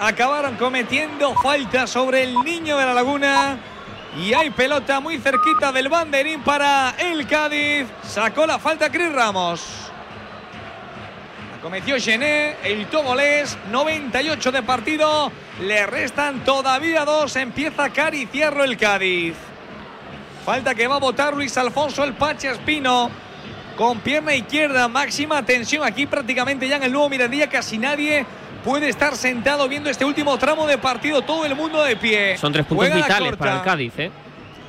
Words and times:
acabaron 0.00 0.56
cometiendo 0.56 1.34
falta 1.34 1.86
sobre 1.86 2.22
el 2.22 2.34
niño 2.42 2.76
de 2.78 2.86
la 2.86 2.94
laguna. 2.94 3.58
Y 4.18 4.32
hay 4.32 4.50
pelota 4.50 4.98
muy 4.98 5.18
cerquita 5.18 5.70
del 5.70 5.88
banderín 5.88 6.42
para 6.42 6.94
el 6.98 7.26
Cádiz. 7.28 7.86
Sacó 8.02 8.46
la 8.46 8.58
falta 8.58 8.90
Cris 8.90 9.12
Ramos. 9.12 9.62
La 11.52 11.62
cometió 11.62 11.96
Gené, 12.00 12.56
el 12.64 12.86
togolés, 12.86 13.56
98 13.70 14.50
de 14.50 14.62
partido. 14.62 15.30
Le 15.60 15.86
restan 15.86 16.44
todavía 16.44 17.04
dos. 17.04 17.36
Empieza 17.36 17.82
a 17.82 17.86
acariciarlo 17.86 18.64
el 18.64 18.76
Cádiz. 18.76 19.36
Falta 20.44 20.74
que 20.74 20.88
va 20.88 20.96
a 20.96 21.00
votar 21.00 21.34
Luis 21.34 21.56
Alfonso 21.56 22.02
el 22.02 22.14
Pache 22.14 22.50
Espino. 22.50 23.10
Con 23.76 24.00
pierna 24.00 24.34
izquierda, 24.34 24.88
máxima 24.88 25.44
tensión 25.44 25.84
aquí 25.84 26.06
prácticamente 26.06 26.66
ya 26.66 26.76
en 26.76 26.82
el 26.82 26.92
nuevo 26.92 27.08
Mirandilla. 27.08 27.48
Casi 27.48 27.78
nadie 27.78 28.26
puede 28.60 28.88
estar 28.88 29.16
sentado 29.16 29.68
viendo 29.68 29.90
este 29.90 30.04
último 30.04 30.36
tramo 30.38 30.66
de 30.66 30.78
partido. 30.78 31.22
Todo 31.22 31.44
el 31.44 31.54
mundo 31.54 31.82
de 31.82 31.96
pie. 31.96 32.36
Son 32.38 32.52
tres 32.52 32.66
puntos 32.66 32.86
Juega 32.86 33.02
vitales 33.02 33.36
para 33.36 33.56
el 33.56 33.62
Cádiz, 33.62 33.92
¿eh? 33.98 34.10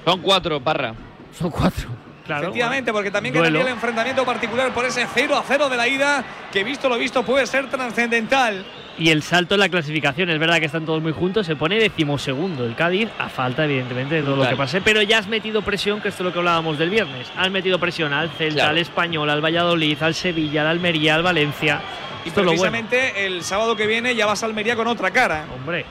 Son 0.05 0.21
cuatro, 0.21 0.59
Parra. 0.59 0.93
Son 1.37 1.49
cuatro. 1.49 1.89
Claro. 2.25 2.43
Efectivamente, 2.43 2.91
porque 2.93 3.11
también 3.11 3.33
Duelo. 3.33 3.49
quedaría 3.49 3.67
el 3.71 3.73
enfrentamiento 3.75 4.23
particular 4.25 4.73
por 4.73 4.85
ese 4.85 5.07
0 5.13 5.35
a 5.37 5.43
0 5.47 5.69
de 5.69 5.77
la 5.77 5.87
ida, 5.87 6.23
que 6.51 6.63
visto 6.63 6.87
lo 6.89 6.97
visto 6.97 7.23
puede 7.23 7.45
ser 7.47 7.69
trascendental. 7.69 8.65
Y 8.97 9.09
el 9.09 9.23
salto 9.23 9.55
en 9.55 9.61
la 9.61 9.69
clasificación, 9.69 10.29
es 10.29 10.37
verdad 10.37 10.59
que 10.59 10.65
están 10.65 10.85
todos 10.85 11.01
muy 11.01 11.13
juntos, 11.13 11.47
se 11.47 11.55
pone 11.55 11.79
decimosegundo 11.79 12.65
el 12.65 12.75
Cádiz, 12.75 13.09
a 13.17 13.29
falta 13.29 13.63
evidentemente 13.65 14.15
de 14.15 14.21
todo 14.23 14.35
lo 14.35 14.47
que 14.47 14.55
pase, 14.55 14.81
pero 14.81 15.01
ya 15.01 15.17
has 15.17 15.27
metido 15.27 15.61
presión, 15.61 16.01
que 16.01 16.09
esto 16.09 16.23
es 16.23 16.25
lo 16.25 16.33
que 16.33 16.39
hablábamos 16.39 16.77
del 16.77 16.89
viernes, 16.89 17.31
has 17.35 17.49
metido 17.49 17.79
presión 17.79 18.13
al 18.13 18.29
Celta, 18.31 18.55
Claro. 18.55 18.69
al 18.71 18.77
Español, 18.77 19.29
al 19.29 19.43
Valladolid, 19.43 20.01
al 20.03 20.13
Sevilla, 20.13 20.61
al 20.61 20.67
Almería, 20.67 21.15
al 21.15 21.23
Valencia. 21.23 21.81
Y 22.23 22.27
Esto 22.27 22.41
bueno. 22.41 22.51
precisamente 22.51 23.25
el 23.25 23.43
sábado 23.43 23.75
que 23.75 23.87
viene 23.87 24.13
ya 24.13 24.27
vas 24.27 24.43
a 24.43 24.45
Almería 24.45 24.75
con 24.75 24.85
otra 24.87 25.09
cara. 25.09 25.45
Hombre, 25.55 25.85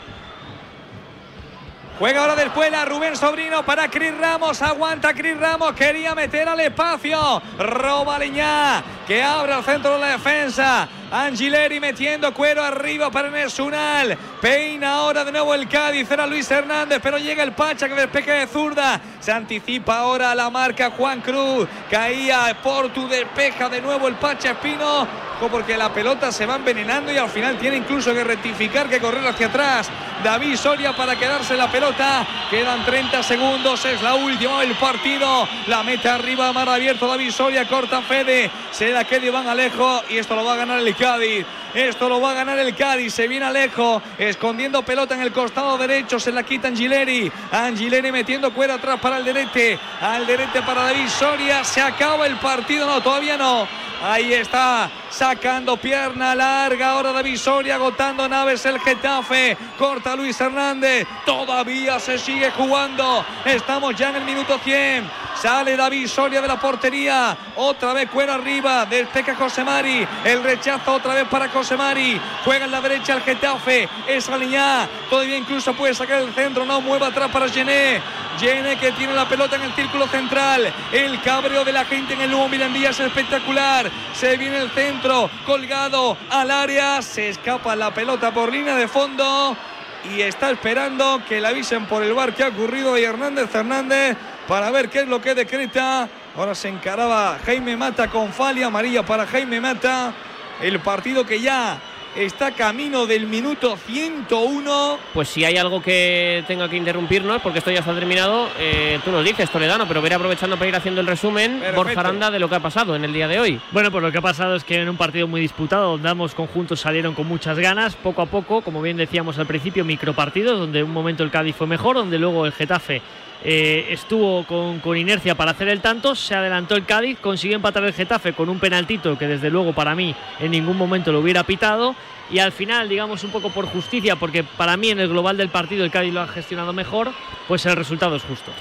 Juega 2.00 2.22
ahora 2.22 2.34
después 2.34 2.70
la 2.70 2.86
Rubén 2.86 3.14
Sobrino 3.14 3.62
para 3.62 3.90
Cris 3.90 4.16
Ramos. 4.16 4.62
Aguanta 4.62 5.12
Cris 5.12 5.38
Ramos. 5.38 5.74
Quería 5.74 6.14
meter 6.14 6.48
al 6.48 6.58
espacio. 6.60 7.42
Roba 7.58 8.18
Leñá. 8.18 8.82
Que 9.06 9.22
abre 9.22 9.52
al 9.52 9.62
centro 9.62 9.92
de 9.92 10.00
la 10.00 10.06
defensa. 10.12 10.88
Angileri 11.10 11.80
metiendo 11.80 12.32
cuero 12.32 12.62
arriba 12.62 13.10
para 13.10 13.30
Nesunal. 13.30 14.16
Peina 14.40 14.94
ahora 14.94 15.24
de 15.24 15.32
nuevo 15.32 15.54
el 15.54 15.68
Cádiz. 15.68 16.10
Era 16.10 16.26
Luis 16.26 16.50
Hernández. 16.50 17.00
Pero 17.02 17.18
llega 17.18 17.42
el 17.42 17.52
Pacha 17.52 17.88
que 17.88 17.94
despeja 17.94 18.32
de 18.34 18.46
zurda. 18.46 19.00
Se 19.18 19.32
anticipa 19.32 19.98
ahora 19.98 20.34
la 20.34 20.50
marca 20.50 20.90
Juan 20.90 21.20
Cruz. 21.20 21.68
Caía 21.90 22.56
Portu. 22.62 23.08
Despeja 23.08 23.68
de 23.68 23.80
nuevo 23.80 24.06
el 24.06 24.14
Pacha 24.14 24.52
Espino. 24.52 25.06
Porque 25.50 25.76
la 25.76 25.92
pelota 25.92 26.30
se 26.30 26.44
va 26.44 26.56
envenenando 26.56 27.10
y 27.10 27.16
al 27.16 27.30
final 27.30 27.56
tiene 27.56 27.78
incluso 27.78 28.12
que 28.12 28.22
rectificar, 28.22 28.90
que 28.90 29.00
correr 29.00 29.26
hacia 29.26 29.46
atrás. 29.46 29.88
David 30.22 30.56
Soria 30.56 30.94
para 30.94 31.16
quedarse 31.16 31.56
la 31.56 31.70
pelota. 31.72 32.26
Quedan 32.50 32.84
30 32.84 33.22
segundos, 33.22 33.82
es 33.86 34.02
la 34.02 34.14
última 34.14 34.60
del 34.60 34.74
partido. 34.74 35.48
La 35.66 35.82
meta 35.82 36.16
arriba, 36.16 36.52
mar 36.52 36.68
abierto. 36.68 37.08
David 37.08 37.30
Soria 37.30 37.66
corta 37.66 38.02
Fede. 38.02 38.50
Se 38.70 38.90
la 38.90 39.04
queda 39.04 39.26
Iván 39.26 39.48
Alejo 39.48 40.02
y 40.10 40.18
esto 40.18 40.36
lo 40.36 40.44
va 40.44 40.52
a 40.52 40.56
ganar 40.56 40.78
el 40.80 40.88
Cádiz. 41.00 41.46
Esto 41.72 42.08
lo 42.08 42.20
va 42.20 42.32
a 42.32 42.34
ganar 42.34 42.58
el 42.58 42.76
Cádiz. 42.76 43.14
Se 43.14 43.26
viene 43.26 43.46
Alejo, 43.46 44.02
escondiendo 44.18 44.82
pelota 44.82 45.14
en 45.14 45.22
el 45.22 45.32
costado 45.32 45.78
derecho. 45.78 46.20
Se 46.20 46.30
la 46.30 46.42
quita 46.42 46.68
Angileri. 46.68 47.32
Angileri 47.50 48.12
metiendo 48.12 48.52
cuero 48.52 48.74
atrás 48.74 49.00
para 49.00 49.16
el 49.16 49.24
derete. 49.24 49.78
Al 50.00 50.26
derete 50.26 50.60
para 50.62 50.82
David 50.84 51.08
Soria. 51.08 51.64
Se 51.64 51.80
acaba 51.80 52.26
el 52.26 52.36
partido. 52.36 52.86
No, 52.86 53.00
todavía 53.00 53.36
no. 53.36 53.66
Ahí 54.02 54.32
está, 54.32 54.90
sacando 55.10 55.76
pierna 55.76 56.34
larga. 56.34 56.92
Ahora 56.92 57.12
David 57.12 57.36
Soria 57.36 57.74
agotando 57.74 58.26
naves 58.28 58.64
el 58.64 58.78
Getafe. 58.80 59.56
Corta 59.78 60.16
Luis 60.16 60.40
Hernández. 60.40 61.06
Todavía 61.26 61.98
se 62.00 62.18
sigue 62.18 62.50
jugando. 62.50 63.24
Estamos 63.44 63.94
ya 63.96 64.10
en 64.10 64.16
el 64.16 64.24
minuto 64.24 64.58
100. 64.58 65.19
Sale 65.40 65.74
David 65.74 66.06
Soria 66.06 66.42
de 66.42 66.48
la 66.48 66.60
portería. 66.60 67.34
Otra 67.56 67.94
vez 67.94 68.10
cuero 68.10 68.34
arriba. 68.34 68.84
Despeja 68.84 69.34
José 69.34 69.64
Mari. 69.64 70.06
El 70.22 70.42
rechazo 70.42 70.92
otra 70.92 71.14
vez 71.14 71.26
para 71.28 71.48
José 71.48 71.78
Mari. 71.78 72.20
Juega 72.44 72.66
en 72.66 72.70
la 72.70 72.80
derecha 72.82 73.14
el 73.14 73.22
Getafe. 73.22 73.88
Es 74.06 74.28
Aliñá. 74.28 74.86
Todavía 75.08 75.38
incluso 75.38 75.72
puede 75.72 75.94
sacar 75.94 76.20
el 76.20 76.34
centro. 76.34 76.66
No 76.66 76.82
mueva 76.82 77.06
atrás 77.06 77.30
para 77.30 77.48
Gené. 77.48 78.02
Gené 78.38 78.76
que 78.76 78.92
tiene 78.92 79.14
la 79.14 79.26
pelota 79.26 79.56
en 79.56 79.62
el 79.62 79.72
círculo 79.72 80.06
central. 80.08 80.70
El 80.92 81.22
cabreo 81.22 81.64
de 81.64 81.72
la 81.72 81.86
gente 81.86 82.12
en 82.12 82.20
el 82.20 82.30
nuevo 82.30 82.46
Mirandía 82.50 82.90
es 82.90 83.00
espectacular. 83.00 83.90
Se 84.12 84.36
viene 84.36 84.58
el 84.58 84.70
centro. 84.72 85.30
Colgado 85.46 86.18
al 86.28 86.50
área. 86.50 87.00
Se 87.00 87.30
escapa 87.30 87.74
la 87.76 87.94
pelota 87.94 88.30
por 88.30 88.52
línea 88.52 88.74
de 88.74 88.88
fondo. 88.88 89.56
Y 90.04 90.20
está 90.20 90.50
esperando 90.50 91.22
que 91.26 91.40
le 91.40 91.48
avisen 91.48 91.86
por 91.86 92.02
el 92.02 92.12
bar 92.12 92.34
que 92.34 92.42
ha 92.42 92.48
ocurrido 92.48 92.96
y 92.98 93.04
Hernández 93.04 93.54
Hernández 93.54 94.16
para 94.50 94.72
ver 94.72 94.88
qué 94.88 95.02
es 95.02 95.08
lo 95.08 95.20
que 95.20 95.32
decreta. 95.32 96.08
Ahora 96.36 96.56
se 96.56 96.68
encaraba 96.68 97.38
Jaime 97.46 97.76
Mata 97.76 98.08
con 98.08 98.32
Fali 98.32 98.64
amarilla 98.64 99.04
para 99.04 99.24
Jaime 99.24 99.60
Mata. 99.60 100.12
El 100.60 100.80
partido 100.80 101.24
que 101.24 101.40
ya 101.40 101.78
está 102.16 102.50
camino 102.50 103.06
del 103.06 103.28
minuto 103.28 103.76
101. 103.76 104.98
Pues 105.14 105.28
si 105.28 105.44
hay 105.44 105.56
algo 105.56 105.80
que 105.80 106.42
tenga 106.48 106.68
que 106.68 106.76
interrumpirnos, 106.76 107.40
porque 107.42 107.60
esto 107.60 107.70
ya 107.70 107.78
está 107.78 107.94
terminado, 107.94 108.48
eh, 108.58 108.98
tú 109.04 109.12
nos 109.12 109.24
dices, 109.24 109.48
Toledano, 109.50 109.86
pero 109.86 110.02
veré 110.02 110.16
aprovechando 110.16 110.56
para 110.56 110.68
ir 110.68 110.74
haciendo 110.74 111.00
el 111.00 111.06
resumen, 111.06 111.60
Perfecto. 111.60 111.76
Borja 111.76 112.00
Aranda, 112.00 112.32
de 112.32 112.40
lo 112.40 112.48
que 112.48 112.56
ha 112.56 112.60
pasado 112.60 112.96
en 112.96 113.04
el 113.04 113.12
día 113.12 113.28
de 113.28 113.38
hoy. 113.38 113.60
Bueno, 113.70 113.92
pues 113.92 114.02
lo 114.02 114.10
que 114.10 114.18
ha 114.18 114.22
pasado 114.22 114.56
es 114.56 114.64
que 114.64 114.82
en 114.82 114.88
un 114.88 114.96
partido 114.96 115.28
muy 115.28 115.40
disputado, 115.40 115.92
donde 115.92 116.08
ambos 116.08 116.34
conjuntos 116.34 116.80
salieron 116.80 117.14
con 117.14 117.28
muchas 117.28 117.56
ganas, 117.56 117.94
poco 117.94 118.20
a 118.20 118.26
poco, 118.26 118.62
como 118.62 118.82
bien 118.82 118.96
decíamos 118.96 119.38
al 119.38 119.46
principio, 119.46 119.84
micropartidos, 119.84 120.58
donde 120.58 120.82
un 120.82 120.90
momento 120.90 121.22
el 121.22 121.30
Cádiz 121.30 121.54
fue 121.54 121.68
mejor, 121.68 121.94
donde 121.94 122.18
luego 122.18 122.46
el 122.46 122.52
Getafe 122.52 123.00
eh, 123.42 123.86
estuvo 123.90 124.44
con, 124.44 124.80
con 124.80 124.96
inercia 124.96 125.34
para 125.34 125.52
hacer 125.52 125.68
el 125.68 125.80
tanto, 125.80 126.14
se 126.14 126.34
adelantó 126.34 126.76
el 126.76 126.84
Cádiz, 126.84 127.18
consiguió 127.20 127.56
empatar 127.56 127.84
el 127.84 127.94
Getafe 127.94 128.32
con 128.32 128.48
un 128.48 128.58
penaltito 128.58 129.16
que 129.16 129.26
desde 129.26 129.50
luego 129.50 129.72
para 129.72 129.94
mí 129.94 130.14
en 130.40 130.50
ningún 130.50 130.76
momento 130.76 131.12
lo 131.12 131.20
hubiera 131.20 131.44
pitado. 131.44 131.94
Y 132.30 132.38
al 132.38 132.52
final, 132.52 132.88
digamos 132.88 133.24
un 133.24 133.32
poco 133.32 133.50
por 133.50 133.66
justicia, 133.66 134.14
porque 134.14 134.44
para 134.44 134.76
mí 134.76 134.90
en 134.90 135.00
el 135.00 135.08
global 135.08 135.36
del 135.36 135.48
partido 135.48 135.84
el 135.84 135.90
Cádiz 135.90 136.12
lo 136.12 136.20
ha 136.20 136.28
gestionado 136.28 136.72
mejor, 136.72 137.10
pues 137.48 137.66
el 137.66 137.74
resultado 137.74 138.14
es 138.16 138.22
justo. 138.22 138.52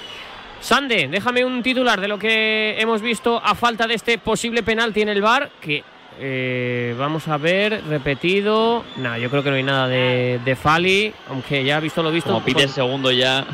Sande, 0.59 1.07
déjame 1.07 1.45
un 1.45 1.61
titular 1.61 2.01
de 2.01 2.07
lo 2.07 2.17
que 2.17 2.75
hemos 2.79 3.01
visto 3.01 3.39
a 3.43 3.55
falta 3.55 3.85
de 3.85 3.93
este 3.93 4.17
posible 4.17 4.63
penalti 4.63 5.01
en 5.01 5.09
el 5.09 5.21
bar, 5.21 5.51
que 5.61 5.83
eh, 6.19 6.95
vamos 6.97 7.27
a 7.27 7.37
ver, 7.37 7.81
repetido. 7.87 8.83
Nada, 8.97 9.19
yo 9.19 9.29
creo 9.29 9.43
que 9.43 9.51
no 9.51 9.55
hay 9.55 9.63
nada 9.63 9.87
de, 9.87 10.39
de 10.43 10.55
Fali, 10.55 11.13
aunque 11.29 11.63
ya 11.63 11.79
visto 11.79 12.03
lo 12.03 12.11
visto. 12.11 12.31
Como 12.31 12.43
pide 12.43 12.61
el 12.61 12.65
pues, 12.65 12.75
segundo 12.75 13.11
ya. 13.11 13.45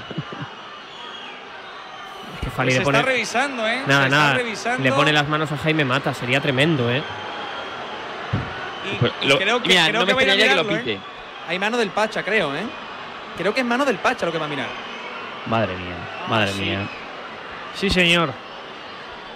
Fali 2.55 2.71
se 2.71 2.81
pone, 2.81 2.99
está 2.99 3.09
revisando, 3.09 3.67
¿eh? 3.67 3.81
nada, 3.85 4.01
se 4.01 4.05
está 4.07 4.17
nada, 4.17 4.33
revisando. 4.35 4.83
le 4.83 4.91
pone 4.93 5.11
las 5.13 5.27
manos 5.27 5.51
a 5.51 5.57
Jaime 5.57 5.83
Mata, 5.85 6.13
sería 6.13 6.39
tremendo, 6.39 6.89
¿eh? 6.91 7.03
Y, 8.91 8.95
Pues 8.97 9.11
lo- 9.23 9.37
creo 9.37 9.61
que, 9.61 9.67
mira, 9.69 9.87
creo 9.89 9.99
no 10.01 10.05
que 10.05 10.13
me 10.13 10.21
extrañaría 10.23 10.49
que 10.51 10.55
lo 10.55 10.63
mirarlo, 10.63 10.79
¿eh? 10.91 10.95
pite. 10.95 10.99
Hay 11.49 11.59
mano 11.59 11.77
del 11.77 11.89
Pacha, 11.89 12.23
creo, 12.23 12.55
¿eh? 12.55 12.63
Creo 13.37 13.53
que 13.53 13.59
es 13.61 13.65
mano 13.65 13.83
del 13.83 13.97
Pacha 13.97 14.25
lo 14.25 14.31
que 14.31 14.37
va 14.37 14.45
a 14.45 14.49
mirar. 14.49 14.67
Madre 15.47 15.75
mía, 15.75 15.95
madre 16.29 16.51
sí. 16.53 16.61
mía. 16.61 16.87
Sí, 17.75 17.89
señor. 17.89 18.31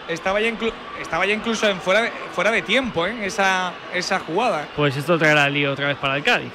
Estaba 0.08 0.40
ya, 0.40 0.50
inclu- 0.50 0.74
estaba 1.02 1.26
ya 1.26 1.34
incluso 1.34 1.68
en 1.70 1.80
fuera, 1.82 2.02
de, 2.02 2.12
fuera 2.34 2.52
de 2.52 2.62
tiempo, 2.62 3.06
¿eh? 3.06 3.26
Esa, 3.26 3.74
esa 3.94 4.20
jugada. 4.20 4.66
Pues 4.76 4.96
esto 4.96 5.18
traerá 5.20 5.46
el 5.48 5.54
lío 5.54 5.74
otra 5.74 5.88
vez 5.88 5.98
para 5.98 6.16
el 6.16 6.24
Cádiz. 6.24 6.52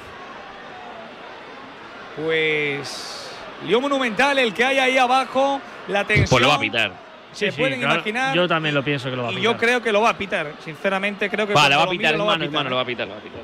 Pues. 2.15 3.29
Lío 3.65 3.79
monumental 3.81 4.37
el 4.39 4.53
que 4.53 4.65
hay 4.65 4.79
ahí 4.79 4.97
abajo. 4.97 5.61
La 5.87 6.03
tensión. 6.05 6.27
Pues 6.29 6.41
lo 6.41 6.49
va 6.49 6.55
a 6.55 6.59
pitar. 6.59 6.91
Se 7.31 7.47
Sí, 7.47 7.51
sí, 7.51 7.61
pueden 7.61 7.79
claro, 7.79 7.95
imaginar. 7.95 8.33
Yo 8.35 8.47
también 8.47 8.73
lo 8.73 8.83
pienso 8.83 9.09
que 9.09 9.15
lo 9.15 9.23
va 9.23 9.29
a 9.29 9.31
y 9.31 9.35
pitar. 9.35 9.43
yo 9.53 9.57
creo 9.57 9.81
que 9.81 9.91
lo 9.91 10.01
va 10.01 10.09
a 10.11 10.17
pitar. 10.17 10.53
Sinceramente, 10.63 11.29
creo 11.29 11.45
que. 11.45 11.53
Va 11.53 11.65
a 11.65 11.69
lo 11.69 11.89
pitar, 11.89 12.13
va 12.13 12.21
a 12.21 12.35
hermano, 12.35 12.39
pitar, 12.39 12.45
hermano, 12.45 12.67
¿eh? 12.67 12.69
lo 12.69 12.75
va 12.77 12.81
a 12.81 12.85
pitar, 12.85 13.07
lo 13.07 13.13
va 13.13 13.19
a 13.19 13.23
pitar. 13.23 13.41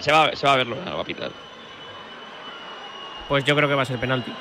Se 0.00 0.12
va, 0.12 0.30
se 0.34 0.46
va 0.46 0.52
a 0.52 0.56
verlo, 0.56 0.76
lo 0.84 0.96
va 0.96 1.02
a 1.02 1.04
pitar. 1.04 1.30
Pues 3.28 3.44
yo 3.44 3.56
creo 3.56 3.68
que 3.68 3.74
va 3.74 3.82
a 3.82 3.86
ser 3.86 3.98
penalti. 3.98 4.32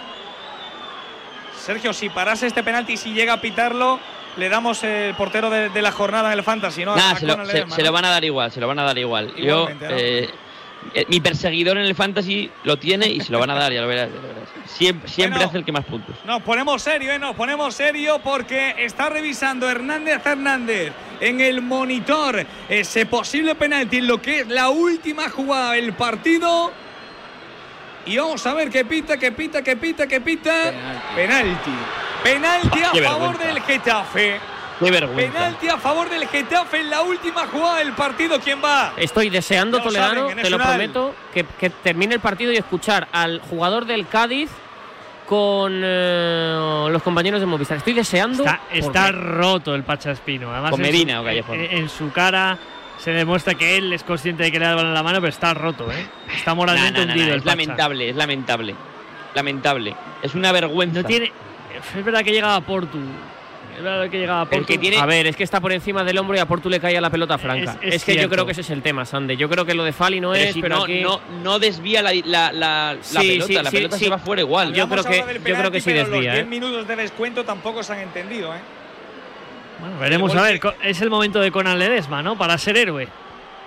Sergio, 1.57 1.93
si 1.93 2.09
parase 2.09 2.47
este 2.47 2.63
penalti 2.63 2.93
y 2.93 2.97
si 2.97 3.13
llega 3.13 3.33
a 3.33 3.41
pitarlo, 3.41 3.99
le 4.37 4.49
damos 4.49 4.83
el 4.83 5.15
portero 5.15 5.49
de, 5.49 5.69
de 5.69 5.81
la 5.81 5.91
jornada 5.91 6.31
en 6.31 6.37
el 6.37 6.43
Fantasy, 6.43 6.85
¿no? 6.85 6.95
Se 7.17 7.25
lo, 7.25 7.91
van 7.91 8.05
a 8.05 8.09
dar 8.09 8.23
igual, 8.23 8.51
se 8.51 8.61
lo 8.61 8.67
van 8.67 8.79
a 8.79 8.83
dar 8.83 8.97
igual. 8.97 9.33
Igualmente, 9.35 9.85
Yo, 9.85 9.89
¿no? 9.89 9.95
eh, 9.97 10.23
eh, 10.25 10.29
mi 11.09 11.19
perseguidor 11.19 11.77
en 11.77 11.85
el 11.85 11.95
fantasy 11.95 12.49
lo 12.63 12.77
tiene 12.77 13.07
y 13.07 13.19
se 13.21 13.31
lo 13.31 13.39
van 13.39 13.49
a 13.49 13.55
dar, 13.55 13.71
ya 13.73 13.81
lo 13.81 13.87
verás. 13.87 14.09
ya 14.09 14.15
lo 14.21 14.27
verás. 14.27 14.49
Siempre, 14.65 15.09
siempre 15.09 15.37
Bueno. 15.37 15.49
hace 15.49 15.57
el 15.59 15.65
que 15.65 15.71
más 15.71 15.85
puntos. 15.85 16.15
Nos 16.25 16.41
ponemos 16.41 16.81
serio, 16.81 17.11
¿eh? 17.11 17.19
Nos 17.19 17.35
ponemos 17.35 17.73
serio 17.75 18.19
porque 18.23 18.75
está 18.79 19.09
revisando 19.09 19.69
Hernández 19.69 20.25
Hernández 20.25 20.91
en 21.19 21.39
el 21.41 21.61
monitor 21.61 22.45
ese 22.69 23.05
posible 23.05 23.55
penalti 23.55 23.97
en 23.97 24.07
lo 24.07 24.21
que 24.21 24.39
es 24.41 24.47
la 24.47 24.69
última 24.69 25.29
jugada 25.29 25.73
del 25.73 25.93
partido. 25.93 26.71
Y 28.07 28.17
vamos 28.17 28.45
a 28.45 28.53
ver 28.53 28.69
qué 28.69 28.85
pita, 28.85 29.17
qué 29.17 29.31
pita, 29.31 29.61
qué 29.63 29.75
pita, 29.75 30.07
qué 30.07 30.21
pita. 30.21 30.71
Penalti. 31.15 31.71
Penalti 32.23 32.83
a 32.83 32.91
Qué 32.91 33.01
favor 33.01 33.37
vergüenza. 33.37 33.53
del 33.53 33.61
Getafe. 33.63 34.39
Qué 34.79 34.91
vergüenza. 34.91 35.31
Penalti 35.33 35.67
a 35.69 35.77
favor 35.77 36.09
del 36.09 36.27
Getafe 36.27 36.81
en 36.81 36.89
la 36.89 37.01
última 37.01 37.47
jugada 37.47 37.77
del 37.77 37.93
partido. 37.93 38.39
¿Quién 38.39 38.61
va? 38.63 38.93
Estoy 38.97 39.29
deseando, 39.29 39.81
Toledano, 39.81 40.29
en 40.29 40.41
te 40.41 40.49
lo 40.49 40.57
prometo, 40.57 41.15
que, 41.33 41.45
que 41.45 41.69
termine 41.69 42.15
el 42.15 42.19
partido 42.21 42.51
y 42.51 42.57
escuchar 42.57 43.07
al 43.11 43.39
jugador 43.39 43.85
del 43.85 44.07
Cádiz 44.07 44.49
con 45.27 45.81
eh, 45.83 46.87
los 46.91 47.01
compañeros 47.01 47.39
de 47.39 47.45
Movistar. 47.45 47.77
Estoy 47.77 47.93
deseando. 47.93 48.43
Está, 48.71 49.11
roto 49.11 49.73
el 49.73 49.83
Pachaspino. 49.83 50.51
Además, 50.51 50.71
Con 50.71 50.81
en 50.81 50.85
su- 50.85 50.91
Medina 50.91 51.21
o 51.21 51.23
Callejón. 51.23 51.59
En, 51.59 51.71
en 51.77 51.89
su 51.89 52.11
cara 52.11 52.57
se 52.97 53.11
demuestra 53.11 53.55
que 53.55 53.77
él 53.77 53.93
es 53.93 54.03
consciente 54.03 54.43
de 54.43 54.51
que 54.51 54.59
le 54.59 54.65
da 54.65 54.71
el 54.71 54.77
balón 54.77 54.91
en 54.91 54.95
la 54.95 55.03
mano, 55.03 55.19
pero 55.19 55.29
está 55.29 55.53
roto, 55.53 55.91
¿eh? 55.91 56.07
Está 56.35 56.53
moralmente 56.53 56.99
nah, 56.99 57.05
nah, 57.05 57.11
hundido 57.13 57.27
nah, 57.27 57.33
el 57.33 57.39
es 57.39 57.45
lamentable, 57.45 58.09
es 58.09 58.15
lamentable. 58.15 58.75
Lamentable. 59.33 59.95
Es 60.21 60.35
una 60.35 60.51
vergüenza. 60.51 61.01
No 61.01 61.07
tiene. 61.07 61.31
Es 61.95 62.05
verdad 62.05 62.23
que 62.23 62.31
llegaba 62.31 62.59
Portu. 62.61 62.99
Es 63.75 63.83
verdad 63.83 64.09
que 64.09 64.17
llegaba 64.17 64.39
a 64.39 64.43
El 64.43 64.49
Portu. 64.49 64.65
que 64.65 64.77
tiene- 64.77 64.97
A 64.97 65.05
ver, 65.05 65.27
es 65.27 65.35
que 65.35 65.43
está 65.43 65.59
por 65.59 65.71
encima 65.73 66.03
del 66.03 66.17
hombro 66.17 66.35
y 66.37 66.39
a 66.39 66.45
Portu 66.45 66.69
le 66.69 66.79
cae 66.79 66.97
a 66.97 67.01
la 67.01 67.09
pelota 67.09 67.37
franca. 67.37 67.77
Es- 67.81 67.87
Es, 67.89 67.95
es 67.95 68.03
que 68.05 68.15
yo 68.21 68.29
creo 68.29 68.45
que 68.45 68.53
ese 68.53 68.61
es 68.61 68.69
el 68.69 68.81
tema, 68.81 69.05
Sande. 69.05 69.35
Yo 69.37 69.49
creo 69.49 69.65
que 69.65 69.73
lo 69.73 69.83
de 69.83 69.91
Fali 69.91 70.21
no 70.21 70.31
Pero 70.31 70.43
es, 70.45 70.53
si 70.53 70.61
pero 70.61 70.77
no, 70.77 70.83
aquí. 70.83 71.01
no, 71.01 71.19
no 71.43 71.59
desvía 71.59 72.01
la, 72.01 72.13
la, 72.13 72.51
la- 72.53 72.93
la 72.93 72.97
Sí, 73.01 73.27
pelota, 73.27 73.47
sí, 73.47 73.53
la 73.53 73.69
sí, 73.69 73.75
pelota 73.77 73.97
sí. 73.97 74.03
se 74.05 74.09
va 74.09 74.17
fuera 74.17 74.41
igual. 74.41 74.73
Yo 74.73 74.87
creo 74.87 75.03
que- 75.03 75.17
yo 75.45 75.55
creo 75.55 75.71
que 75.71 75.81
sí 75.81 75.91
pero 75.91 76.09
desvía, 76.09 76.31
Los 76.31 76.39
¿eh? 76.39 76.43
10 76.43 76.47
minutos 76.47 76.87
de 76.87 76.95
descuento 76.95 77.43
tampoco 77.43 77.83
se 77.83 77.93
han 77.93 77.99
entendido, 77.99 78.53
¿eh? 78.55 78.59
Bueno, 79.79 79.99
veremos 79.99 80.31
El 80.31 80.39
a 80.39 80.43
ver. 80.43 80.61
Es 80.83 81.01
el 81.01 81.09
momento 81.09 81.39
de 81.41 81.51
Conan 81.51 81.77
Ledesma, 81.77 82.23
¿no? 82.23 82.37
Para 82.37 82.57
ser 82.57 82.77
héroe. 82.77 83.07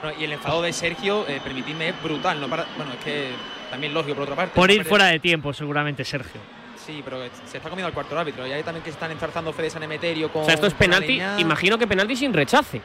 Bueno, 0.03 0.17
y 0.19 0.25
el 0.25 0.33
enfado 0.33 0.63
de 0.63 0.73
Sergio, 0.73 1.27
eh, 1.29 1.41
permitidme, 1.45 1.91
es 1.91 2.03
brutal. 2.03 2.41
¿no? 2.41 2.49
Para, 2.49 2.65
bueno, 2.77 2.93
es 2.93 3.05
que 3.05 3.29
también 3.71 3.93
lógico 3.93 4.15
por 4.15 4.23
otra 4.25 4.37
parte. 4.37 4.55
Por 4.55 4.69
¿no? 4.69 4.75
ir 4.75 4.85
fuera 4.85 5.07
de 5.07 5.19
tiempo, 5.19 5.53
seguramente, 5.53 6.05
Sergio. 6.05 6.41
Sí, 6.89 7.03
pero 7.05 7.23
se 7.45 7.59
está 7.59 7.69
comiendo 7.69 7.89
al 7.89 7.93
cuarto 7.93 8.19
árbitro. 8.19 8.47
Y 8.47 8.53
ahí 8.53 8.63
también 8.63 8.83
que 8.83 8.89
están 8.89 9.11
enzarzando 9.11 9.53
Fede 9.53 9.69
San 9.69 9.83
Emeterio 9.83 10.33
con. 10.33 10.41
O 10.41 10.45
sea, 10.47 10.55
esto 10.55 10.67
es 10.67 10.73
penalti. 10.73 11.21
Imagino 11.37 11.77
que 11.77 11.87
penalti 11.87 12.17
sin 12.17 12.33
rechace. 12.33 12.81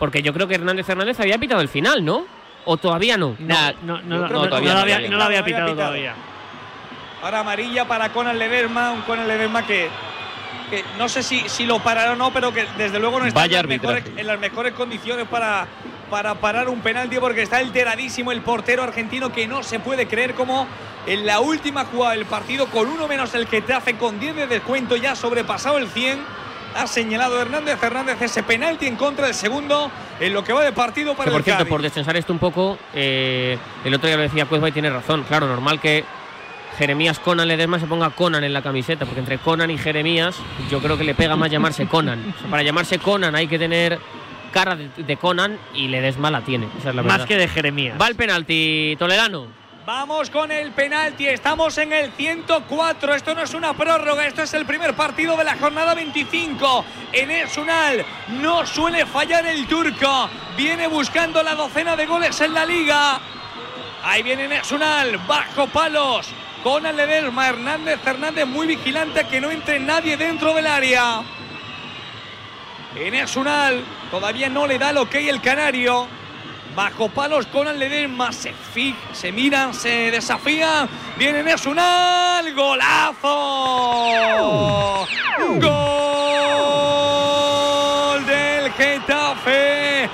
Porque 0.00 0.22
yo 0.22 0.32
creo 0.32 0.48
que 0.48 0.56
Hernández 0.56 0.88
Hernández 0.88 1.20
había 1.20 1.38
pitado 1.38 1.60
el 1.60 1.68
final, 1.68 2.04
¿no? 2.04 2.26
¿O 2.64 2.76
todavía 2.78 3.16
no? 3.16 3.36
No, 3.38 4.02
no, 4.02 4.26
todavía 4.26 4.74
lo 4.74 4.80
había, 4.80 4.96
todavía 4.96 5.08
no 5.08 5.16
lo 5.18 5.22
había 5.22 5.38
no. 5.38 5.44
pitado 5.44 5.72
todavía. 5.72 6.14
Ahora 7.22 7.38
amarilla 7.38 7.86
para 7.86 8.12
Conan 8.12 8.36
Lederma, 8.36 8.90
un 8.90 9.02
Conan 9.02 9.28
Lederma 9.28 9.64
que, 9.64 9.88
que 10.72 10.82
no 10.96 11.06
sé 11.06 11.22
si, 11.22 11.46
si 11.50 11.66
lo 11.66 11.80
parará 11.80 12.12
o 12.12 12.16
no, 12.16 12.32
pero 12.32 12.50
que 12.50 12.64
desde 12.78 12.98
luego 12.98 13.20
no 13.20 13.26
está 13.26 13.44
en, 13.44 13.52
las 13.52 13.66
mejores, 13.66 14.04
en 14.16 14.26
las 14.26 14.40
mejores 14.40 14.72
condiciones 14.72 15.28
para, 15.28 15.66
para 16.08 16.34
parar 16.36 16.70
un 16.70 16.80
penalti 16.80 17.18
porque 17.18 17.42
está 17.42 17.58
alteradísimo 17.58 18.32
el 18.32 18.40
portero 18.40 18.82
argentino 18.82 19.30
que 19.30 19.46
no 19.46 19.62
se 19.62 19.80
puede 19.80 20.08
creer 20.08 20.32
como 20.32 20.66
en 21.06 21.26
la 21.26 21.40
última 21.40 21.84
jugada 21.84 22.14
del 22.14 22.24
partido 22.24 22.68
con 22.68 22.88
uno 22.88 23.06
menos 23.06 23.34
el 23.34 23.46
Getafe 23.46 23.98
con 23.98 24.18
10 24.18 24.34
de 24.34 24.46
descuento 24.46 24.96
ya 24.96 25.14
sobrepasado 25.14 25.76
el 25.76 25.88
100 25.88 26.18
ha 26.74 26.86
señalado 26.86 27.38
Hernández 27.38 27.82
Hernández 27.82 28.22
ese 28.22 28.42
penalti 28.42 28.86
en 28.86 28.96
contra 28.96 29.26
del 29.26 29.34
segundo 29.34 29.90
en 30.20 30.32
lo 30.32 30.42
que 30.42 30.54
va 30.54 30.64
de 30.64 30.72
partido 30.72 31.14
para 31.14 31.26
Que 31.26 31.32
por 31.32 31.40
el 31.40 31.44
cierto, 31.44 31.64
Cádiz. 31.64 31.70
por 31.70 31.82
descensar 31.82 32.16
esto 32.16 32.32
un 32.32 32.38
poco, 32.38 32.78
eh, 32.94 33.58
el 33.84 33.92
otro 33.92 34.06
día 34.06 34.16
lo 34.16 34.22
decía 34.22 34.46
Cuezba 34.46 34.70
y 34.70 34.72
tiene 34.72 34.88
razón. 34.88 35.24
Claro, 35.24 35.48
normal 35.48 35.80
que 35.80 36.04
Jeremías 36.78 37.18
Conan 37.18 37.48
Ledesma 37.48 37.78
se 37.78 37.86
ponga 37.86 38.10
Conan 38.10 38.44
en 38.44 38.52
la 38.52 38.62
camiseta, 38.62 39.04
porque 39.04 39.20
entre 39.20 39.38
Conan 39.38 39.70
y 39.70 39.78
Jeremías 39.78 40.36
yo 40.70 40.80
creo 40.80 40.96
que 40.96 41.04
le 41.04 41.14
pega 41.14 41.36
más 41.36 41.50
llamarse 41.50 41.86
Conan. 41.86 42.34
O 42.36 42.40
sea, 42.40 42.50
para 42.50 42.62
llamarse 42.62 42.98
Conan 42.98 43.34
hay 43.34 43.46
que 43.46 43.58
tener 43.58 43.98
cara 44.52 44.76
de, 44.76 44.88
de 44.96 45.16
Conan 45.16 45.58
y 45.74 45.88
Ledesma 45.88 46.30
la 46.30 46.42
tiene. 46.42 46.68
Esa 46.78 46.90
es 46.90 46.94
la 46.94 47.02
Más 47.02 47.26
que 47.26 47.36
de 47.36 47.48
Jeremías. 47.48 47.96
Va 48.00 48.08
el 48.08 48.16
penalti, 48.16 48.96
Toledano. 48.98 49.62
Vamos 49.84 50.30
con 50.30 50.52
el 50.52 50.70
penalti, 50.70 51.26
estamos 51.26 51.76
en 51.78 51.92
el 51.92 52.12
104, 52.12 53.16
esto 53.16 53.34
no 53.34 53.42
es 53.42 53.52
una 53.52 53.74
prórroga, 53.74 54.24
esto 54.28 54.42
es 54.42 54.54
el 54.54 54.64
primer 54.64 54.94
partido 54.94 55.36
de 55.36 55.42
la 55.42 55.56
jornada 55.56 55.92
25. 55.92 56.84
En 57.12 57.32
el 57.32 57.48
Sunal 57.48 58.04
no 58.40 58.64
suele 58.64 59.04
fallar 59.06 59.44
el 59.44 59.66
turco, 59.66 60.30
viene 60.56 60.86
buscando 60.86 61.42
la 61.42 61.56
docena 61.56 61.96
de 61.96 62.06
goles 62.06 62.40
en 62.40 62.54
la 62.54 62.64
liga. 62.64 63.20
Ahí 64.04 64.22
viene 64.22 64.46
Nesunal, 64.46 65.18
bajo 65.26 65.66
palos, 65.66 66.28
con 66.62 66.86
el 66.86 66.96
Ledesma, 66.96 67.48
Hernández 67.48 67.98
Hernández 68.04 68.46
muy 68.46 68.66
vigilante 68.66 69.20
a 69.20 69.28
que 69.28 69.40
no 69.40 69.50
entre 69.50 69.80
nadie 69.80 70.16
dentro 70.16 70.54
del 70.54 70.66
área. 70.66 71.22
En 72.94 73.14
Esunal 73.14 73.82
todavía 74.10 74.48
no 74.48 74.66
le 74.66 74.78
da 74.78 74.90
el 74.90 74.98
ok 74.98 75.14
el 75.14 75.40
canario. 75.40 76.06
Bajo 76.74 77.08
palos 77.10 77.46
con 77.46 77.68
el 77.68 77.78
Ledesma, 77.78 78.32
se 78.32 78.52
fija, 78.52 78.98
se 79.12 79.30
miran, 79.32 79.74
se 79.74 80.10
desafían. 80.10 80.88
Viene 81.18 81.42
Nesunal, 81.42 82.54
golazo. 82.54 83.28
Gol 85.60 85.66
del 88.24 88.72
Getafe. 88.72 90.08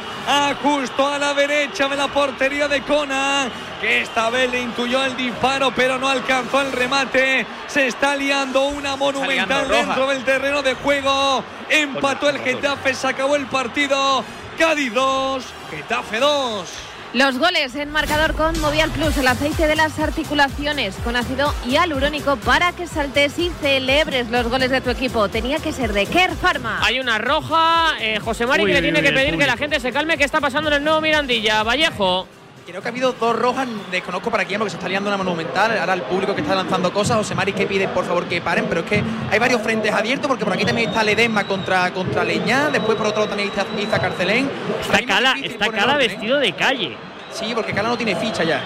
Justo 0.63 1.07
a 1.07 1.19
la 1.19 1.35
derecha 1.35 1.89
de 1.89 1.97
la 1.97 2.09
portería 2.09 2.67
de 2.69 2.83
Conan, 2.83 3.49
que 3.81 4.03
esta 4.03 4.31
vez 4.31 4.51
le 4.51 4.61
intuyó 4.61 5.05
el 5.05 5.17
disparo, 5.17 5.73
pero 5.75 5.99
no 5.99 6.09
alcanzó 6.09 6.61
el 6.61 6.73
remate. 6.73 7.47
Se 7.67 7.87
está 7.87 8.17
liando 8.17 8.67
una 8.67 8.97
monumental 8.97 9.69
liando 9.69 9.75
dentro 9.75 10.09
del 10.09 10.25
terreno 10.25 10.63
de 10.63 10.75
juego. 10.75 11.43
Empató 11.69 12.29
el 12.29 12.39
Getafe, 12.39 12.95
se 12.95 13.07
acabó 13.07 13.37
el 13.37 13.47
partido. 13.47 14.25
Cádiz 14.59 14.93
2, 14.93 15.45
Getafe 15.71 16.19
2. 16.19 16.69
Los 17.15 17.39
goles 17.39 17.75
en 17.75 17.91
marcador 17.91 18.35
con 18.35 18.61
Movial 18.61 18.91
Plus, 18.91 19.17
el 19.17 19.29
aceite 19.29 19.67
de 19.67 19.77
las 19.77 19.99
articulaciones 19.99 20.95
con 20.97 21.17
ácido 21.17 21.55
hialurónico 21.67 22.37
para 22.37 22.73
que 22.73 22.87
saltes 22.87 23.39
y 23.39 23.51
celebres 23.63 24.29
los 24.29 24.47
goles 24.49 24.71
de 24.71 24.83
tu 24.83 24.91
equipo. 24.91 25.29
Tenía 25.31 25.59
que 25.59 25.73
ser 25.73 25.95
de 25.95 26.05
Care 26.05 26.35
Pharma. 26.35 26.81
Hay 26.83 27.01
una 27.01 27.17
roja, 27.17 27.95
eh, 27.99 28.19
José 28.23 28.45
Mari, 28.45 28.65
Uy, 28.65 28.69
que 28.69 28.75
le 28.75 28.83
tiene 28.83 28.99
uy, 28.99 29.03
que 29.03 29.09
el 29.09 29.15
pedir 29.15 29.39
que 29.39 29.47
la 29.47 29.57
gente 29.57 29.81
se 29.81 29.91
calme. 29.91 30.19
¿Qué 30.19 30.25
está 30.25 30.41
pasando 30.41 30.69
en 30.69 30.77
el 30.77 30.85
nuevo 30.85 31.01
Mirandilla? 31.01 31.63
Vallejo. 31.63 32.29
Creo 32.69 32.83
que 32.83 32.89
ha 32.89 32.91
habido 32.91 33.15
dos 33.15 33.35
rojas, 33.35 33.67
desconozco 33.91 34.31
para 34.31 34.45
quién, 34.45 34.59
porque 34.59 34.73
se 34.73 34.77
está 34.77 34.91
liando 34.91 35.09
una 35.09 35.17
monumental. 35.17 35.79
Ahora 35.79 35.95
el 35.95 36.03
público 36.03 36.35
que 36.35 36.43
está 36.43 36.55
lanzando 36.55 36.93
cosas, 36.93 37.17
José 37.17 37.35
Mari 37.35 37.55
que 37.55 37.67
pide 37.67 37.89
por 37.89 38.05
favor 38.05 38.27
que 38.27 38.43
paren, 38.43 38.67
pero 38.69 38.83
es 38.83 38.87
que 38.87 39.03
hay 39.31 39.39
varios 39.39 39.63
frentes 39.63 39.91
abiertos, 39.91 40.29
porque 40.29 40.45
por 40.45 40.53
aquí 40.53 40.67
también 40.67 40.91
está 40.91 41.03
Ledesma 41.03 41.45
contra, 41.45 41.91
contra 41.95 42.25
Leñá, 42.25 42.69
después 42.69 42.99
por 42.99 43.07
otro 43.07 43.21
lado 43.21 43.31
también 43.31 43.49
está 43.49 43.65
Iza 43.81 43.99
Carcelén. 43.99 44.51
Está 44.83 45.03
Cala, 45.07 45.37
está 45.43 45.71
Cala 45.71 45.95
¿eh? 45.95 46.09
vestido 46.09 46.37
de 46.37 46.53
calle. 46.53 46.95
Sí, 47.33 47.53
porque 47.55 47.73
Cala 47.73 47.89
no 47.89 47.97
tiene 47.97 48.15
ficha 48.17 48.45
ya. 48.45 48.61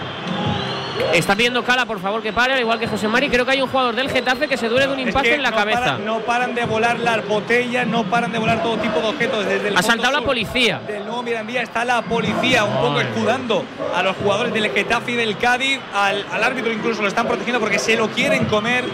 Está 1.13 1.37
pidiendo 1.37 1.63
Cala, 1.63 1.85
por 1.85 2.01
favor, 2.01 2.23
que 2.23 2.33
pare, 2.33 2.55
al 2.55 2.61
igual 2.61 2.79
que 2.79 2.87
José 2.87 3.07
Mari. 3.07 3.29
Creo 3.29 3.45
que 3.45 3.53
hay 3.53 3.61
un 3.63 3.69
jugador 3.69 3.95
del 3.95 4.11
Getafe 4.11 4.49
que 4.49 4.57
se 4.57 4.69
duele 4.69 4.87
de 4.87 4.93
un 4.95 5.01
Es 5.01 5.07
impacto 5.09 5.29
que 5.29 5.35
en 5.35 5.43
la 5.43 5.51
no 5.51 5.57
cabeza. 5.57 5.99
no 5.99 6.19
paran 6.21 6.55
de 6.55 6.65
volar 6.65 6.99
las 7.01 7.27
botellas, 7.29 7.87
no 7.87 8.05
paran 8.05 8.33
de 8.33 8.39
volar 8.39 8.63
todo 8.63 8.79
tipo 8.79 9.01
de 9.01 9.07
objetos. 9.09 9.45
Desde 9.47 9.69
el 9.69 9.77
Ha 9.77 9.83
saltado 9.83 10.13
la 10.13 10.23
policía. 10.23 10.81
Del 10.87 11.05
nuevo 11.05 11.23
Mirandía 11.23 11.63
está 11.63 11.85
la 11.85 12.01
policía 12.03 12.65
un 12.65 12.77
poco 12.77 12.99
Ay. 12.99 13.07
escudando 13.07 13.65
a 13.95 14.03
los 14.03 14.17
jugadores 14.17 14.55
del 14.55 14.71
Getafe 14.71 15.13
y 15.13 15.17
del 15.17 15.37
Cádiz. 15.37 15.81
Al, 15.95 16.25
al 16.33 16.43
árbitro 16.45 16.73
incluso 16.73 17.03
lo 17.03 17.09
están 17.09 17.27
protegiendo 17.27 17.61
porque 17.61 17.79
se 17.79 17.95
lo 17.97 18.09
quieren 18.09 18.47
comer. 18.47 18.85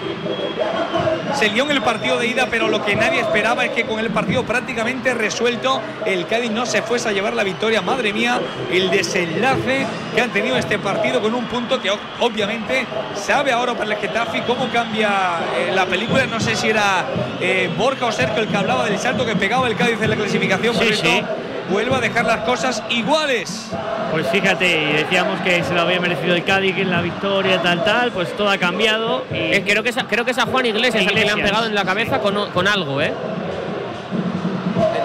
Se 1.34 1.48
lió 1.50 1.64
en 1.64 1.70
el 1.70 1.82
partido 1.82 2.18
de 2.18 2.26
ida, 2.26 2.48
pero 2.50 2.68
lo 2.68 2.84
que 2.84 2.96
nadie 2.96 3.20
esperaba 3.20 3.64
es 3.64 3.70
que 3.72 3.84
con 3.84 4.00
el 4.00 4.10
partido 4.10 4.42
prácticamente 4.44 5.14
resuelto, 5.14 5.80
el 6.04 6.26
Cádiz 6.26 6.50
no 6.50 6.66
se 6.66 6.82
fuese 6.82 7.08
a 7.08 7.12
llevar 7.12 7.34
la 7.34 7.44
victoria. 7.44 7.80
Madre 7.80 8.12
mía, 8.12 8.40
el 8.72 8.90
desenlace 8.90 9.86
que 10.14 10.20
han 10.20 10.30
tenido 10.30 10.56
este 10.56 10.78
partido 10.78 11.20
con 11.20 11.34
un 11.34 11.44
punto 11.44 11.80
que 11.80 11.90
obviamente 12.20 12.86
sabe 13.14 13.52
ahora 13.52 13.74
para 13.74 13.92
el 13.94 13.96
Getafe 14.00 14.42
cómo 14.46 14.68
cambia 14.68 15.08
eh, 15.56 15.72
la 15.74 15.86
película. 15.86 16.26
No 16.26 16.40
sé 16.40 16.56
si 16.56 16.68
era 16.70 17.04
eh, 17.40 17.70
Borja 17.76 18.06
o 18.06 18.12
Sergio 18.12 18.42
el 18.42 18.48
que 18.48 18.56
hablaba 18.56 18.84
del 18.84 18.98
salto 18.98 19.24
que 19.24 19.36
pegaba 19.36 19.68
el 19.68 19.76
Cádiz 19.76 20.00
en 20.02 20.10
la 20.10 20.16
clasificación. 20.16 20.74
Sí, 20.76 20.94
sí. 20.94 21.22
vuelve 21.70 21.94
a 21.94 22.00
dejar 22.00 22.24
las 22.24 22.38
cosas 22.40 22.82
iguales. 22.90 23.70
Pues 24.10 24.26
fíjate, 24.28 24.66
y 24.90 24.92
decíamos 24.94 25.38
que 25.42 25.62
se 25.62 25.74
lo 25.74 25.82
había 25.82 26.00
merecido 26.00 26.34
el 26.34 26.42
Cádiz 26.42 26.76
en 26.78 26.90
la 26.90 27.02
victoria, 27.02 27.60
tal, 27.62 27.84
tal, 27.84 28.10
pues 28.12 28.34
todo 28.36 28.48
ha 28.50 28.56
cambiado. 28.58 29.24
Y 29.30 29.34
Eh, 29.36 29.64
creo, 29.66 29.82
que 29.82 29.90
es, 29.90 29.96
a- 29.98 30.04
creo 30.04 30.24
que 30.24 30.30
es 30.30 30.38
a 30.38 30.46
Juan 30.46 30.64
Iglesias, 30.66 31.04
que 31.06 31.14
le 31.14 31.28
han 31.28 31.40
pegado 31.42 31.66
en 31.66 31.74
la 31.74 31.84
cabeza 31.84 32.20
con, 32.20 32.50
con 32.52 32.66
algo, 32.66 33.00
¿eh? 33.02 33.12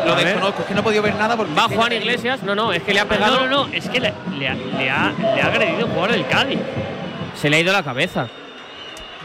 Lo 0.06 0.16
desconozco, 0.16 0.62
es 0.62 0.68
que 0.68 0.74
no 0.74 0.80
he 0.82 0.84
podido 0.84 1.02
ver 1.04 1.16
nada 1.16 1.36
porque. 1.38 1.54
Va 1.54 1.68
Juan 1.70 1.94
Iglesias. 1.94 2.44
No, 2.44 2.56
no, 2.56 2.72
es 2.74 2.84
que 2.84 2.94
le 2.94 3.00
ha 3.00 3.06
pegado. 3.08 3.42
No, 3.42 3.48
no, 3.48 3.68
no, 3.68 3.74
es 3.74 3.88
que 3.90 4.00
le, 4.00 4.14
le 4.38 4.48
ha, 4.50 4.54
le 4.56 4.90
ha- 4.90 5.14
le 5.36 5.42
ha 5.42 5.46
agredido 5.46 5.86
un 5.86 5.92
jugador 5.94 6.12
del 6.12 6.28
Cádiz. 6.28 6.60
Se 7.36 7.50
le 7.50 7.58
ha 7.58 7.60
ido 7.60 7.74
la 7.74 7.84
cabeza. 7.84 8.28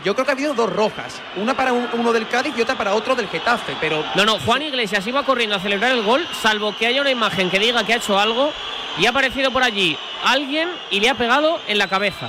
Yo 0.05 0.15
creo 0.15 0.25
que 0.25 0.31
ha 0.31 0.35
habido 0.35 0.55
dos 0.55 0.73
rojas, 0.73 1.21
una 1.37 1.55
para 1.55 1.73
un- 1.73 1.89
uno 1.93 2.13
del 2.13 2.29
Cádiz 2.29 2.55
y 2.57 2.63
otra 2.63 2.77
para 2.77 2.95
otro 2.95 3.17
del 3.17 3.29
Getafe, 3.29 3.75
pero 3.81 4.05
No, 4.15 4.25
no, 4.25 4.39
Juan 4.39 4.63
Iglesias 4.63 5.05
iba 5.09 5.25
corriendo 5.25 5.57
a 5.57 5.59
celebrar 5.59 5.91
el 5.91 6.03
gol, 6.03 6.25
salvo 6.41 6.75
que 6.77 6.87
haya 6.87 7.01
una 7.01 7.11
imagen 7.11 7.51
que 7.51 7.59
diga 7.59 7.83
que 7.85 7.95
ha 7.95 7.97
hecho 7.97 8.19
algo 8.19 8.53
y 8.97 9.07
ha 9.07 9.11
aparecido 9.11 9.51
por 9.51 9.65
allí 9.65 9.99
alguien 10.25 10.69
y 10.93 11.01
le 11.01 11.11
ha 11.11 11.15
pegado 11.15 11.59
en 11.67 11.79
la 11.79 11.89
cabeza. 11.89 12.29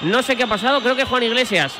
No 0.00 0.22
sé 0.22 0.34
qué 0.36 0.44
ha 0.44 0.46
pasado, 0.46 0.80
creo 0.80 0.96
que 0.96 1.04
Juan 1.04 1.22
Iglesias. 1.24 1.74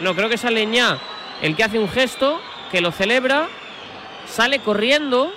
No, 0.00 0.14
creo 0.14 0.28
que 0.30 0.36
es 0.36 0.44
Aleñá 0.46 0.96
el 1.42 1.54
que 1.54 1.64
hace 1.64 1.78
un 1.78 1.88
gesto, 1.88 2.40
que 2.72 2.80
lo 2.80 2.92
celebra, 2.92 3.48
sale 4.26 4.60
corriendo. 4.60 5.32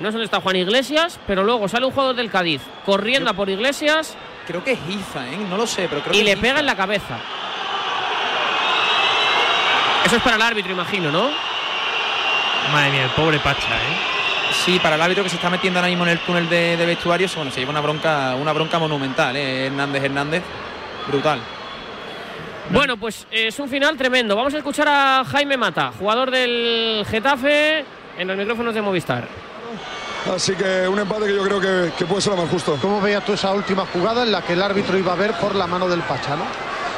No 0.00 0.08
sé 0.08 0.12
dónde 0.12 0.24
está 0.24 0.40
Juan 0.40 0.56
Iglesias, 0.56 1.20
pero 1.26 1.44
luego 1.44 1.68
sale 1.68 1.86
un 1.86 1.92
jugador 1.92 2.16
del 2.16 2.30
Cádiz 2.30 2.62
corriendo 2.86 3.30
a 3.30 3.34
por 3.34 3.50
Iglesias 3.50 4.16
creo 4.50 4.64
que 4.64 4.72
es 4.72 4.78
Iza, 4.88 5.28
¿eh? 5.28 5.36
No 5.48 5.56
lo 5.56 5.66
sé, 5.66 5.86
pero 5.88 6.02
creo 6.02 6.14
y 6.14 6.18
que 6.18 6.24
le 6.24 6.36
pega 6.36 6.58
en 6.58 6.66
la 6.66 6.74
cabeza. 6.74 7.18
Eso 10.04 10.16
es 10.16 10.22
para 10.22 10.36
el 10.36 10.42
árbitro, 10.42 10.72
imagino, 10.72 11.12
¿no? 11.12 11.30
Madre 12.72 12.90
mía, 12.90 13.04
el 13.04 13.10
pobre 13.10 13.38
Pacha, 13.38 13.76
¿eh? 13.76 14.52
Sí, 14.64 14.80
para 14.80 14.96
el 14.96 15.02
árbitro 15.02 15.22
que 15.22 15.30
se 15.30 15.36
está 15.36 15.48
metiendo 15.48 15.78
ahora 15.78 15.88
mismo 15.88 16.04
en 16.04 16.10
el 16.10 16.18
túnel 16.20 16.48
de, 16.48 16.76
de 16.76 16.86
vestuarios, 16.86 17.34
bueno, 17.36 17.52
se 17.52 17.60
lleva 17.60 17.70
una 17.70 17.80
bronca, 17.80 18.34
una 18.34 18.52
bronca 18.52 18.78
monumental, 18.78 19.36
¿eh? 19.36 19.66
Hernández 19.66 20.02
Hernández. 20.02 20.42
Brutal. 21.06 21.40
Bueno, 22.72 22.96
pues 22.96 23.26
es 23.32 23.58
un 23.58 23.68
final 23.68 23.96
tremendo. 23.96 24.36
Vamos 24.36 24.54
a 24.54 24.58
escuchar 24.58 24.86
a 24.88 25.24
Jaime 25.24 25.56
Mata, 25.56 25.92
jugador 25.98 26.30
del 26.30 27.04
Getafe, 27.10 27.84
en 28.16 28.28
los 28.28 28.36
micrófonos 28.36 28.74
de 28.74 28.80
Movistar. 28.80 29.26
Así 30.32 30.54
que 30.54 30.86
un 30.86 30.98
empate 30.98 31.26
que 31.26 31.34
yo 31.34 31.42
creo 31.42 31.60
que, 31.60 31.92
que 31.98 32.04
puede 32.04 32.20
ser 32.20 32.34
lo 32.34 32.42
más 32.42 32.50
justo. 32.50 32.78
¿Cómo 32.80 33.00
veías 33.00 33.24
tú 33.24 33.32
esa 33.32 33.52
última 33.52 33.86
jugada 33.86 34.22
en 34.22 34.30
la 34.30 34.42
que 34.42 34.52
el 34.52 34.62
árbitro 34.62 34.96
iba 34.96 35.12
a 35.12 35.16
ver 35.16 35.32
por 35.40 35.56
la 35.56 35.66
mano 35.66 35.88
del 35.88 36.00
Pacha, 36.02 36.36
no? 36.36 36.44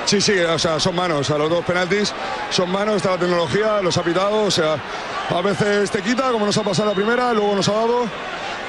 Sí, 0.05 0.21
sí, 0.21 0.39
o 0.41 0.59
sea, 0.59 0.79
son 0.81 0.97
manos, 0.97 1.21
o 1.21 1.25
sea, 1.25 1.39
los 1.39 1.49
dos 1.49 1.65
penaltis 1.65 2.13
son 2.51 2.71
manos, 2.71 2.97
está 2.97 3.13
la 3.13 3.19
tecnología, 3.19 3.81
los 3.81 3.97
ha 3.97 4.03
pitado, 4.03 4.43
o 4.43 4.51
sea, 4.51 4.77
a 5.31 5.41
veces 5.41 5.91
te 5.91 6.03
quita, 6.03 6.31
como 6.33 6.45
nos 6.45 6.59
ha 6.59 6.63
pasado 6.63 6.89
la 6.89 6.95
primera, 6.95 7.33
luego 7.33 7.55
nos 7.55 7.69
ha 7.69 7.73
dado, 7.73 8.05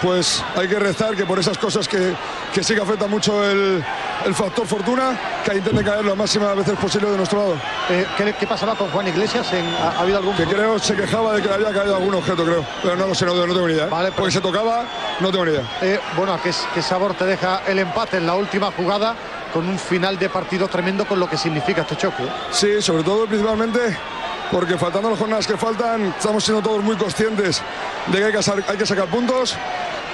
pues 0.03 0.43
hay 0.57 0.67
que 0.67 0.77
rezar 0.77 1.15
que 1.15 1.25
por 1.25 1.39
esas 1.39 1.57
cosas 1.57 1.87
que, 1.87 2.13
que 2.53 2.61
sí 2.61 2.75
que 2.75 2.81
afecta 2.81 3.07
mucho 3.07 3.41
el, 3.49 3.81
el 4.25 4.35
factor 4.35 4.67
fortuna, 4.67 5.17
que 5.45 5.51
ahí 5.51 5.57
intente 5.59 5.81
caer 5.83 6.03
lo 6.03 6.13
máximas 6.15 6.55
veces 6.57 6.77
posible 6.77 7.09
de 7.09 7.15
nuestro 7.17 7.39
lado. 7.39 7.55
Eh, 7.89 8.05
¿qué, 8.17 8.35
qué 8.37 8.45
pasaba 8.45 8.75
con 8.75 8.89
Juan 8.89 9.07
Iglesias? 9.07 9.51
En- 9.53 9.65
ha, 9.75 9.91
ha 9.97 9.99
habido 10.01 10.17
algún 10.17 10.35
Que 10.35 10.43
creo 10.45 10.77
se 10.77 10.93
quejaba 10.95 11.33
de 11.35 11.41
que 11.41 11.47
le 11.47 11.53
había 11.55 11.71
caído 11.71 11.95
algún 11.95 12.13
objeto, 12.15 12.43
creo, 12.43 12.65
pero 12.83 12.97
no 12.97 13.07
lo 13.07 13.15
sé, 13.15 13.25
no, 13.25 13.33
no 13.33 13.53
tengo 13.53 13.67
ni 13.67 13.73
idea. 13.75 13.85
¿eh? 13.85 13.89
Vale, 13.89 14.11
Porque 14.11 14.31
se 14.31 14.41
tocaba, 14.41 14.83
no 15.21 15.31
tengo 15.31 15.45
ni 15.45 15.51
idea. 15.51 15.63
Eh, 15.81 15.99
bueno, 16.17 16.37
¿qué, 16.43 16.51
qué 16.75 16.81
sabor 16.81 17.13
te 17.13 17.25
deja 17.25 17.61
el 17.65 17.79
empate 17.79 18.17
en 18.17 18.27
la 18.27 18.35
última 18.35 18.71
jugada 18.71 19.15
con 19.53 19.65
un 19.69 19.79
final 19.79 20.19
de 20.19 20.27
partido 20.29 20.67
tremendo 20.67 21.05
con 21.05 21.17
lo 21.19 21.29
que 21.29 21.37
significa 21.37 21.81
este 21.83 21.95
choque? 21.95 22.23
Sí, 22.51 22.81
sobre 22.81 23.03
todo 23.03 23.25
principalmente 23.25 23.79
porque 24.51 24.77
faltando 24.77 25.09
las 25.09 25.19
jornadas 25.19 25.47
que 25.47 25.57
faltan, 25.57 26.13
estamos 26.17 26.43
siendo 26.43 26.61
todos 26.61 26.83
muy 26.83 26.95
conscientes 26.95 27.61
de 28.07 28.17
que 28.19 28.25
hay 28.25 28.31
que, 28.31 28.43
sa- 28.43 28.55
hay 28.67 28.77
que 28.77 28.85
sacar 28.85 29.05
puntos. 29.05 29.55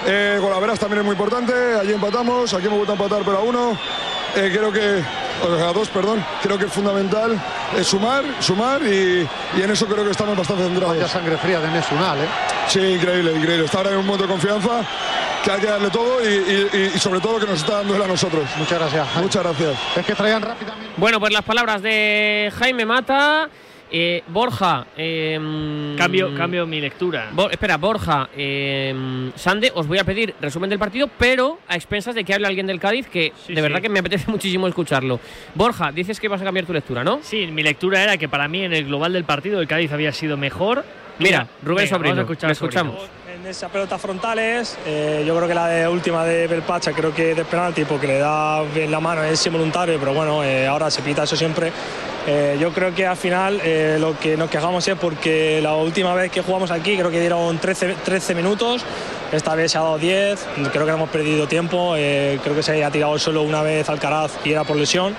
Eh, 0.05 0.37
Golaveras 0.41 0.79
también 0.79 0.99
es 0.99 1.05
muy 1.05 1.13
importante, 1.13 1.53
allí 1.79 1.91
empatamos, 1.93 2.53
aquí 2.53 2.65
hemos 2.67 2.77
vuelto 2.77 2.93
a 2.93 2.95
empatar 2.95 3.21
pero 3.25 3.37
a 3.37 3.41
uno. 3.41 3.77
Eh, 4.35 4.51
creo 4.53 4.71
que, 4.71 5.03
o 5.43 5.67
a 5.67 5.73
dos, 5.73 5.89
perdón, 5.89 6.23
creo 6.43 6.57
que 6.57 6.65
es 6.65 6.71
fundamental 6.71 7.31
eh, 7.75 7.83
sumar, 7.83 8.23
sumar 8.39 8.81
y, 8.83 9.27
y 9.57 9.61
en 9.61 9.71
eso 9.71 9.87
creo 9.87 10.05
que 10.05 10.11
estamos 10.11 10.37
bastante 10.37 10.63
Vaya 10.63 10.75
centrados. 10.79 11.11
sangre 11.11 11.37
fría 11.37 11.59
de 11.59 11.67
Nesunal, 11.71 12.19
¿eh? 12.19 12.27
Sí, 12.67 12.79
increíble, 12.79 13.31
increíble. 13.35 13.65
Está 13.65 13.79
ahora 13.79 13.89
en 13.91 13.97
un 13.97 14.05
momento 14.05 14.27
de 14.27 14.31
confianza 14.31 14.69
que 15.43 15.51
hay 15.51 15.59
que 15.59 15.65
darle 15.67 15.89
todo 15.89 16.23
y, 16.23 16.69
y- 16.71 16.91
y 16.95 16.99
sobre 16.99 17.19
todo 17.19 17.39
que 17.39 17.47
nos 17.47 17.59
está 17.59 17.77
dando 17.77 17.95
él 17.95 18.01
a 18.03 18.07
nosotros. 18.07 18.43
Muchas 18.57 18.77
gracias. 18.79 19.07
Jaime. 19.07 19.21
Muchas 19.23 19.43
gracias. 19.43 19.73
Es 19.97 20.05
que 20.05 20.13
traían 20.15 20.41
rápidamente. 20.43 20.93
Bueno, 20.97 21.19
pues 21.19 21.33
las 21.33 21.43
palabras 21.43 21.81
de 21.81 22.53
Jaime 22.59 22.85
Mata. 22.85 23.49
Eh, 23.91 24.23
Borja. 24.27 24.85
eh, 24.95 25.95
Cambio, 25.97 26.33
cambio 26.35 26.67
mi 26.67 26.79
lectura. 26.79 27.29
Bo- 27.33 27.49
espera, 27.49 27.77
Borja, 27.77 28.29
eh, 28.37 29.31
Sande, 29.35 29.71
os 29.73 29.87
voy 29.87 29.97
a 29.97 30.03
pedir 30.03 30.35
resumen 30.39 30.69
del 30.69 30.77
partido, 30.79 31.09
pero 31.17 31.59
a 31.67 31.75
expensas 31.75 32.13
de 32.15 32.23
que 32.23 32.33
hable 32.33 32.47
alguien 32.47 32.67
del 32.67 32.79
Cádiz, 32.79 33.07
que 33.07 33.33
Sí, 33.47 33.53
de 33.53 33.61
verdad 33.61 33.77
sí. 33.77 33.83
que 33.83 33.89
me 33.89 33.99
apetece 33.99 34.29
muchísimo 34.31 34.67
escucharlo. 34.67 35.19
Borja, 35.55 35.91
dices 35.91 36.19
que 36.19 36.27
vas 36.27 36.41
a 36.41 36.45
cambiar 36.45 36.65
tu 36.65 36.73
lectura, 36.73 37.03
¿no? 37.03 37.19
Sí, 37.23 37.47
mi 37.47 37.63
lectura 37.63 38.03
era 38.03 38.17
que 38.17 38.29
para 38.29 38.47
mí 38.47 38.63
en 38.63 38.73
el 38.73 38.85
global 38.85 39.13
del 39.13 39.23
partido 39.23 39.59
el 39.59 39.67
Cádiz 39.67 39.91
había 39.91 40.11
sido 40.11 40.37
mejor. 40.37 40.83
Mira, 41.17 41.47
Rubén 41.63 41.85
venga, 41.85 41.97
Sobrino, 41.97 42.21
a 42.21 42.55
Sobrino. 42.55 42.97
En 43.39 43.47
esas 43.47 43.71
pelotas 43.71 44.01
frontales, 44.01 44.77
eh, 44.85 45.23
yo 45.25 45.33
creo 45.33 45.47
que 45.47 45.53
la 45.53 45.89
última 45.89 46.25
de 46.25 46.45
Belpacha, 46.45 46.91
creo 46.91 47.13
que 47.15 47.33
de 47.33 47.45
penalti, 47.45 47.85
porque 47.85 48.05
le 48.05 48.19
da 48.19 48.63
bien 48.63 48.91
la 48.91 48.99
mano, 48.99 49.23
es 49.23 49.45
involuntario, 49.45 49.97
pero 49.97 50.13
bueno, 50.13 50.43
eh, 50.43 50.67
ahora 50.67 50.91
se 50.91 51.01
pita 51.01 51.23
eso 51.23 51.37
siempre. 51.37 51.71
Eh, 52.27 52.57
yo 52.59 52.73
creo 52.73 52.93
que 52.93 53.07
al 53.07 53.15
final 53.15 53.61
lo 54.01 54.19
que 54.19 54.35
nos 54.35 54.49
quejamos 54.49 54.85
es 54.89 54.95
porque 54.95 55.61
la 55.63 55.73
última 55.75 56.13
vez 56.15 56.31
que 56.31 56.41
jugamos 56.41 56.69
aquí, 56.69 56.97
creo 56.97 57.09
que 57.09 57.21
dieron 57.21 57.57
13, 57.57 57.95
13 58.03 58.35
minutos, 58.35 58.83
esta 59.31 59.55
vez 59.55 59.71
se 59.71 59.77
ha 59.77 59.81
dado 59.81 59.97
10, 59.97 60.45
creo 60.73 60.85
que 60.85 60.91
hemos 60.91 61.09
perdido 61.09 61.47
tiempo, 61.47 61.93
creo 61.93 62.55
que 62.55 62.63
se 62.63 62.83
ha 62.83 62.91
tirado 62.91 63.17
solo 63.19 63.43
una 63.43 63.61
vez 63.61 63.87
Alcaraz 63.87 64.33
y 64.43 64.51
era 64.51 64.65
por 64.65 64.75
lesión. 64.75 65.15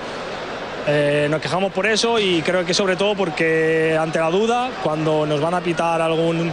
Nos 1.30 1.40
quejamos 1.40 1.72
por 1.72 1.86
eso 1.86 2.18
y 2.18 2.42
creo 2.42 2.66
que 2.66 2.74
sobre 2.74 2.96
todo 2.96 3.14
porque 3.14 3.96
ante 3.98 4.18
la 4.18 4.30
duda, 4.30 4.70
cuando 4.82 5.24
nos 5.24 5.40
van 5.40 5.54
a 5.54 5.60
pitar 5.60 6.02
algún, 6.02 6.52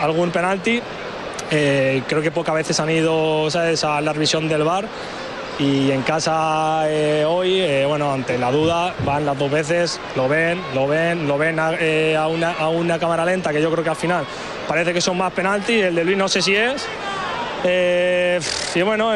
algún 0.00 0.30
penalti, 0.30 0.80
eh, 1.50 2.02
creo 2.08 2.22
que 2.22 2.30
pocas 2.30 2.54
veces 2.54 2.78
han 2.80 2.90
ido 2.90 3.50
¿sabes? 3.50 3.84
a 3.84 4.00
la 4.00 4.12
revisión 4.12 4.48
del 4.48 4.64
VAR 4.64 4.86
y 5.58 5.90
en 5.90 6.02
casa 6.02 6.82
eh, 6.86 7.24
hoy, 7.26 7.60
eh, 7.60 7.86
bueno, 7.86 8.12
ante 8.12 8.36
la 8.36 8.50
duda, 8.50 8.94
van 9.04 9.24
las 9.24 9.38
dos 9.38 9.50
veces, 9.50 9.98
lo 10.14 10.28
ven, 10.28 10.60
lo 10.74 10.86
ven, 10.86 11.26
lo 11.26 11.38
ven 11.38 11.58
a, 11.58 11.72
eh, 11.80 12.14
a 12.14 12.26
una, 12.26 12.52
a 12.52 12.68
una 12.68 12.98
cámara 12.98 13.24
lenta 13.24 13.52
que 13.52 13.62
yo 13.62 13.70
creo 13.70 13.82
que 13.82 13.90
al 13.90 13.96
final 13.96 14.26
parece 14.68 14.92
que 14.92 15.00
son 15.00 15.16
más 15.16 15.32
penaltis, 15.32 15.84
el 15.84 15.94
de 15.94 16.04
Luis 16.04 16.18
no 16.18 16.28
sé 16.28 16.42
si 16.42 16.54
es. 16.56 16.86
Y 18.74 18.82
bueno, 18.82 19.10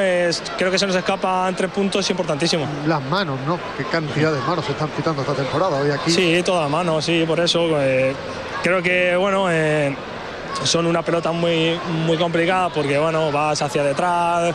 creo 0.56 0.70
que 0.72 0.78
se 0.78 0.86
nos 0.86 0.96
escapan 0.96 1.54
tres 1.54 1.70
puntos 1.70 2.08
importantísimos. 2.10 2.68
Las 2.86 3.02
manos, 3.02 3.38
¿no? 3.46 3.60
Qué 3.76 3.84
cantidad 3.84 4.32
de 4.32 4.40
manos 4.40 4.64
se 4.64 4.72
están 4.72 4.88
pitando 4.88 5.20
esta 5.22 5.34
temporada 5.34 5.76
hoy 5.76 5.90
aquí. 5.90 6.10
Sí, 6.10 6.42
toda 6.42 6.66
mano, 6.68 7.00
sí, 7.00 7.24
por 7.28 7.38
eso. 7.38 7.68
creo 8.62 8.82
que, 8.82 9.14
bueno, 9.14 9.46
son 10.64 10.86
una 10.86 11.02
pelota 11.02 11.32
muy, 11.32 11.78
muy 12.06 12.16
complicada 12.16 12.68
porque, 12.68 12.98
bueno, 12.98 13.30
vas 13.32 13.60
hacia 13.62 13.82
detrás, 13.82 14.54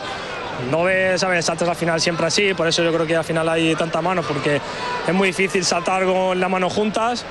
no 0.70 0.84
ves, 0.84 1.20
¿sabes? 1.20 1.44
Saltas 1.44 1.68
al 1.68 1.76
final 1.76 2.00
siempre 2.00 2.26
así, 2.26 2.54
por 2.54 2.66
eso 2.66 2.82
yo 2.82 2.92
creo 2.92 3.06
que 3.06 3.16
al 3.16 3.24
final 3.24 3.48
hay 3.48 3.74
tanta 3.74 4.00
mano 4.00 4.22
porque 4.22 4.60
es 5.06 5.14
muy 5.14 5.28
difícil 5.28 5.64
saltar 5.64 6.04
con 6.04 6.38
las 6.38 6.50
manos 6.50 6.72
juntas. 6.72 7.24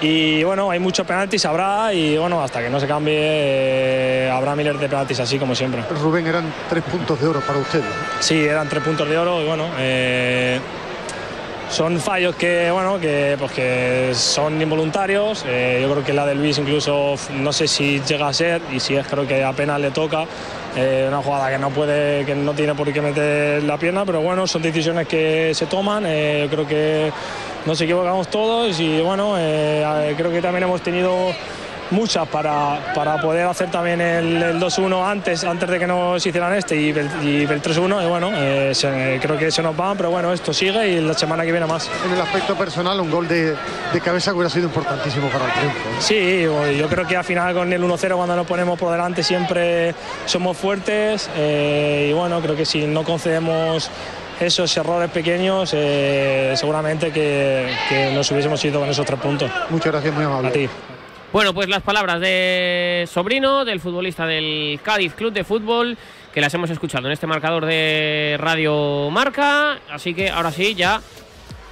Y 0.00 0.44
bueno, 0.44 0.70
hay 0.70 0.78
muchos 0.78 1.06
penaltis, 1.06 1.46
habrá, 1.46 1.90
y 1.94 2.18
bueno, 2.18 2.42
hasta 2.42 2.60
que 2.60 2.68
no 2.68 2.78
se 2.78 2.86
cambie, 2.86 3.14
eh, 3.18 4.30
habrá 4.30 4.54
miles 4.54 4.78
de 4.78 4.90
penaltis 4.90 5.20
así 5.20 5.38
como 5.38 5.54
siempre. 5.54 5.82
Rubén, 6.02 6.26
eran 6.26 6.52
tres 6.68 6.84
puntos 6.84 7.18
de 7.18 7.26
oro 7.26 7.40
para 7.40 7.58
ustedes. 7.58 7.86
Sí, 8.20 8.44
eran 8.44 8.68
tres 8.68 8.82
puntos 8.82 9.08
de 9.08 9.16
oro 9.16 9.40
y 9.40 9.46
bueno, 9.46 9.64
eh, 9.78 10.60
son 11.70 11.98
fallos 12.00 12.36
que, 12.36 12.70
bueno, 12.70 12.98
que, 12.98 13.36
pues 13.38 14.16
son 14.16 14.60
involuntarios. 14.60 15.44
Eh, 15.46 15.80
yo 15.82 15.90
creo 15.92 16.04
que 16.04 16.12
la 16.12 16.26
de 16.26 16.34
Luis 16.34 16.58
incluso 16.58 17.16
no 17.34 17.52
sé 17.52 17.66
si 17.66 18.00
llega 18.00 18.28
a 18.28 18.32
ser 18.32 18.62
y 18.72 18.80
si 18.80 18.94
es 18.96 19.06
creo 19.06 19.26
que 19.26 19.44
apenas 19.44 19.80
le 19.80 19.90
toca. 19.90 20.24
Eh, 20.76 21.06
una 21.08 21.22
jugada 21.22 21.50
que 21.50 21.58
no 21.58 21.70
puede, 21.70 22.24
que 22.24 22.34
no 22.34 22.52
tiene 22.52 22.74
por 22.74 22.92
qué 22.92 23.00
meter 23.00 23.62
la 23.62 23.78
pierna, 23.78 24.04
pero 24.04 24.20
bueno, 24.20 24.46
son 24.46 24.62
decisiones 24.62 25.08
que 25.08 25.52
se 25.54 25.66
toman. 25.66 26.04
Eh, 26.06 26.40
yo 26.44 26.50
creo 26.50 26.66
que 26.66 27.12
nos 27.64 27.80
equivocamos 27.80 28.28
todos 28.28 28.78
y 28.78 29.00
bueno, 29.00 29.34
creo 30.16 30.30
que 30.30 30.40
también 30.40 30.64
hemos 30.64 30.82
tenido 30.82 31.32
muchas 31.90 32.26
para, 32.28 32.92
para 32.94 33.20
poder 33.20 33.46
hacer 33.46 33.70
también 33.70 34.00
el, 34.00 34.42
el 34.42 34.60
2-1 34.60 35.04
antes, 35.10 35.44
antes 35.44 35.68
de 35.68 35.78
que 35.78 35.86
nos 35.86 36.24
hicieran 36.26 36.52
este 36.54 36.76
y 36.80 36.90
el, 36.90 37.08
y 37.22 37.42
el 37.42 37.62
3-1. 37.62 38.04
Y 38.04 38.08
bueno, 38.08 38.30
eh, 38.34 38.72
se- 38.74 39.18
creo 39.22 39.38
que 39.38 39.50
se 39.50 39.62
nos 39.62 39.76
van, 39.76 39.96
pero 39.96 40.10
bueno, 40.10 40.32
esto 40.32 40.52
sigue 40.52 40.88
y 40.88 41.00
la 41.00 41.14
semana 41.14 41.44
que 41.44 41.52
viene 41.52 41.66
más. 41.66 41.88
En 42.06 42.12
el 42.12 42.20
aspecto 42.20 42.54
personal, 42.56 42.98
un 43.00 43.10
gol 43.10 43.28
de, 43.28 43.54
de 43.92 44.00
cabeza 44.00 44.32
hubiera 44.34 44.50
sido 44.50 44.66
importantísimo 44.66 45.28
para 45.28 45.44
el 45.46 45.52
triunfo. 45.52 45.78
¿eh? 45.78 45.92
Sí, 46.00 46.76
yo 46.78 46.88
creo 46.88 47.06
que 47.06 47.16
al 47.16 47.24
final 47.24 47.54
con 47.54 47.72
el 47.72 47.82
1-0 47.82 48.16
cuando 48.16 48.36
nos 48.36 48.46
ponemos 48.46 48.78
por 48.78 48.90
delante 48.92 49.22
siempre 49.22 49.94
somos 50.26 50.56
fuertes 50.56 51.30
eh, 51.36 52.08
y 52.10 52.12
bueno, 52.12 52.40
creo 52.40 52.56
que 52.56 52.64
si 52.64 52.86
no 52.86 53.04
concedemos 53.04 53.90
esos 54.40 54.76
errores 54.76 55.10
pequeños, 55.10 55.70
eh, 55.74 56.52
seguramente 56.56 57.10
que, 57.10 57.68
que 57.88 58.12
nos 58.12 58.30
hubiésemos 58.30 58.62
ido 58.64 58.80
con 58.80 58.88
esos 58.90 59.06
tres 59.06 59.18
puntos. 59.18 59.50
Muchas 59.70 59.92
gracias, 59.92 60.12
muy 60.14 60.24
amable. 60.24 60.48
A 60.48 60.52
ti. 60.52 60.68
Bueno, 61.32 61.52
pues 61.52 61.68
las 61.68 61.82
palabras 61.82 62.20
de 62.20 63.06
Sobrino, 63.12 63.64
del 63.64 63.80
futbolista 63.80 64.26
del 64.26 64.80
Cádiz 64.82 65.12
Club 65.14 65.32
de 65.32 65.44
Fútbol, 65.44 65.98
que 66.32 66.40
las 66.40 66.54
hemos 66.54 66.70
escuchado 66.70 67.06
en 67.06 67.12
este 67.12 67.26
marcador 67.26 67.66
de 67.66 68.36
Radio 68.38 69.10
Marca. 69.10 69.78
Así 69.90 70.14
que 70.14 70.30
ahora 70.30 70.50
sí, 70.50 70.74
ya 70.74 71.00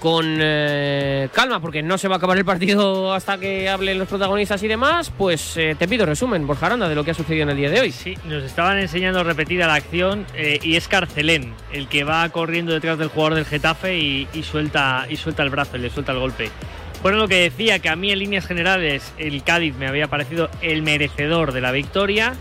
con 0.00 0.37
eh, 0.38 1.30
calma, 1.32 1.61
porque 1.61 1.82
no 1.82 1.96
se 1.96 2.08
va 2.08 2.16
a 2.16 2.18
acabar 2.18 2.37
el 2.37 2.44
partido 2.44 3.14
hasta 3.14 3.38
que 3.38 3.70
hablen 3.70 3.99
los 3.99 4.06
protagonistas 4.06 4.62
y 4.62 4.68
demás, 4.68 5.11
pues 5.16 5.56
eh, 5.56 5.76
te 5.78 5.88
pido 5.88 6.04
resumen, 6.04 6.46
Borja 6.46 6.66
Aranda, 6.66 6.90
de 6.90 6.94
lo 6.94 7.04
que 7.04 7.12
ha 7.12 7.14
sucedido 7.14 7.44
en 7.44 7.50
el 7.50 7.56
día 7.56 7.70
de 7.70 7.80
hoy. 7.80 7.90
Sí, 7.90 8.18
nos 8.26 8.42
estaban 8.44 8.76
enseñando 8.76 9.25
repetida 9.25 9.66
la 9.66 9.76
acción 9.76 10.26
eh, 10.34 10.58
y 10.62 10.76
es 10.76 10.88
Carcelén 10.88 11.54
el 11.73 11.88
que 11.88 12.04
va 12.04 12.28
corriendo 12.28 12.75
detrás 12.75 12.99
del 12.99 13.08
jugador 13.08 13.37
del 13.37 13.46
Getafe 13.46 13.96
y, 13.96 14.28
y 14.34 14.42
suelta, 14.42 15.06
y 15.08 15.16
suelta 15.16 15.42
el 15.42 15.49
brazo, 15.49 15.78
y 15.78 15.80
le 15.80 15.88
suelta 15.88 16.12
el 16.12 16.18
golpe. 16.18 16.50
Bueno, 17.04 17.18
lo 17.18 17.28
que 17.28 17.37
decía 17.37 17.80
que 17.80 17.90
a 17.90 17.96
mí 17.96 18.11
en 18.12 18.18
líneas 18.18 18.46
generales 18.46 19.12
el 19.18 19.42
Cádiz 19.42 19.76
me 19.76 19.87
había 19.87 20.08
parecido 20.08 20.49
el 20.62 20.80
merecedor 20.80 21.52
de 21.52 21.61
la 21.61 21.70
victoria, 21.70 22.32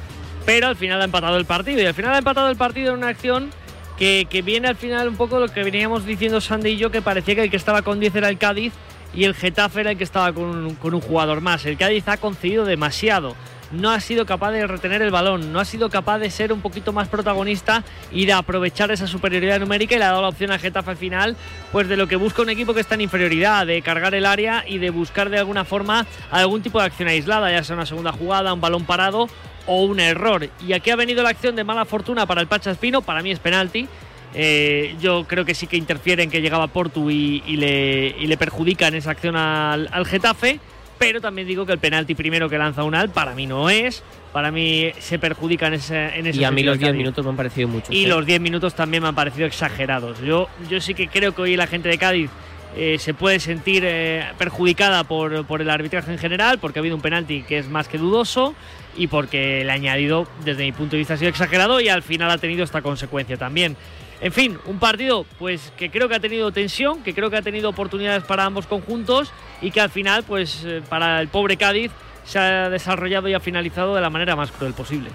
pero 0.45 0.67
al 0.67 0.77
final 0.77 1.01
ha 1.01 1.03
empatado 1.03 1.35
el 1.35 1.43
partido 1.43 1.81
y 1.81 1.85
al 1.85 1.93
final 1.93 2.13
ha 2.13 2.19
empatado 2.19 2.49
el 2.49 2.55
partido 2.55 2.93
en 2.93 2.99
una 2.99 3.09
acción 3.09 3.49
que, 3.97 4.25
viene 4.45 4.69
al 4.69 4.77
final 4.77 5.09
un 5.09 5.17
poco 5.17 5.37
lo 5.37 5.49
que 5.49 5.65
veníamos 5.65 6.05
diciendo 6.05 6.39
Sandy 6.39 6.69
y 6.69 6.77
yo, 6.77 6.91
que 6.91 7.01
parecía 7.01 7.35
que 7.35 7.43
el 7.43 7.51
que 7.51 7.57
estaba 7.57 7.81
con 7.81 7.99
10 7.99 8.15
era 8.15 8.29
el 8.29 8.37
Cádiz 8.37 8.71
y 9.13 9.25
el 9.25 9.35
Getafe 9.35 9.81
era 9.81 9.91
el 9.91 9.97
que 9.97 10.05
estaba 10.05 10.31
con 10.31 10.45
un, 10.45 10.75
con 10.75 10.93
un 10.93 11.01
jugador 11.01 11.41
más. 11.41 11.65
El 11.65 11.75
Cádiz 11.75 12.07
ha 12.07 12.15
concedido 12.15 12.63
demasiado 12.63 13.35
no 13.73 13.91
ha 13.91 13.99
sido 13.99 14.25
capaz 14.25 14.51
de 14.51 14.65
retener 14.67 15.01
el 15.01 15.11
balón, 15.11 15.51
no 15.51 15.59
ha 15.59 15.65
sido 15.65 15.89
capaz 15.89 16.19
de 16.19 16.29
ser 16.29 16.53
un 16.53 16.61
poquito 16.61 16.93
más 16.93 17.07
protagonista 17.07 17.83
y 18.11 18.25
de 18.25 18.33
aprovechar 18.33 18.91
esa 18.91 19.07
superioridad 19.07 19.59
numérica 19.59 19.95
y 19.95 19.97
le 19.99 20.05
ha 20.05 20.09
dado 20.09 20.21
la 20.21 20.29
opción 20.29 20.51
a 20.51 20.59
Getafe 20.59 20.91
al 20.91 20.97
final, 20.97 21.35
pues 21.71 21.87
de 21.87 21.97
lo 21.97 22.07
que 22.07 22.15
busca 22.15 22.41
un 22.41 22.49
equipo 22.49 22.73
que 22.73 22.79
está 22.79 22.95
en 22.95 23.01
inferioridad, 23.01 23.65
de 23.65 23.81
cargar 23.81 24.15
el 24.15 24.25
área 24.25 24.63
y 24.67 24.77
de 24.77 24.89
buscar 24.89 25.29
de 25.29 25.39
alguna 25.39 25.65
forma 25.65 26.05
algún 26.31 26.61
tipo 26.61 26.79
de 26.79 26.85
acción 26.85 27.09
aislada, 27.09 27.51
ya 27.51 27.63
sea 27.63 27.75
una 27.75 27.85
segunda 27.85 28.11
jugada, 28.11 28.53
un 28.53 28.61
balón 28.61 28.85
parado 28.85 29.27
o 29.65 29.83
un 29.83 29.99
error. 29.99 30.49
Y 30.65 30.73
aquí 30.73 30.91
ha 30.91 30.95
venido 30.95 31.23
la 31.23 31.29
acción 31.29 31.55
de 31.55 31.63
mala 31.63 31.85
fortuna 31.85 32.25
para 32.25 32.41
el 32.41 32.47
Pachaspino, 32.47 33.01
para 33.01 33.21
mí 33.21 33.31
es 33.31 33.39
penalti. 33.39 33.87
Eh, 34.35 34.95
yo 34.99 35.25
creo 35.27 35.45
que 35.45 35.53
sí 35.53 35.67
que 35.67 35.77
interfiere 35.77 36.23
en 36.23 36.31
que 36.31 36.41
llegaba 36.41 36.67
Portu 36.67 37.09
y, 37.11 37.41
le, 37.41 38.15
y 38.19 38.25
le, 38.25 38.37
perjudica 38.37 38.87
en 38.87 38.95
esa 38.95 39.11
acción 39.11 39.35
al, 39.35 39.87
al, 39.91 40.05
Getafe. 40.05 40.59
Pero 40.97 41.21
también 41.21 41.47
digo 41.47 41.65
que 41.65 41.73
el 41.73 41.79
penalti 41.79 42.15
primero 42.15 42.49
que 42.49 42.57
lanza 42.57 42.83
Unal 42.83 43.09
para 43.09 43.33
mí 43.33 43.45
no 43.45 43.69
es. 43.69 44.03
Para 44.31 44.51
mí 44.51 44.91
se 44.99 45.19
perjudica 45.19 45.67
en 45.67 45.75
ese, 45.75 46.17
en 46.17 46.27
ese 46.27 46.39
Y 46.39 46.43
a 46.43 46.51
mí 46.51 46.63
los 46.63 46.79
10 46.79 46.95
minutos 46.95 47.23
me 47.23 47.31
han 47.31 47.37
parecido 47.37 47.67
mucho. 47.67 47.91
Y 47.91 48.05
¿eh? 48.05 48.07
los 48.07 48.25
10 48.25 48.41
minutos 48.41 48.73
también 48.75 49.03
me 49.03 49.09
han 49.09 49.15
parecido 49.15 49.45
exagerados. 49.45 50.19
Yo, 50.21 50.49
yo 50.69 50.81
sí 50.81 50.93
que 50.93 51.07
creo 51.07 51.35
que 51.35 51.41
hoy 51.43 51.55
la 51.55 51.67
gente 51.67 51.89
de 51.89 51.97
Cádiz 51.97 52.29
eh, 52.75 52.97
se 52.97 53.13
puede 53.13 53.39
sentir 53.39 53.83
eh, 53.85 54.25
perjudicada 54.37 55.03
por, 55.03 55.45
por, 55.45 55.61
el 55.61 55.69
arbitraje 55.69 56.11
en 56.11 56.17
general, 56.17 56.57
porque 56.57 56.79
ha 56.79 56.81
habido 56.81 56.95
un 56.95 57.01
penalti 57.01 57.43
que 57.43 57.59
es 57.59 57.69
más 57.69 57.87
que 57.87 57.99
dudoso 57.99 58.55
y 58.97 59.07
porque 59.07 59.61
el 59.61 59.69
añadido, 59.69 60.27
desde 60.43 60.63
mi 60.63 60.71
punto 60.71 60.91
de 60.91 60.99
vista, 60.99 61.13
ha 61.13 61.17
sido 61.17 61.29
exagerado 61.29 61.79
y 61.79 61.89
al 61.89 62.01
final 62.01 62.31
ha 62.31 62.37
tenido 62.39 62.63
esta 62.63 62.81
consecuencia 62.81 63.37
también. 63.37 63.77
En 64.23 64.31
fin, 64.31 64.57
un 64.67 64.79
partido 64.79 65.25
pues 65.37 65.73
que 65.75 65.91
creo 65.91 66.07
que 66.07 66.15
ha 66.15 66.19
tenido 66.21 66.49
tensión, 66.53 67.03
que 67.03 67.13
creo 67.13 67.29
que 67.29 67.35
ha 67.35 67.41
tenido 67.41 67.69
oportunidades 67.69 68.23
para 68.23 68.45
ambos 68.45 68.65
conjuntos 68.67 69.33
y 69.61 69.69
que 69.69 69.81
al 69.81 69.89
final, 69.89 70.23
pues 70.23 70.63
eh, 70.63 70.81
para 70.87 71.19
el 71.19 71.27
pobre 71.27 71.57
Cádiz 71.57 71.91
se 72.23 72.39
ha 72.39 72.69
desarrollado 72.69 73.27
y 73.27 73.33
ha 73.33 73.41
finalizado 73.41 73.93
de 73.93 73.99
la 73.99 74.09
manera 74.09 74.37
más 74.37 74.49
cruel 74.53 74.73
posible. 74.73 75.09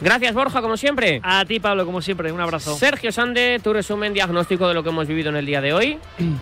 Gracias, 0.00 0.32
Borja, 0.32 0.62
como 0.62 0.78
siempre. 0.78 1.20
A 1.22 1.44
ti, 1.44 1.60
Pablo, 1.60 1.84
como 1.84 2.00
siempre. 2.00 2.32
Un 2.32 2.40
abrazo. 2.40 2.74
Sergio 2.74 3.12
Sande, 3.12 3.60
tu 3.62 3.74
resumen 3.74 4.14
diagnóstico 4.14 4.66
de 4.66 4.72
lo 4.72 4.82
que 4.82 4.88
hemos 4.88 5.06
vivido 5.06 5.28
en 5.28 5.36
el 5.36 5.44
día 5.44 5.60
de 5.60 5.72
hoy. 5.74 5.98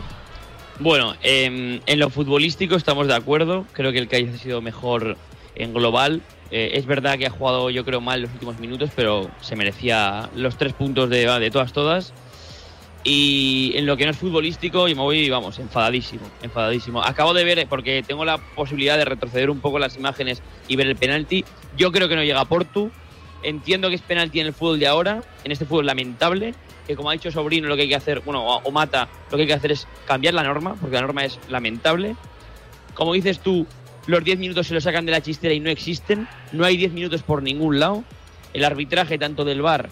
Bueno, 0.79 1.15
eh, 1.23 1.81
en 1.87 1.99
lo 1.99 2.11
futbolístico 2.11 2.77
estamos 2.77 3.07
de 3.07 3.15
acuerdo. 3.15 3.65
Creo 3.73 3.93
que 3.93 3.99
el 3.99 4.09
Cádiz 4.09 4.35
ha 4.35 4.37
sido 4.37 4.61
mejor 4.61 5.17
en 5.55 5.73
global. 5.73 6.21
Eh, 6.51 6.73
es 6.75 6.87
verdad 6.87 7.19
que 7.19 7.27
ha 7.27 7.31
jugado, 7.31 7.71
yo 7.71 7.85
creo, 7.85 8.01
mal 8.01 8.23
los 8.23 8.31
últimos 8.33 8.59
minutos, 8.59 8.91
pero 8.95 9.31
se 9.41 9.57
merecía 9.57 10.31
los 10.35 10.57
tres 10.57 10.73
puntos 10.73 11.11
de, 11.11 11.27
de 11.27 11.51
todas, 11.51 11.73
todas. 11.73 12.13
Y 13.09 13.73
en 13.77 13.87
lo 13.87 13.97
que 13.97 14.05
no 14.05 14.11
es 14.11 14.17
futbolístico, 14.17 14.89
yo 14.89 14.97
me 14.97 15.03
voy, 15.03 15.31
vamos, 15.31 15.61
enfadadísimo, 15.61 16.23
enfadadísimo. 16.43 17.03
Acabo 17.03 17.35
de 17.35 17.45
ver, 17.45 17.67
porque 17.69 18.03
tengo 18.05 18.25
la 18.25 18.39
posibilidad 18.39 18.97
de 18.97 19.05
retroceder 19.05 19.49
un 19.49 19.61
poco 19.61 19.79
las 19.79 19.97
imágenes 19.97 20.43
y 20.67 20.75
ver 20.75 20.89
el 20.89 20.97
penalti. 20.97 21.45
Yo 21.77 21.93
creo 21.93 22.09
que 22.09 22.17
no 22.17 22.25
llega 22.25 22.41
a 22.41 22.47
Portu. 22.47 22.91
Entiendo 23.45 23.91
que 23.91 23.95
es 23.95 24.03
penalti 24.03 24.41
en 24.41 24.49
el 24.49 24.53
fútbol 24.53 24.81
de 24.81 24.89
ahora, 24.89 25.23
en 25.45 25.53
este 25.53 25.67
fútbol 25.67 25.87
lamentable, 25.87 26.55
que 26.85 26.97
como 26.97 27.11
ha 27.11 27.13
dicho 27.13 27.31
Sobrino, 27.31 27.69
lo 27.69 27.77
que 27.77 27.83
hay 27.83 27.89
que 27.89 27.95
hacer, 27.95 28.21
bueno, 28.21 28.45
o 28.45 28.71
Mata, 28.73 29.09
lo 29.31 29.37
que 29.37 29.43
hay 29.43 29.47
que 29.47 29.55
hacer 29.55 29.71
es 29.71 29.87
cambiar 30.05 30.35
la 30.35 30.43
norma, 30.43 30.75
porque 30.81 30.97
la 30.97 31.03
norma 31.03 31.25
es 31.25 31.39
lamentable. 31.49 32.17
Como 32.95 33.13
dices 33.13 33.39
tú, 33.39 33.67
los 34.07 34.23
10 34.23 34.39
minutos 34.39 34.69
se 34.69 34.75
los 34.75 34.85
sacan 34.85 35.05
de 35.07 35.13
la 35.13 35.21
chistera 35.21 35.53
y 35.55 35.61
no 35.61 35.71
existen. 35.71 36.29
No 36.53 36.65
hay 36.65 36.77
10 36.77 36.93
minutos 36.93 37.23
por 37.23 37.43
ningún 37.43 37.81
lado. 37.81 38.05
El 38.53 38.65
arbitraje 38.65 39.19
tanto 39.19 39.45
del 39.45 39.63
VAR, 39.63 39.91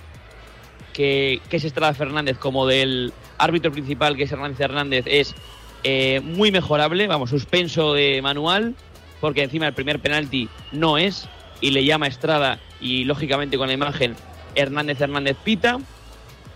que, 0.93 1.41
que 1.51 1.57
es 1.57 1.65
Estrada 1.65 1.93
Fernández, 1.95 2.39
como 2.39 2.67
del 2.67 3.13
árbitro 3.39 3.73
principal, 3.73 4.17
que 4.17 4.23
es 4.23 4.33
Hernández 4.33 4.61
Hernández, 4.61 5.05
es 5.07 5.35
eh, 5.83 6.21
muy 6.23 6.53
mejorable. 6.53 7.07
Vamos, 7.07 7.31
suspenso 7.31 7.93
de 7.93 8.23
manual, 8.23 8.75
porque 9.21 9.43
encima 9.43 9.67
el 9.67 9.75
primer 9.75 10.01
penalti 10.01 10.49
no 10.73 10.97
es, 10.97 11.29
y 11.61 11.71
le 11.71 11.85
llama 11.85 12.07
Estrada, 12.07 12.61
y 12.81 13.05
lógicamente 13.05 13.59
con 13.59 13.67
la 13.67 13.75
imagen 13.75 14.15
Hernández 14.55 15.01
Hernández 15.01 15.37
pita. 15.43 15.79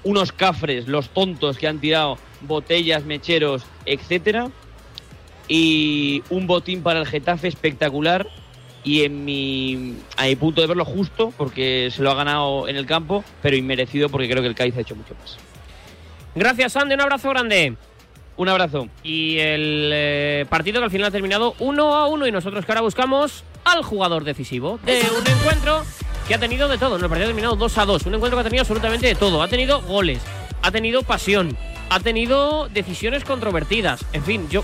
Unos 0.05 0.31
cafres, 0.31 0.87
los 0.87 1.09
tontos 1.11 1.59
que 1.59 1.67
han 1.67 1.81
tirado 1.81 2.19
botellas, 2.43 3.05
mecheros, 3.05 3.65
etcétera 3.85 4.49
y 5.49 6.23
un 6.31 6.47
botín 6.47 6.83
para 6.83 7.01
el 7.01 7.07
Getafe 7.07 7.49
espectacular 7.49 8.29
y 8.85 9.03
en 9.03 9.25
mi, 9.25 9.97
a 10.17 10.25
mi 10.25 10.37
punto 10.37 10.61
de 10.61 10.67
verlo 10.67 10.85
justo 10.85 11.33
porque 11.37 11.91
se 11.91 12.03
lo 12.03 12.11
ha 12.11 12.15
ganado 12.15 12.69
en 12.69 12.77
el 12.77 12.87
campo, 12.87 13.25
pero 13.43 13.57
inmerecido 13.57 14.09
porque 14.09 14.29
creo 14.29 14.43
que 14.43 14.49
el 14.49 14.55
Cádiz 14.55 14.77
ha 14.77 14.81
hecho 14.81 14.95
mucho 14.95 15.15
más. 15.21 15.39
Gracias, 16.35 16.77
Andy. 16.77 16.95
Un 16.95 17.01
abrazo 17.01 17.31
grande. 17.31 17.77
Un 18.37 18.49
abrazo. 18.49 18.89
Y 19.03 19.39
el 19.39 19.91
eh, 19.93 20.47
partido 20.49 20.81
que 20.81 20.85
al 20.85 20.91
final 20.91 21.09
ha 21.09 21.11
terminado 21.11 21.55
1 21.59 21.97
a 21.97 22.07
1 22.07 22.29
y 22.29 22.33
nosotros 22.33 22.65
que 22.65 22.71
ahora 22.71 22.83
buscamos 22.83 23.43
al 23.65 23.83
jugador 23.83 24.23
decisivo 24.23 24.79
de 24.85 25.03
un 25.19 25.27
encuentro 25.27 25.83
que 26.29 26.35
ha 26.35 26.39
tenido 26.39 26.69
de 26.69 26.79
todo. 26.79 26.97
En 26.97 27.03
el 27.03 27.09
partido 27.09 27.27
ha 27.27 27.31
terminado 27.31 27.57
2 27.57 27.79
a 27.79 27.85
2. 27.85 28.07
Un 28.07 28.15
encuentro 28.15 28.37
que 28.37 28.41
ha 28.43 28.45
tenido 28.45 28.63
absolutamente 28.63 29.09
de 29.09 29.17
todo. 29.17 29.43
Ha 29.43 29.49
tenido 29.49 29.83
goles, 29.83 30.23
ha 30.63 30.71
tenido 30.71 31.03
pasión, 31.03 31.57
ha 31.91 31.99
tenido 31.99 32.69
decisiones 32.69 33.25
controvertidas. 33.25 34.05
En 34.13 34.23
fin, 34.23 34.49
yo 34.49 34.63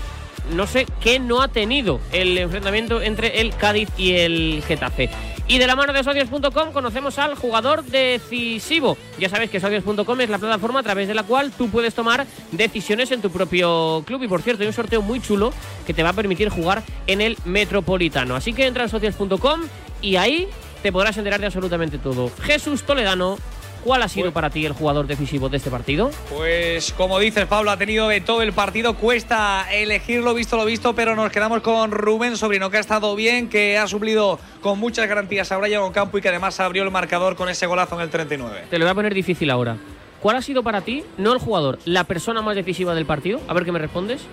no 0.51 0.67
sé 0.67 0.85
qué 1.01 1.19
no 1.19 1.41
ha 1.41 1.47
tenido 1.47 1.99
el 2.11 2.37
enfrentamiento 2.37 3.01
entre 3.01 3.41
el 3.41 3.55
Cádiz 3.55 3.89
y 3.97 4.13
el 4.13 4.63
Getafe. 4.65 5.09
Y 5.47 5.59
de 5.59 5.67
la 5.67 5.75
mano 5.75 5.93
de 5.93 6.03
socios.com 6.03 6.71
conocemos 6.73 7.19
al 7.19 7.35
jugador 7.35 7.83
decisivo. 7.83 8.97
Ya 9.19 9.29
sabes 9.29 9.51
que 9.51 9.59
socios.com 9.59 10.21
es 10.21 10.29
la 10.29 10.39
plataforma 10.39 10.79
a 10.79 10.83
través 10.83 11.07
de 11.07 11.13
la 11.13 11.21
cual 11.21 11.51
tú 11.51 11.69
puedes 11.69 11.93
tomar 11.93 12.25
decisiones 12.51 13.11
en 13.11 13.21
tu 13.21 13.29
propio 13.29 14.03
club. 14.07 14.23
Y 14.23 14.27
por 14.27 14.41
cierto, 14.41 14.63
hay 14.63 14.67
un 14.67 14.73
sorteo 14.73 15.03
muy 15.03 15.21
chulo 15.21 15.53
que 15.85 15.93
te 15.93 16.01
va 16.01 16.09
a 16.09 16.13
permitir 16.13 16.49
jugar 16.49 16.81
en 17.05 17.21
el 17.21 17.37
Metropolitano. 17.45 18.35
Así 18.35 18.53
que 18.53 18.65
entra 18.65 18.83
en 18.83 18.89
socios.com 18.89 19.61
y 20.01 20.15
ahí 20.15 20.47
te 20.81 20.91
podrás 20.91 21.17
enterar 21.17 21.39
de 21.39 21.45
absolutamente 21.45 21.99
todo. 21.99 22.31
Jesús 22.41 22.83
Toledano, 22.83 23.37
¿Cuál 23.85 24.01
ha 24.01 24.09
sido 24.09 24.31
para 24.31 24.49
ti 24.49 24.65
el 24.65 24.73
jugador 24.73 25.05
decisivo 25.05 25.47
de 25.47 25.57
este 25.57 25.69
partido? 25.69 26.09
Pues 26.35 26.91
como 26.93 27.19
dices, 27.19 27.45
Pablo, 27.45 27.69
ha 27.69 27.77
tenido 27.77 28.07
de 28.07 28.19
todo 28.19 28.41
el 28.41 28.51
partido. 28.51 28.95
Cuesta 28.95 29.67
elegirlo, 29.71 30.33
visto 30.33 30.57
lo 30.57 30.65
visto, 30.65 30.95
pero 30.95 31.15
nos 31.15 31.31
quedamos 31.31 31.61
con 31.61 31.91
Rubén 31.91 32.35
Sobrino, 32.35 32.71
que 32.71 32.77
ha 32.77 32.79
estado 32.79 33.15
bien, 33.15 33.47
que 33.47 33.77
ha 33.77 33.85
suplido 33.85 34.39
con 34.61 34.79
muchas 34.79 35.07
garantías 35.07 35.51
a 35.51 35.57
Brian 35.57 35.91
Campo 35.91 36.17
y 36.17 36.21
que 36.21 36.29
además 36.29 36.59
abrió 36.59 36.81
el 36.81 36.89
marcador 36.89 37.35
con 37.35 37.47
ese 37.47 37.67
golazo 37.67 37.93
en 37.93 38.01
el 38.01 38.09
39. 38.09 38.63
Te 38.71 38.79
lo 38.79 38.85
voy 38.85 38.91
a 38.91 38.95
poner 38.95 39.13
difícil 39.13 39.51
ahora. 39.51 39.77
¿Cuál 40.19 40.37
ha 40.37 40.41
sido 40.41 40.63
para 40.63 40.81
ti, 40.81 41.03
no 41.19 41.31
el 41.31 41.37
jugador, 41.37 41.77
la 41.85 42.05
persona 42.05 42.41
más 42.41 42.55
decisiva 42.55 42.95
del 42.95 43.05
partido? 43.05 43.39
A 43.47 43.53
ver 43.53 43.65
qué 43.65 43.71
me 43.71 43.77
respondes. 43.77 44.23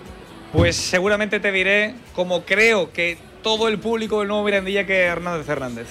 Pues 0.51 0.75
seguramente 0.75 1.39
te 1.39 1.51
diré, 1.51 1.93
como 2.15 2.41
creo 2.41 2.91
que 2.91 3.19
todo 3.43 3.67
el 3.67 3.77
público 3.77 4.17
del 4.17 4.29
nuevo 4.29 4.45
Mirandilla, 4.45 4.87
que 4.87 5.01
Hernández 5.01 5.47
Hernández. 5.47 5.89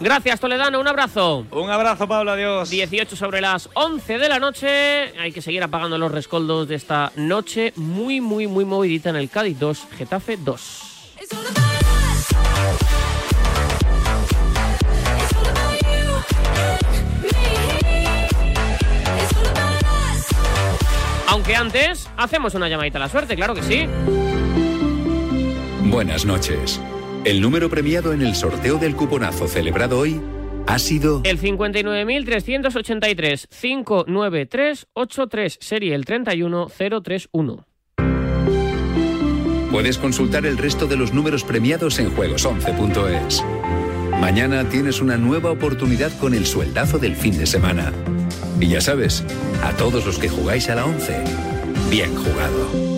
Gracias, 0.00 0.38
Toledano. 0.38 0.78
Un 0.78 0.86
abrazo. 0.86 1.44
Un 1.50 1.70
abrazo, 1.70 2.06
Pablo. 2.06 2.32
Adiós. 2.32 2.70
18 2.70 3.16
sobre 3.16 3.40
las 3.40 3.68
11 3.74 4.18
de 4.18 4.28
la 4.28 4.38
noche. 4.38 5.18
Hay 5.18 5.32
que 5.32 5.42
seguir 5.42 5.62
apagando 5.62 5.98
los 5.98 6.12
rescoldos 6.12 6.68
de 6.68 6.76
esta 6.76 7.12
noche. 7.16 7.72
Muy, 7.76 8.20
muy, 8.20 8.46
muy 8.46 8.64
movidita 8.64 9.10
en 9.10 9.16
el 9.16 9.28
Cádiz 9.28 9.58
2, 9.58 9.86
Getafe 9.96 10.36
2. 10.36 10.84
Aunque 21.26 21.54
antes, 21.54 22.08
hacemos 22.16 22.54
una 22.54 22.68
llamadita 22.68 22.98
a 22.98 23.00
la 23.00 23.08
suerte, 23.08 23.36
claro 23.36 23.54
que 23.54 23.62
sí. 23.62 23.86
Buenas 25.84 26.24
noches. 26.24 26.80
El 27.28 27.40
número 27.42 27.68
premiado 27.68 28.14
en 28.14 28.22
el 28.22 28.34
sorteo 28.34 28.78
del 28.78 28.96
cuponazo 28.96 29.46
celebrado 29.48 29.98
hoy 29.98 30.18
ha 30.66 30.78
sido... 30.78 31.20
El 31.24 31.38
59.383 31.38 33.48
59383, 33.50 35.58
serie 35.60 35.94
el 35.94 36.06
31031. 36.06 37.66
Puedes 39.70 39.98
consultar 39.98 40.46
el 40.46 40.56
resto 40.56 40.86
de 40.86 40.96
los 40.96 41.12
números 41.12 41.44
premiados 41.44 41.98
en 41.98 42.16
juegos11.es. 42.16 43.44
Mañana 44.18 44.66
tienes 44.70 45.02
una 45.02 45.18
nueva 45.18 45.50
oportunidad 45.50 46.18
con 46.18 46.32
el 46.32 46.46
sueldazo 46.46 46.98
del 46.98 47.14
fin 47.14 47.36
de 47.36 47.44
semana. 47.44 47.92
Y 48.58 48.68
ya 48.68 48.80
sabes, 48.80 49.22
a 49.62 49.72
todos 49.72 50.06
los 50.06 50.18
que 50.18 50.30
jugáis 50.30 50.70
a 50.70 50.76
la 50.76 50.86
11, 50.86 51.24
bien 51.90 52.16
jugado. 52.16 52.97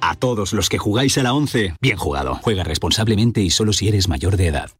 A 0.00 0.14
todos 0.14 0.52
los 0.52 0.68
que 0.68 0.78
jugáis 0.78 1.18
a 1.18 1.22
la 1.22 1.34
11, 1.34 1.74
bien 1.80 1.96
jugado. 1.96 2.38
Juega 2.42 2.64
responsablemente 2.64 3.40
y 3.40 3.50
solo 3.50 3.72
si 3.72 3.88
eres 3.88 4.08
mayor 4.08 4.36
de 4.36 4.48
edad. 4.48 4.70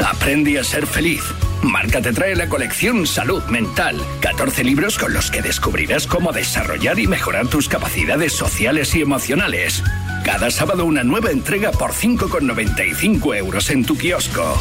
Aprende 0.00 0.58
a 0.58 0.64
ser 0.64 0.86
feliz. 0.86 1.22
Marca 1.62 2.00
te 2.00 2.12
trae 2.12 2.34
la 2.34 2.48
colección 2.48 3.06
Salud 3.06 3.42
Mental. 3.44 4.00
14 4.20 4.64
libros 4.64 4.98
con 4.98 5.12
los 5.12 5.30
que 5.30 5.42
descubrirás 5.42 6.06
cómo 6.06 6.32
desarrollar 6.32 6.98
y 6.98 7.06
mejorar 7.06 7.46
tus 7.48 7.68
capacidades 7.68 8.32
sociales 8.32 8.94
y 8.94 9.02
emocionales. 9.02 9.82
Cada 10.24 10.50
sábado 10.50 10.84
una 10.84 11.04
nueva 11.04 11.30
entrega 11.30 11.70
por 11.70 11.92
5,95 11.92 13.36
euros 13.36 13.70
en 13.70 13.84
tu 13.84 13.96
kiosco. 13.96 14.60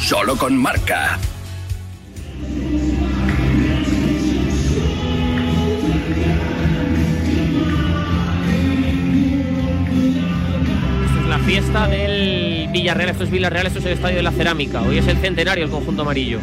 Solo 0.00 0.36
con 0.36 0.56
Marca. 0.56 1.18
Es 11.20 11.26
la 11.26 11.38
fiesta 11.38 11.86
del 11.88 12.45
Villarreal, 12.76 13.08
esto 13.08 13.24
es 13.24 13.30
Villarreal, 13.30 13.66
esto 13.66 13.78
es 13.78 13.86
el 13.86 13.92
Estadio 13.92 14.16
de 14.16 14.22
la 14.22 14.32
Cerámica. 14.32 14.82
Hoy 14.82 14.98
es 14.98 15.08
el 15.08 15.16
centenario 15.16 15.64
el 15.64 15.70
conjunto 15.70 16.02
amarillo. 16.02 16.40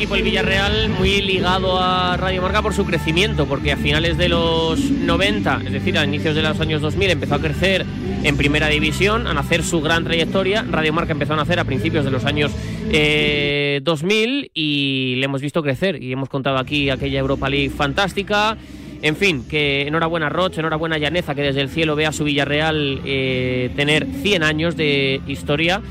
Equipo 0.00 0.16
el 0.16 0.22
Villarreal 0.22 0.88
muy 0.88 1.20
ligado 1.20 1.78
a 1.78 2.16
Radio 2.16 2.40
Marca 2.40 2.62
por 2.62 2.72
su 2.72 2.86
crecimiento, 2.86 3.44
porque 3.44 3.70
a 3.70 3.76
finales 3.76 4.16
de 4.16 4.30
los 4.30 4.80
90, 4.80 5.60
es 5.66 5.72
decir, 5.74 5.98
a 5.98 6.04
inicios 6.06 6.34
de 6.34 6.40
los 6.40 6.58
años 6.58 6.80
2000, 6.80 7.10
empezó 7.10 7.34
a 7.34 7.38
crecer 7.38 7.84
en 8.24 8.34
primera 8.38 8.68
división, 8.68 9.26
a 9.26 9.34
nacer 9.34 9.62
su 9.62 9.82
gran 9.82 10.04
trayectoria. 10.04 10.62
Radio 10.62 10.94
Marca 10.94 11.12
empezó 11.12 11.34
a 11.34 11.36
nacer 11.36 11.58
a 11.60 11.64
principios 11.64 12.06
de 12.06 12.10
los 12.10 12.24
años 12.24 12.50
eh, 12.90 13.80
2000 13.82 14.52
y 14.54 15.16
le 15.18 15.24
hemos 15.26 15.42
visto 15.42 15.62
crecer 15.62 16.02
y 16.02 16.12
hemos 16.12 16.30
contado 16.30 16.56
aquí 16.56 16.88
aquella 16.88 17.18
Europa 17.18 17.50
League 17.50 17.68
fantástica. 17.68 18.56
En 19.02 19.16
fin, 19.16 19.44
que 19.46 19.82
enhorabuena 19.82 20.30
Roche, 20.30 20.60
enhorabuena 20.60 20.96
Llaneza, 20.96 21.34
que 21.34 21.42
desde 21.42 21.60
el 21.60 21.68
cielo 21.68 21.94
ve 21.94 22.06
a 22.06 22.12
su 22.12 22.24
Villarreal 22.24 23.02
eh, 23.04 23.70
tener 23.76 24.06
100 24.22 24.44
años 24.44 24.78
de 24.78 25.20
historia. 25.26 25.82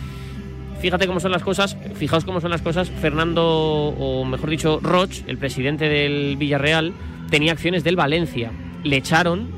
Fíjate 0.79 1.07
cómo 1.07 1.19
son 1.19 1.31
las 1.31 1.43
cosas, 1.43 1.75
fijaos 1.95 2.23
cómo 2.23 2.39
son 2.39 2.51
las 2.51 2.61
cosas. 2.61 2.89
Fernando, 2.89 3.43
o 3.45 4.23
mejor 4.23 4.49
dicho, 4.49 4.79
Roch, 4.81 5.23
el 5.27 5.37
presidente 5.37 5.89
del 5.89 6.37
Villarreal, 6.37 6.93
tenía 7.29 7.51
acciones 7.51 7.83
del 7.83 7.97
Valencia. 7.97 8.51
Le 8.83 8.95
echaron, 8.95 9.49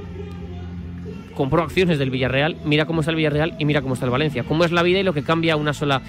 compró 1.36 1.62
acciones 1.62 1.99
del 1.99 2.10
Villarreal. 2.10 2.57
Mira 2.65 2.86
cómo 2.86 3.01
está 3.01 3.12
el 3.12 3.17
Villarreal 3.17 3.55
y 3.60 3.65
mira 3.65 3.81
cómo 3.81 3.93
está 3.93 4.05
el 4.05 4.12
Valencia. 4.12 4.43
Cómo 4.43 4.63
es 4.63 4.71
la 4.71 4.81
vida 4.81 4.99
y 4.99 5.03
lo 5.03 5.13
que 5.13 5.23
cambia 5.23 5.55
una 5.57 5.73
sola 5.73 6.01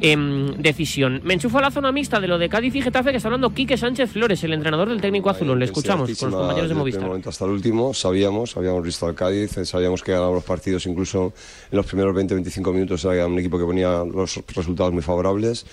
em, 0.00 0.52
decisión. 0.56 1.20
Me 1.24 1.34
enchufo 1.34 1.58
a 1.58 1.62
la 1.62 1.70
zona 1.70 1.92
mixta 1.92 2.20
de 2.20 2.28
lo 2.28 2.38
de 2.38 2.48
Cádiz 2.48 2.74
y 2.74 2.82
Getafe, 2.82 3.10
que 3.10 3.16
está 3.16 3.28
hablando 3.28 3.50
Quique 3.50 3.76
Sánchez 3.76 4.10
Flores, 4.10 4.42
el 4.44 4.52
entrenador 4.52 4.88
del 4.88 5.00
técnico 5.00 5.30
azulón. 5.30 5.58
Le 5.58 5.64
escuchamos 5.66 6.10
con 6.18 6.30
los 6.30 6.40
compañeros 6.40 6.56
de 6.56 6.62
desde 6.62 6.72
el 6.72 6.78
Movistar. 6.78 7.06
momento 7.06 7.30
hasta 7.30 7.44
el 7.44 7.50
último, 7.52 7.94
sabíamos, 7.94 8.56
habíamos 8.56 8.82
visto 8.82 9.06
al 9.06 9.14
Cádiz, 9.14 9.56
eh, 9.58 9.64
sabíamos 9.64 10.02
que 10.02 10.12
ganábamos 10.12 10.36
los 10.36 10.44
partidos, 10.44 10.86
incluso 10.86 11.32
en 11.70 11.76
los 11.76 11.86
primeros 11.86 12.14
20-25 12.14 12.72
minutos 12.72 13.04
era 13.04 13.26
un 13.26 13.38
equipo 13.38 13.58
que 13.58 13.64
ponía 13.64 14.04
los 14.04 14.40
resultados 14.54 14.92
muy 14.92 15.02
favorables. 15.02 15.64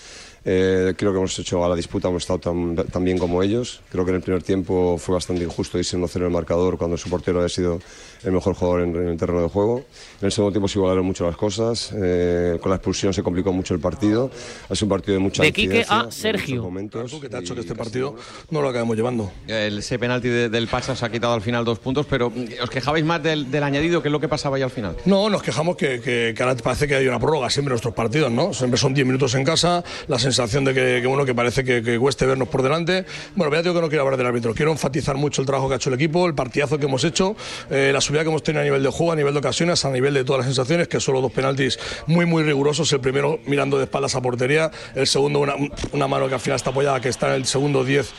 Eh, 0.46 0.94
creo 0.98 1.14
que 1.14 1.18
hemos 1.20 1.40
hecho 1.40 1.64
a 1.64 1.70
la 1.70 1.76
disputa, 1.76 2.10
hemos 2.10 2.24
estado 2.24 2.40
tan, 2.40 2.76
tan 2.76 3.04
bien 3.04 3.18
como 3.18 3.42
ellos. 3.42 3.82
Creo 3.90 4.04
que 4.04 4.12
en 4.12 4.18
el 4.18 4.22
primer 4.22 4.44
tiempo 4.44 4.98
fue 4.98 5.16
bastante 5.16 5.44
injusto 5.44 5.78
irse 5.78 5.98
1-0 5.98 6.18
en 6.18 6.24
el 6.24 6.32
marcador 6.32 6.78
cuando 6.78 6.98
su 6.98 7.10
portero 7.10 7.40
había 7.40 7.50
sido 7.50 7.80
el 8.24 8.32
mejor 8.32 8.54
jugador 8.56 8.82
en, 8.82 8.96
en 8.96 9.08
el 9.10 9.18
terreno 9.18 9.42
de 9.42 9.50
juego. 9.50 9.80
En 10.22 10.26
el 10.26 10.32
segundo 10.32 10.52
tiempo 10.54 10.68
se 10.68 10.78
igualaron 10.80 11.06
mucho 11.06 11.26
las 11.26 11.36
cosas. 11.38 11.94
eh, 11.96 12.58
con 12.62 12.70
la 12.70 12.76
expulsión 12.78 13.14
se 13.14 13.24
complicó 13.24 13.52
mucho 13.54 13.74
el 13.74 13.80
partido. 13.80 14.30
Ha 14.70 14.76
sido 14.76 14.86
un 14.86 14.90
partido 14.90 15.14
de 15.14 15.20
mucha 15.20 15.44
De 15.44 15.52
Quique 15.52 15.86
a 15.88 16.08
Sergio. 16.12 16.62
momentos. 16.64 17.14
que 17.20 17.30
te 17.30 17.38
ha 17.38 17.40
hecho 17.40 17.54
que 17.56 17.62
este 17.62 17.76
partido 17.76 18.16
no 18.50 18.62
lo 18.62 18.70
acabemos 18.70 18.96
llevando. 18.96 19.32
El, 19.48 19.80
ese 19.80 19.98
penalti 20.00 20.28
de- 20.30 20.50
del 20.50 20.68
Pacha 20.68 20.96
se 20.96 21.06
ha 21.06 21.10
quitado 21.12 21.34
al 21.34 21.42
final 21.42 21.66
dos 21.66 21.80
puntos, 21.80 22.06
pero 22.10 22.30
mm, 22.30 22.46
os 22.64 22.70
quejabais 22.70 23.04
más 23.06 23.22
del, 23.24 23.50
del 23.52 23.64
añadido, 23.64 24.02
que 24.02 24.08
es 24.08 24.12
lo 24.12 24.20
que 24.20 24.28
pasaba 24.28 24.58
ahí 24.58 24.62
al 24.64 24.70
final. 24.72 24.96
No, 25.06 25.30
nos 25.30 25.42
quejamos 25.44 25.76
que, 25.76 26.00
que, 26.02 26.34
que 26.36 26.44
ahora 26.44 26.56
parece 26.56 26.88
que 26.88 26.96
hay 26.96 27.08
una 27.08 27.20
prórroga 27.20 27.50
siempre 27.50 27.70
en 27.72 27.74
nuestros 27.74 27.94
partidos, 27.94 28.32
¿no? 28.32 28.54
Siempre 28.54 28.78
son 28.78 28.94
10 28.94 29.06
minutos 29.08 29.34
en 29.36 29.44
casa, 29.44 29.84
la 30.08 30.20
sensación 30.20 30.64
de 30.66 30.74
que, 30.74 31.00
que, 31.02 31.08
bueno, 31.08 31.26
que 31.26 31.34
parece 31.36 31.64
que, 31.64 31.82
que 31.84 31.98
cueste 32.00 32.26
vernos 32.26 32.48
por 32.48 32.62
delante. 32.62 33.06
Bueno, 33.36 33.54
ya 33.54 33.62
digo 33.62 33.74
que 33.76 33.82
no 33.82 33.90
quiero 33.90 34.04
hablar 34.04 34.18
del 34.18 34.28
árbitro, 34.28 34.54
quiero 34.54 34.72
enfatizar 34.72 35.16
mucho 35.18 35.42
el 35.42 35.48
trabajo 35.48 35.68
que 35.68 35.74
ha 35.74 35.78
hecho 35.78 35.90
el 35.90 35.96
equipo, 35.96 36.26
el 36.28 36.34
partidazo 36.36 36.78
que 36.78 36.86
hemos 36.86 37.04
hecho, 37.04 37.36
eh, 37.70 37.92
la 37.94 38.02
subida 38.02 38.12
que 38.21 38.30
hemos 38.30 38.43
tenido 38.43 38.62
a 38.62 38.65
nivel 38.65 38.84
de 38.84 38.89
juego, 38.89 39.12
a 39.12 39.15
nivel 39.15 39.34
de 39.34 39.39
ocasiones, 39.39 39.84
a 39.86 39.89
nivel 39.89 40.13
de 40.13 40.23
todas 40.23 40.39
las 40.39 40.45
sensaciones, 40.47 40.88
que 40.88 40.99
solo 40.99 41.21
dos 41.21 41.32
penaltis 41.32 41.80
muy, 42.06 42.26
muy 42.26 42.43
rigurosos. 42.43 42.91
El 42.93 42.99
primero 42.99 43.39
mirando 43.45 43.78
de 43.78 43.86
espaldas 43.86 44.15
a 44.15 44.21
portería, 44.21 44.71
el 44.95 45.08
segundo 45.08 45.39
una, 45.39 45.56
una 45.91 46.08
mano 46.08 46.28
que 46.28 46.36
al 46.36 46.39
final 46.39 46.56
está 46.58 46.69
apoyada, 46.69 47.02
que 47.02 47.10
está 47.10 47.30
en 47.30 47.36
el 47.36 47.45
segundo 47.45 47.84
10 47.84 48.13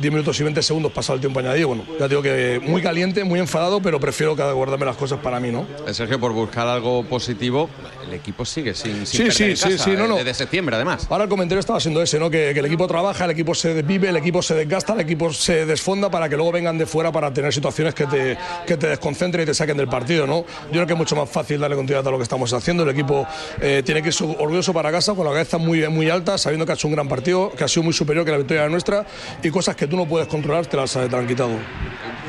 10 0.00 0.12
minutos 0.12 0.40
y 0.40 0.42
20 0.42 0.62
segundos 0.62 0.92
pasado 0.92 1.14
el 1.16 1.20
tiempo 1.20 1.40
añadido. 1.40 1.68
Bueno, 1.68 1.84
ya 1.98 2.08
digo 2.08 2.22
que 2.22 2.60
muy 2.64 2.80
caliente, 2.82 3.22
muy 3.24 3.38
enfadado, 3.38 3.80
pero 3.80 4.00
prefiero 4.00 4.34
que 4.34 4.42
guardarme 4.52 4.86
las 4.86 4.96
cosas 4.96 5.18
para 5.20 5.38
mí, 5.40 5.50
¿no? 5.50 5.66
Eh, 5.86 5.92
Sergio, 5.92 6.18
por 6.18 6.32
buscar 6.32 6.66
algo 6.66 7.04
positivo, 7.04 7.68
el 8.06 8.14
equipo 8.14 8.44
sigue 8.44 8.74
sin, 8.74 9.06
sin 9.06 9.26
Sí, 9.26 9.30
sí, 9.30 9.44
en 9.44 9.56
sí, 9.56 9.70
casa, 9.70 9.84
sí, 9.84 9.90
no, 9.90 10.04
eh, 10.04 10.08
no. 10.08 10.16
Desde 10.16 10.34
septiembre, 10.34 10.76
además. 10.76 11.06
Ahora 11.10 11.24
el 11.24 11.30
comentario 11.30 11.60
estaba 11.60 11.80
siendo 11.80 12.00
ese, 12.00 12.18
¿no? 12.18 12.30
Que, 12.30 12.52
que 12.54 12.60
el 12.60 12.66
equipo 12.66 12.86
trabaja, 12.86 13.24
el 13.26 13.32
equipo 13.32 13.54
se 13.54 13.74
desvive, 13.74 14.08
el 14.08 14.16
equipo 14.16 14.40
se 14.42 14.54
desgasta, 14.54 14.94
el 14.94 15.00
equipo 15.00 15.32
se 15.32 15.66
desfonda 15.66 16.10
para 16.10 16.28
que 16.28 16.36
luego 16.36 16.52
vengan 16.52 16.78
de 16.78 16.86
fuera 16.86 17.12
para 17.12 17.32
tener 17.32 17.52
situaciones 17.52 17.94
que 17.94 18.06
te, 18.06 18.38
que 18.66 18.76
te 18.76 18.88
desconcentren 18.88 19.42
y 19.42 19.46
te 19.46 19.54
saquen 19.54 19.76
del 19.76 19.88
partido, 19.88 20.26
¿no? 20.26 20.44
Yo 20.66 20.72
creo 20.72 20.86
que 20.86 20.92
es 20.94 20.98
mucho 20.98 21.16
más 21.16 21.28
fácil 21.28 21.60
darle 21.60 21.76
continuidad 21.76 22.06
a 22.08 22.10
lo 22.10 22.16
que 22.16 22.22
estamos 22.22 22.52
haciendo. 22.52 22.84
El 22.84 22.90
equipo 22.90 23.26
eh, 23.60 23.82
tiene 23.84 24.02
que 24.02 24.08
ir 24.08 24.14
orgulloso 24.38 24.72
para 24.72 24.90
casa, 24.90 25.14
con 25.14 25.26
la 25.26 25.32
cabeza 25.32 25.58
muy, 25.58 25.86
muy 25.88 26.08
alta, 26.08 26.38
sabiendo 26.38 26.64
que 26.64 26.72
ha 26.72 26.74
hecho 26.74 26.88
un 26.88 26.94
gran 26.94 27.08
partido, 27.08 27.52
que 27.52 27.64
ha 27.64 27.68
sido 27.68 27.82
muy 27.82 27.92
superior 27.92 28.24
que 28.24 28.30
la 28.30 28.38
victoria 28.38 28.68
nuestra 28.68 29.04
y 29.42 29.50
cosas 29.50 29.76
que 29.76 29.86
tú 29.90 29.96
no 29.98 30.06
puedes 30.06 30.26
controlar 30.28 30.64
te 30.66 30.76
las, 30.78 30.92
te 30.92 31.14
han 31.16 31.26
quitado. 31.26 31.50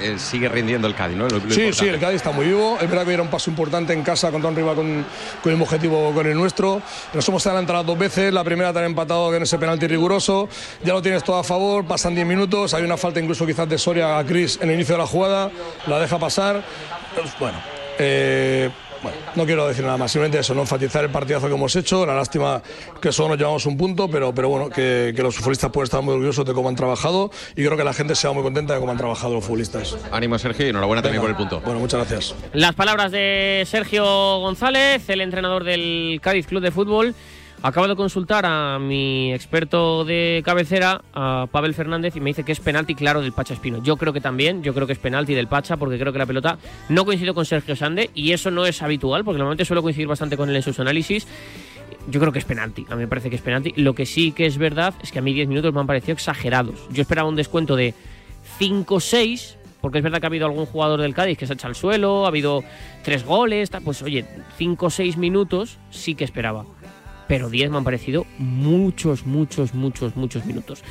eh, 0.02 0.18
sigue 0.18 0.50
rindiendo 0.50 0.88
el 0.88 0.96
Cádiz, 0.96 1.16
¿no? 1.16 1.28
Lo- 1.28 1.36
lo 1.36 1.40
Sí, 1.42 1.46
importante. 1.46 1.74
sí, 1.74 1.88
el 1.88 2.00
Cádiz 2.00 2.16
está 2.18 2.32
muy 2.32 2.48
vivo. 2.48 2.78
Es 2.82 2.90
verdad 2.90 3.06
que 3.06 3.14
era 3.14 3.22
un 3.22 3.30
paso 3.30 3.50
importante 3.52 3.94
en 3.94 4.02
casa 4.02 4.32
contra 4.32 4.50
un 4.50 4.56
rival 4.56 4.76
con, 4.76 4.86
con 5.44 5.52
el 5.52 5.58
mismo 5.58 5.66
objetivo 5.66 6.12
con 6.12 6.26
el 6.26 6.34
nuestro. 6.36 6.82
Nos 7.14 7.28
hemos 7.30 7.46
adelantado 7.46 7.78
las 7.80 7.86
dos 7.86 7.98
veces. 8.00 8.34
La 8.34 8.44
primera 8.44 8.74
te 8.74 8.80
han 8.80 8.86
empatado 8.86 9.34
en 9.36 9.44
ese 9.44 9.60
penalti 9.60 9.86
riguroso. 9.88 10.50
Ya 10.84 10.94
lo 10.94 11.02
tienes 11.04 11.24
todo 11.24 11.38
a 11.38 11.44
favor. 11.44 11.86
Pasan 11.86 12.16
10 12.16 12.26
minutos. 12.26 12.74
Hay 12.74 12.84
una 12.84 12.98
falta 12.98 13.20
incluso 13.20 13.46
quizás 13.46 13.70
de 13.70 13.78
Soria 13.78 14.18
a 14.18 14.26
Cris 14.26 14.58
en 14.62 14.70
el 14.70 14.76
inicio 14.76 14.96
de 14.96 15.00
la 15.00 15.08
jugada. 15.08 15.52
La 15.86 16.00
deja 16.00 16.18
pasar. 16.18 16.64
Pues, 17.16 17.32
bueno, 17.40 17.60
eh, 18.00 18.72
bueno, 19.04 19.18
no 19.36 19.46
quiero 19.46 19.68
decir 19.68 19.84
nada 19.84 19.98
más. 19.98 20.12
Simplemente 20.12 20.40
eso, 20.40 20.54
no 20.54 20.62
enfatizar 20.62 21.04
el 21.04 21.12
partidazo 21.12 21.48
que 21.48 21.54
hemos 21.54 21.76
hecho. 21.76 22.06
La 22.06 22.16
lástima 22.16 22.62
que 23.02 23.12
solo 23.12 23.30
nos 23.30 23.38
llevamos 23.38 23.66
un 23.66 23.78
punto, 23.78 24.08
pero, 24.10 24.34
pero 24.34 24.50
bueno, 24.50 24.70
que, 24.70 25.14
que 25.16 25.24
los 25.24 25.36
futbolistas 25.36 25.72
pueden 25.72 25.86
estar 25.86 26.02
muy 26.02 26.14
orgullosos 26.14 26.46
de 26.46 26.54
cómo 26.54 26.70
han 26.70 26.76
trabajado 26.76 27.32
y 27.56 27.64
creo 27.66 27.78
que 27.78 27.84
la 27.84 27.94
gente 27.94 28.16
se 28.16 28.28
va 28.28 28.34
muy 28.34 28.44
contenta 28.44 28.74
de 28.74 28.80
cómo 28.80 28.92
han 28.92 28.98
trabajado 28.98 29.34
los 29.34 29.44
futbolistas. 29.44 29.98
Ánimo, 30.12 30.38
Sergio, 30.38 30.66
y 30.66 30.70
enhorabuena 30.70 31.02
también 31.02 31.22
por 31.22 31.30
Venga. 31.32 31.42
el 31.44 31.50
punto. 31.50 31.66
Bueno, 31.66 31.80
muchas 31.80 32.00
gracias. 32.00 32.36
Las 32.54 32.76
palabras 32.76 33.12
de 33.12 33.64
Sergio 33.68 34.04
González, 34.40 35.08
el 35.10 35.22
entrenador 35.22 35.64
del 35.64 36.20
Cádiz 36.22 36.48
Club 36.48 36.62
de 36.62 36.72
Fútbol. 36.72 37.16
Acabo 37.64 37.88
de 37.88 37.96
consultar 37.96 38.44
a 38.48 38.80
mi 38.80 39.32
experto 39.32 40.04
de 40.04 40.42
cabecera, 40.44 41.04
a 41.14 41.46
Pavel 41.52 41.76
Fernández, 41.76 42.16
y 42.16 42.20
me 42.20 42.32
dice 42.32 42.44
que 42.44 42.52
es 42.52 42.60
penalti 42.60 42.96
claro 42.96 43.22
del 43.22 43.34
Pacha 43.34 43.54
Espino. 43.54 43.84
Yo 43.84 43.98
creo 43.98 44.14
que 44.14 44.20
también, 44.20 44.64
yo 44.64 44.74
creo 44.74 44.88
que 44.88 44.94
es 44.94 45.00
penalti 45.00 45.36
del 45.36 45.48
Pacha, 45.48 45.78
porque 45.78 46.00
creo 46.00 46.12
que 46.12 46.18
la 46.18 46.26
pelota 46.26 46.58
no 46.90 47.06
coincidió 47.06 47.36
con 47.36 47.46
Sergio 47.46 47.76
Sande, 47.76 48.10
y 48.16 48.32
eso 48.32 48.50
no 48.50 48.66
es 48.66 48.82
habitual, 48.82 49.24
porque 49.24 49.38
normalmente 49.38 49.64
suelo 49.66 49.84
coincidir 49.84 50.08
bastante 50.08 50.38
con 50.38 50.50
él 50.50 50.56
en 50.56 50.64
sus 50.64 50.80
análisis. 50.80 51.28
Yo 52.08 52.20
creo 52.20 52.32
que 52.32 52.40
es 52.40 52.46
penalti, 52.46 52.84
a 52.90 52.96
mí 52.96 53.02
me 53.02 53.08
parece 53.08 53.30
que 53.30 53.36
es 53.36 53.44
penalti. 53.44 53.74
Lo 53.76 53.94
que 53.94 54.08
sí 54.08 54.32
que 54.32 54.48
es 54.48 54.58
verdad 54.58 54.96
es 55.04 55.12
que 55.12 55.20
a 55.20 55.22
mí 55.22 55.32
10 55.32 55.48
minutos 55.48 55.72
me 55.72 55.82
han 55.82 55.88
parecido 55.88 56.14
exagerados. 56.14 56.88
Yo 56.90 57.04
esperaba 57.04 57.30
un 57.30 57.36
descuento 57.36 57.76
de 57.76 57.94
5-6, 58.60 59.58
porque 59.82 60.00
es 60.00 60.04
verdad 60.04 60.20
que 60.20 60.26
ha 60.26 60.30
habido 60.30 60.48
algún 60.48 60.66
jugador 60.66 61.00
del 61.00 61.14
Cádiz 61.14 61.38
que 61.38 61.46
se 61.46 61.54
ha 61.54 61.56
echado 61.56 61.70
al 61.70 61.76
suelo, 61.76 62.26
ha 62.26 62.30
habido 62.30 62.64
tres 63.04 63.24
goles, 63.24 63.70
pues 63.86 64.02
oye, 64.02 64.26
5-6 64.58 65.18
minutos 65.18 65.78
sí 65.92 66.16
que 66.16 66.24
esperaba. 66.24 66.66
Pero 67.32 67.50
10 67.50 67.72
me 67.72 67.78
han 67.78 67.86
parecido 67.86 68.26
muchos, 68.40 69.26
muchos, 69.26 69.74
muchos, 69.74 70.18
muchos 70.18 70.46
minutos. 70.46 70.84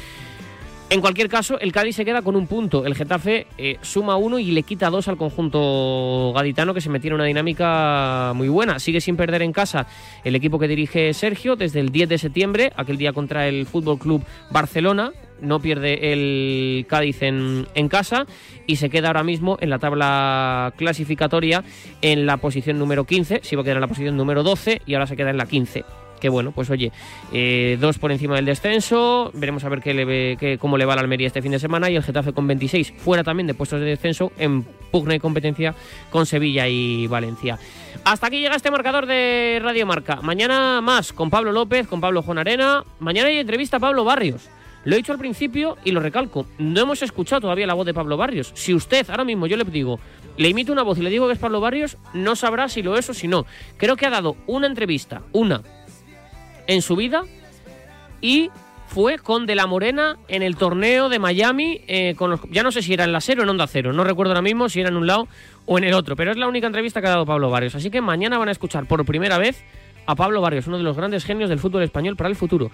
En 0.88 1.02
cualquier 1.02 1.28
caso, 1.28 1.60
el 1.60 1.70
Cádiz 1.70 1.96
se 1.96 2.04
queda 2.06 2.22
con 2.22 2.34
un 2.34 2.46
punto. 2.46 2.86
El 2.86 2.94
Getafe 2.94 3.46
eh, 3.58 3.76
suma 3.82 4.16
uno 4.16 4.38
y 4.38 4.50
le 4.52 4.62
quita 4.62 4.88
dos 4.88 5.06
al 5.08 5.18
conjunto 5.18 6.32
gaditano 6.34 6.72
que 6.72 6.80
se 6.80 6.88
metió 6.88 7.08
en 7.08 7.16
una 7.16 7.26
dinámica 7.26 8.32
muy 8.34 8.48
buena. 8.48 8.78
Sigue 8.78 9.02
sin 9.02 9.18
perder 9.18 9.42
en 9.42 9.52
casa 9.52 9.86
el 10.24 10.34
equipo 10.34 10.58
que 10.58 10.66
dirige 10.66 11.12
Sergio 11.12 11.56
desde 11.56 11.80
el 11.80 11.90
10 11.90 12.08
de 12.08 12.16
septiembre, 12.16 12.72
aquel 12.74 12.96
día 12.96 13.12
contra 13.12 13.46
el 13.46 13.66
Fútbol 13.66 13.98
Club 13.98 14.24
Barcelona. 14.50 15.12
No 15.42 15.60
pierde 15.60 16.10
el 16.10 16.86
Cádiz 16.88 17.20
en, 17.20 17.66
en 17.74 17.88
casa 17.90 18.24
y 18.66 18.76
se 18.76 18.88
queda 18.88 19.08
ahora 19.08 19.24
mismo 19.24 19.58
en 19.60 19.68
la 19.68 19.78
tabla 19.78 20.72
clasificatoria 20.78 21.64
en 22.00 22.24
la 22.24 22.38
posición 22.38 22.78
número 22.78 23.04
15. 23.04 23.40
Se 23.42 23.54
iba 23.54 23.60
a 23.60 23.64
quedar 23.64 23.76
en 23.76 23.82
la 23.82 23.88
posición 23.88 24.16
número 24.16 24.42
12 24.42 24.80
y 24.86 24.94
ahora 24.94 25.06
se 25.06 25.18
queda 25.18 25.28
en 25.28 25.36
la 25.36 25.44
15 25.44 25.84
que 26.20 26.28
bueno, 26.28 26.52
pues 26.52 26.70
oye, 26.70 26.92
eh, 27.32 27.76
dos 27.80 27.98
por 27.98 28.12
encima 28.12 28.36
del 28.36 28.44
descenso, 28.44 29.30
veremos 29.34 29.64
a 29.64 29.68
ver 29.68 29.80
qué 29.80 29.94
le 29.94 30.04
ve, 30.04 30.58
cómo 30.60 30.78
le 30.78 30.84
va 30.84 30.94
la 30.94 31.00
Almería 31.00 31.26
este 31.26 31.42
fin 31.42 31.52
de 31.52 31.58
semana 31.58 31.90
y 31.90 31.96
el 31.96 32.02
Getafe 32.02 32.32
con 32.32 32.46
26 32.46 32.92
fuera 32.98 33.24
también 33.24 33.46
de 33.46 33.54
puestos 33.54 33.80
de 33.80 33.86
descenso 33.86 34.32
en 34.38 34.62
pugna 34.62 35.14
y 35.14 35.18
competencia 35.18 35.74
con 36.10 36.26
Sevilla 36.26 36.68
y 36.68 37.06
Valencia. 37.06 37.58
Hasta 38.04 38.28
aquí 38.28 38.40
llega 38.40 38.56
este 38.56 38.70
marcador 38.70 39.06
de 39.06 39.58
Radio 39.62 39.86
Marca. 39.86 40.20
Mañana 40.22 40.80
más 40.80 41.12
con 41.12 41.30
Pablo 41.30 41.52
López, 41.52 41.86
con 41.86 42.00
Pablo 42.00 42.22
Juan 42.22 42.38
Arena. 42.38 42.84
Mañana 42.98 43.28
hay 43.28 43.38
entrevista 43.38 43.76
a 43.76 43.80
Pablo 43.80 44.04
Barrios. 44.04 44.48
Lo 44.84 44.94
he 44.94 44.96
dicho 44.96 45.12
al 45.12 45.18
principio 45.18 45.76
y 45.84 45.90
lo 45.90 46.00
recalco. 46.00 46.46
No 46.58 46.80
hemos 46.80 47.02
escuchado 47.02 47.42
todavía 47.42 47.66
la 47.66 47.74
voz 47.74 47.84
de 47.84 47.92
Pablo 47.92 48.16
Barrios. 48.16 48.52
Si 48.54 48.72
usted, 48.72 49.08
ahora 49.10 49.24
mismo 49.24 49.46
yo 49.46 49.58
le 49.58 49.64
digo, 49.64 50.00
le 50.38 50.48
imito 50.48 50.72
una 50.72 50.82
voz 50.82 50.98
y 50.98 51.02
le 51.02 51.10
digo 51.10 51.26
que 51.26 51.34
es 51.34 51.38
Pablo 51.38 51.60
Barrios, 51.60 51.98
no 52.14 52.34
sabrá 52.34 52.68
si 52.68 52.82
lo 52.82 52.96
es 52.96 53.10
o 53.10 53.14
si 53.14 53.28
no. 53.28 53.44
Creo 53.76 53.96
que 53.96 54.06
ha 54.06 54.10
dado 54.10 54.36
una 54.46 54.66
entrevista, 54.66 55.22
una, 55.32 55.62
en 56.70 56.82
su 56.82 56.94
vida 56.94 57.24
y 58.20 58.50
fue 58.86 59.18
con 59.18 59.44
De 59.44 59.56
La 59.56 59.66
Morena 59.66 60.18
en 60.28 60.42
el 60.42 60.56
torneo 60.56 61.08
de 61.08 61.18
Miami. 61.18 61.80
eh, 61.88 62.14
con 62.16 62.40
ya 62.50 62.62
no 62.62 62.70
sé 62.70 62.80
si 62.80 62.92
era 62.92 63.04
en 63.04 63.12
la 63.12 63.20
cero 63.20 63.40
o 63.40 63.44
en 63.44 63.50
Onda 63.50 63.66
Cero. 63.66 63.92
No 63.92 64.04
recuerdo 64.04 64.32
ahora 64.32 64.42
mismo 64.42 64.68
si 64.68 64.80
era 64.80 64.88
en 64.88 64.96
un 64.96 65.06
lado 65.06 65.26
o 65.66 65.78
en 65.78 65.84
el 65.84 65.94
otro. 65.94 66.14
Pero 66.14 66.30
es 66.30 66.36
la 66.36 66.46
única 66.46 66.68
entrevista 66.68 67.00
que 67.00 67.08
ha 67.08 67.10
dado 67.10 67.26
Pablo 67.26 67.50
Barrios. 67.50 67.74
Así 67.74 67.90
que 67.90 68.00
mañana 68.00 68.38
van 68.38 68.48
a 68.48 68.52
escuchar 68.52 68.86
por 68.86 69.04
primera 69.04 69.36
vez 69.38 69.64
a 70.06 70.14
Pablo 70.14 70.40
Barrios, 70.40 70.68
uno 70.68 70.78
de 70.78 70.84
los 70.84 70.96
grandes 70.96 71.24
genios 71.24 71.50
del 71.50 71.58
fútbol 71.58 71.82
español 71.82 72.14
para 72.16 72.30
el 72.30 72.36
futuro. 72.36 72.70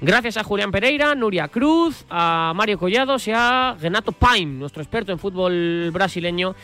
Gracias 0.00 0.36
a 0.36 0.44
Julián 0.44 0.70
Pereira, 0.70 1.14
Nuria 1.16 1.48
Cruz, 1.48 2.04
a 2.08 2.52
Mario 2.54 2.78
Collados 2.78 3.26
y 3.26 3.32
a 3.34 3.76
Renato 3.80 4.12
Paim, 4.12 4.60
nuestro 4.60 4.82
experto 4.82 5.10
en 5.12 5.18
fútbol 5.18 5.90
brasileño, 5.92 6.54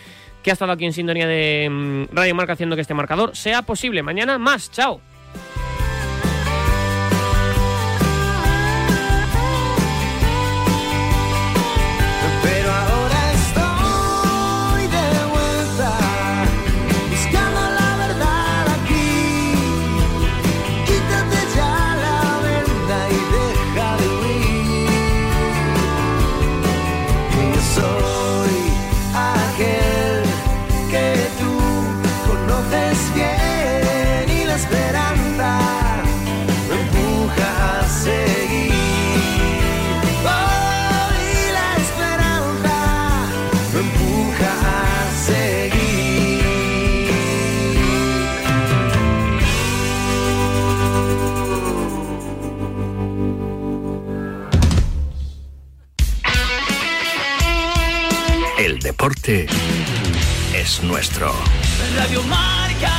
que 0.43 0.51
ha 0.51 0.53
estado 0.53 0.73
aquí 0.73 0.85
en 0.85 0.93
sintonía 0.93 1.27
de 1.27 1.69
mm, 1.69 2.15
Radio 2.15 2.35
Marca 2.35 2.53
haciendo 2.53 2.77
que 2.77 2.83
este 2.83 2.95
marcador 2.95 3.37
sea 3.37 3.63
posible. 3.63 4.03
Mañana 4.03 4.39
más. 4.39 4.71
Chao. 4.71 5.01
Deporte 59.27 59.47
es 60.55 60.83
nuestro. 60.85 61.33
Radio 61.97 62.23
Marca. 62.25 62.93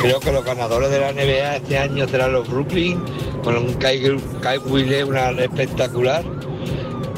Creo 0.00 0.20
que 0.20 0.32
los 0.32 0.44
ganadores 0.44 0.90
de 0.90 1.00
la 1.00 1.12
NBA 1.12 1.56
este 1.56 1.78
año 1.78 2.08
serán 2.08 2.32
los 2.32 2.48
Brooklyn, 2.48 3.00
con 3.44 3.56
un 3.56 3.74
Kai, 3.74 4.02
Kai 4.42 4.58
Wille, 4.58 5.04
una 5.04 5.30
espectacular. 5.30 6.24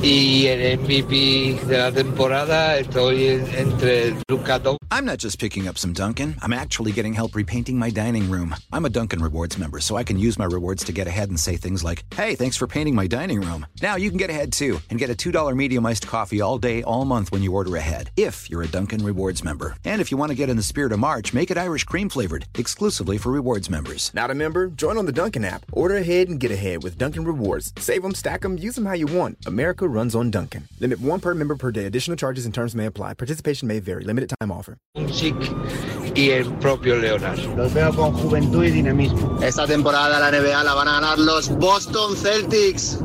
Y 0.03 0.47
el 0.47 0.79
MVP 0.79 1.59
de 1.67 1.79
la 1.79 1.91
temporada 1.91 2.79
estoy 2.79 3.27
en- 3.29 3.47
entre 3.57 4.15
Luka 4.29 4.59
Doncic 4.61 4.77
I'm 4.93 5.05
not 5.05 5.19
just 5.19 5.41
picking 5.41 5.67
up 5.67 5.77
some 5.79 5.93
Dunkin', 5.93 6.37
I'm 6.43 6.53
actually 6.53 6.93
getting 6.93 7.13
help 7.13 7.35
repainting 7.35 7.77
my 7.77 7.91
dining 7.91 8.31
room. 8.31 8.55
I'm 8.73 8.85
a 8.85 8.89
Dunkin' 8.89 9.21
Rewards 9.21 9.59
member, 9.59 9.81
so 9.81 9.97
I 9.97 10.05
can 10.05 10.17
use 10.17 10.39
my 10.39 10.45
rewards 10.45 10.85
to 10.85 10.93
get 10.93 11.09
ahead 11.09 11.29
and 11.29 11.39
say 11.39 11.57
things 11.57 11.83
like, 11.83 12.05
hey, 12.15 12.37
thanks 12.37 12.57
for 12.57 12.69
painting 12.69 12.95
my 12.95 13.09
dining 13.09 13.41
room. 13.41 13.67
Now 13.83 13.97
you 13.97 14.11
can 14.11 14.17
get 14.17 14.31
ahead 14.31 14.53
too 14.53 14.79
and 14.89 14.99
get 14.99 15.11
a 15.11 15.15
$2 15.15 15.57
medium 15.57 15.85
iced 15.85 16.07
coffee 16.07 16.41
all 16.41 16.57
day, 16.59 16.83
all 16.85 17.05
month 17.05 17.33
when 17.33 17.43
you 17.43 17.53
order 17.53 17.75
ahead, 17.77 18.11
if 18.17 18.49
you're 18.49 18.63
a 18.63 18.69
Dunkin' 18.69 19.05
Rewards 19.05 19.43
member. 19.43 19.75
And 19.85 20.01
if 20.01 20.13
you 20.13 20.17
want 20.17 20.31
to 20.31 20.37
get 20.37 20.49
in 20.51 20.57
the 20.57 20.63
spirit 20.63 20.93
of 20.93 21.01
March, 21.01 21.35
make 21.35 21.51
it 21.51 21.59
Irish 21.59 21.83
cream 21.85 22.09
flavored, 22.09 22.47
exclusively 22.57 23.19
for 23.19 23.33
rewards 23.33 23.69
members. 23.69 24.13
Not 24.15 24.31
a 24.31 24.35
member? 24.35 24.69
Join 24.69 24.99
on 24.99 25.07
the 25.07 25.13
Dunkin' 25.13 25.45
app. 25.45 25.67
Order 25.73 25.97
ahead 25.97 26.29
and 26.29 26.39
get 26.39 26.53
ahead 26.53 26.85
with 26.85 26.97
Dunkin' 26.97 27.25
Rewards. 27.25 27.73
Save 27.79 28.03
them, 28.03 28.15
stack 28.15 28.43
them, 28.43 28.57
use 28.57 28.77
them 28.77 28.87
how 28.87 28.95
you 28.95 29.07
want. 29.07 29.37
America 29.47 29.89
runs 29.97 30.15
on 30.15 30.31
Duncan. 30.31 30.69
Limit 30.79 31.01
one 31.01 31.21
per 31.21 31.35
member 31.35 31.57
per 31.57 31.73
day. 31.73 31.87
Additional 31.87 32.17
charges 32.17 32.45
and 32.45 32.55
terms 32.55 32.75
may 32.75 32.87
apply. 32.87 33.15
Participation 33.15 33.67
may 33.67 33.81
vary. 33.81 34.05
Limited 34.05 34.31
time 34.39 34.53
offer. 34.53 34.77
y 36.15 36.31
el 36.31 36.51
propio 36.61 36.97
Leonard. 36.97 37.39
Los 37.57 37.73
veo 37.75 37.95
con 37.95 38.13
juventud 38.13 38.65
y 38.65 38.71
dinamismo. 38.71 39.39
Esta 39.43 39.67
temporada 39.67 40.19
la 40.21 40.31
NBA 40.31 40.65
la 40.65 40.75
van 40.75 40.89
a 40.89 40.93
ganar 41.01 41.19
los 41.19 41.49
Boston 41.59 42.17
Celtics. 42.17 43.01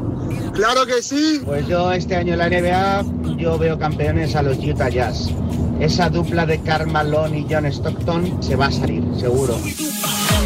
¡Claro 0.54 0.86
que 0.86 1.02
sí! 1.02 1.42
Pues 1.46 1.68
yo 1.68 1.92
este 1.92 2.16
año 2.16 2.34
en 2.34 2.40
la 2.40 2.50
NBA 2.50 3.38
yo 3.38 3.58
veo 3.58 3.80
campeones 3.80 4.36
a 4.36 4.42
los 4.42 4.58
Utah 4.60 4.90
Jazz. 4.90 5.30
Esa 5.82 6.12
dupla 6.12 6.46
de 6.46 6.62
Karl 6.62 6.92
Malone 6.92 7.40
y 7.40 7.48
John 7.50 7.66
Stockton 7.66 8.44
se 8.44 8.56
va 8.56 8.68
a 8.68 8.72
salir, 8.72 9.04
seguro. 9.20 9.60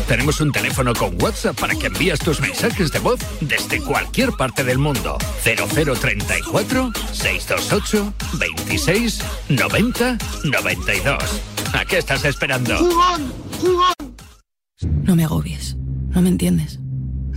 Tenemos 0.07 0.39
un 0.39 0.53
teléfono 0.53 0.93
con 0.93 1.21
WhatsApp 1.21 1.59
para 1.59 1.75
que 1.75 1.87
envíes 1.87 2.19
tus 2.19 2.39
mensajes 2.39 2.89
de 2.93 2.99
voz 2.99 3.19
desde 3.41 3.81
cualquier 3.81 4.31
parte 4.31 4.63
del 4.63 4.77
mundo. 4.77 5.17
0034 5.43 6.93
628 7.11 8.13
26 8.39 9.19
90 9.49 10.17
92. 10.45 11.41
¿A 11.73 11.83
qué 11.83 11.97
estás 11.97 12.23
esperando? 12.23 12.77
¡Jugón! 12.77 13.33
¡Jugón! 13.59 14.15
No 15.03 15.17
me 15.17 15.25
agobies. 15.25 15.75
No 16.11 16.21
me 16.21 16.29
entiendes. 16.29 16.79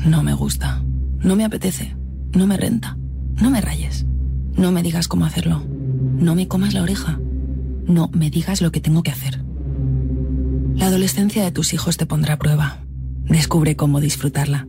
No 0.04 0.22
me 0.22 0.34
gusta. 0.34 0.84
No 1.18 1.34
me 1.34 1.44
apetece. 1.44 1.96
No 2.32 2.46
me 2.46 2.58
renta. 2.58 2.96
No 3.40 3.50
me 3.50 3.60
rayes. 3.60 4.06
No 4.52 4.70
me 4.70 4.84
digas 4.84 5.08
cómo 5.08 5.24
hacerlo. 5.24 5.64
No 5.66 6.36
me 6.36 6.46
comas 6.46 6.74
la 6.74 6.82
oreja. 6.82 7.18
No 7.88 8.10
me 8.12 8.30
digas 8.30 8.60
lo 8.60 8.70
que 8.70 8.80
tengo 8.80 9.02
que 9.02 9.10
hacer. 9.10 9.42
La 10.74 10.86
adolescencia 10.86 11.42
de 11.42 11.50
tus 11.50 11.72
hijos 11.72 11.96
te 11.96 12.04
pondrá 12.04 12.34
a 12.34 12.38
prueba. 12.38 12.84
Descubre 13.24 13.76
cómo 13.76 14.00
disfrutarla. 14.00 14.68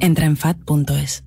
Entra 0.00 0.24
en 0.24 0.36
fat.es. 0.36 1.22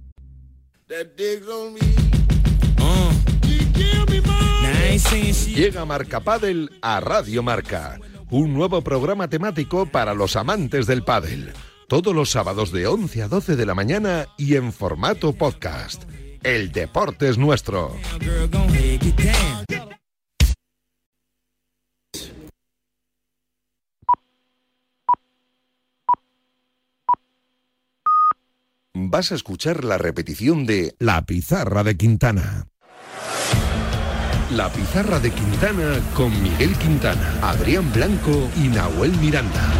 Llega 5.55 5.85
Marca 5.85 6.19
Padel 6.19 6.71
a 6.81 6.99
Radio 6.99 7.43
Marca, 7.43 7.99
un 8.31 8.53
nuevo 8.53 8.81
programa 8.81 9.29
temático 9.29 9.85
para 9.85 10.15
los 10.15 10.35
amantes 10.35 10.87
del 10.87 11.03
pádel. 11.03 11.53
Todos 11.87 12.13
los 12.13 12.31
sábados 12.31 12.71
de 12.71 12.87
11 12.87 13.23
a 13.23 13.27
12 13.27 13.55
de 13.55 13.65
la 13.65 13.75
mañana 13.75 14.27
y 14.37 14.55
en 14.55 14.73
formato 14.73 15.33
podcast. 15.33 16.03
El 16.43 16.71
deporte 16.71 17.29
es 17.29 17.37
nuestro. 17.37 17.95
Vas 29.07 29.31
a 29.31 29.35
escuchar 29.35 29.85
la 29.85 29.97
repetición 29.97 30.65
de 30.65 30.93
La 30.99 31.25
Pizarra 31.25 31.83
de 31.83 31.95
Quintana. 31.95 32.67
La 34.51 34.69
Pizarra 34.69 35.19
de 35.19 35.31
Quintana 35.31 36.01
con 36.13 36.31
Miguel 36.43 36.75
Quintana, 36.75 37.39
Adrián 37.41 37.91
Blanco 37.93 38.49
y 38.57 38.67
Nahuel 38.67 39.15
Miranda. 39.17 39.71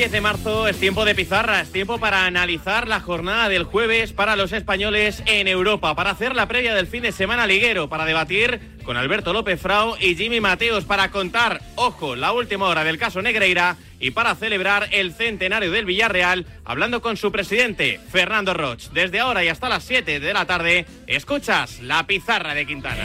10 0.00 0.12
de 0.12 0.20
marzo 0.22 0.66
es 0.66 0.80
tiempo 0.80 1.04
de 1.04 1.14
pizarra, 1.14 1.60
es 1.60 1.72
tiempo 1.72 1.98
para 1.98 2.24
analizar 2.24 2.88
la 2.88 3.00
jornada 3.00 3.50
del 3.50 3.64
jueves 3.64 4.14
para 4.14 4.34
los 4.34 4.50
españoles 4.52 5.22
en 5.26 5.46
Europa, 5.46 5.94
para 5.94 6.08
hacer 6.08 6.34
la 6.34 6.48
previa 6.48 6.74
del 6.74 6.86
fin 6.86 7.02
de 7.02 7.12
semana 7.12 7.46
liguero, 7.46 7.90
para 7.90 8.06
debatir 8.06 8.78
con 8.82 8.96
Alberto 8.96 9.34
López 9.34 9.60
Frau 9.60 9.96
y 10.00 10.16
Jimmy 10.16 10.40
Mateos, 10.40 10.86
para 10.86 11.10
contar, 11.10 11.60
ojo, 11.74 12.16
la 12.16 12.32
última 12.32 12.64
hora 12.64 12.82
del 12.82 12.96
caso 12.96 13.20
Negreira 13.20 13.76
y 13.98 14.12
para 14.12 14.34
celebrar 14.34 14.88
el 14.90 15.12
centenario 15.12 15.70
del 15.70 15.84
Villarreal, 15.84 16.46
hablando 16.64 17.02
con 17.02 17.18
su 17.18 17.30
presidente, 17.30 18.00
Fernando 18.10 18.54
Roch. 18.54 18.88
Desde 18.94 19.20
ahora 19.20 19.44
y 19.44 19.48
hasta 19.48 19.68
las 19.68 19.84
7 19.84 20.18
de 20.18 20.32
la 20.32 20.46
tarde, 20.46 20.86
escuchas 21.08 21.78
la 21.80 22.06
pizarra 22.06 22.54
de 22.54 22.64
Quintana. 22.64 23.04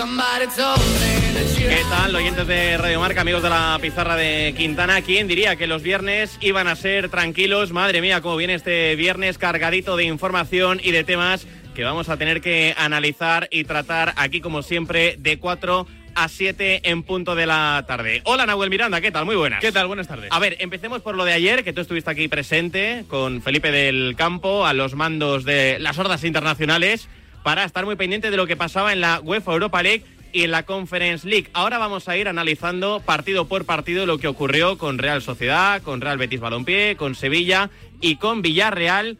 ¿Qué 0.00 1.82
tal, 1.90 2.16
oyentes 2.16 2.46
de 2.46 2.78
Radio 2.78 3.00
Marca, 3.00 3.20
amigos 3.20 3.42
de 3.42 3.50
la 3.50 3.78
pizarra 3.82 4.16
de 4.16 4.54
Quintana? 4.56 5.02
¿Quién 5.02 5.28
diría 5.28 5.56
que 5.56 5.66
los 5.66 5.82
viernes 5.82 6.38
iban 6.40 6.68
a 6.68 6.76
ser 6.76 7.10
tranquilos? 7.10 7.70
Madre 7.72 8.00
mía, 8.00 8.22
cómo 8.22 8.36
viene 8.36 8.54
este 8.54 8.96
viernes 8.96 9.36
cargadito 9.36 9.96
de 9.96 10.04
información 10.04 10.80
y 10.82 10.92
de 10.92 11.04
temas 11.04 11.46
que 11.74 11.84
vamos 11.84 12.08
a 12.08 12.16
tener 12.16 12.40
que 12.40 12.74
analizar 12.78 13.46
y 13.50 13.64
tratar 13.64 14.14
aquí, 14.16 14.40
como 14.40 14.62
siempre, 14.62 15.16
de 15.18 15.38
4 15.38 15.86
a 16.14 16.28
7 16.28 16.80
en 16.90 17.02
punto 17.02 17.34
de 17.34 17.44
la 17.44 17.84
tarde. 17.86 18.22
Hola, 18.24 18.46
Nahuel 18.46 18.70
Miranda, 18.70 19.02
¿qué 19.02 19.10
tal? 19.10 19.26
Muy 19.26 19.36
buenas. 19.36 19.60
¿Qué 19.60 19.70
tal? 19.70 19.86
Buenas 19.86 20.08
tardes. 20.08 20.30
A 20.32 20.38
ver, 20.38 20.56
empecemos 20.60 21.02
por 21.02 21.14
lo 21.14 21.26
de 21.26 21.34
ayer, 21.34 21.62
que 21.62 21.74
tú 21.74 21.82
estuviste 21.82 22.10
aquí 22.10 22.26
presente 22.26 23.04
con 23.06 23.42
Felipe 23.42 23.70
del 23.70 24.14
Campo 24.16 24.64
a 24.64 24.72
los 24.72 24.94
mandos 24.94 25.44
de 25.44 25.78
las 25.78 25.98
hordas 25.98 26.24
internacionales 26.24 27.10
para 27.42 27.64
estar 27.64 27.84
muy 27.84 27.96
pendiente 27.96 28.30
de 28.30 28.36
lo 28.36 28.46
que 28.46 28.56
pasaba 28.56 28.92
en 28.92 29.00
la 29.00 29.20
UEFA 29.20 29.52
Europa 29.52 29.82
League 29.82 30.04
y 30.32 30.44
en 30.44 30.50
la 30.50 30.64
Conference 30.64 31.26
League. 31.28 31.48
Ahora 31.52 31.78
vamos 31.78 32.08
a 32.08 32.16
ir 32.16 32.28
analizando 32.28 33.00
partido 33.00 33.48
por 33.48 33.64
partido 33.64 34.06
lo 34.06 34.18
que 34.18 34.28
ocurrió 34.28 34.78
con 34.78 34.98
Real 34.98 35.22
Sociedad, 35.22 35.82
con 35.82 36.00
Real 36.00 36.18
Betis 36.18 36.40
Balompié, 36.40 36.96
con 36.96 37.14
Sevilla 37.14 37.70
y 38.00 38.16
con 38.16 38.42
Villarreal, 38.42 39.18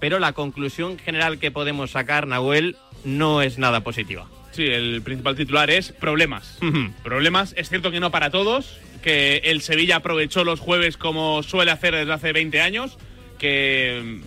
pero 0.00 0.18
la 0.18 0.32
conclusión 0.32 0.98
general 0.98 1.38
que 1.38 1.50
podemos 1.50 1.90
sacar, 1.92 2.26
Nahuel, 2.26 2.76
no 3.04 3.42
es 3.42 3.58
nada 3.58 3.80
positiva. 3.80 4.26
Sí, 4.50 4.64
el 4.64 5.02
principal 5.02 5.36
titular 5.36 5.70
es 5.70 5.92
problemas. 5.92 6.58
problemas, 7.04 7.54
es 7.56 7.68
cierto 7.68 7.90
que 7.90 8.00
no 8.00 8.10
para 8.10 8.30
todos, 8.30 8.78
que 9.02 9.42
el 9.44 9.60
Sevilla 9.60 9.96
aprovechó 9.96 10.42
los 10.44 10.60
jueves 10.60 10.96
como 10.96 11.42
suele 11.42 11.70
hacer 11.70 11.94
desde 11.94 12.12
hace 12.12 12.32
20 12.32 12.60
años, 12.60 12.98
que 13.38 14.20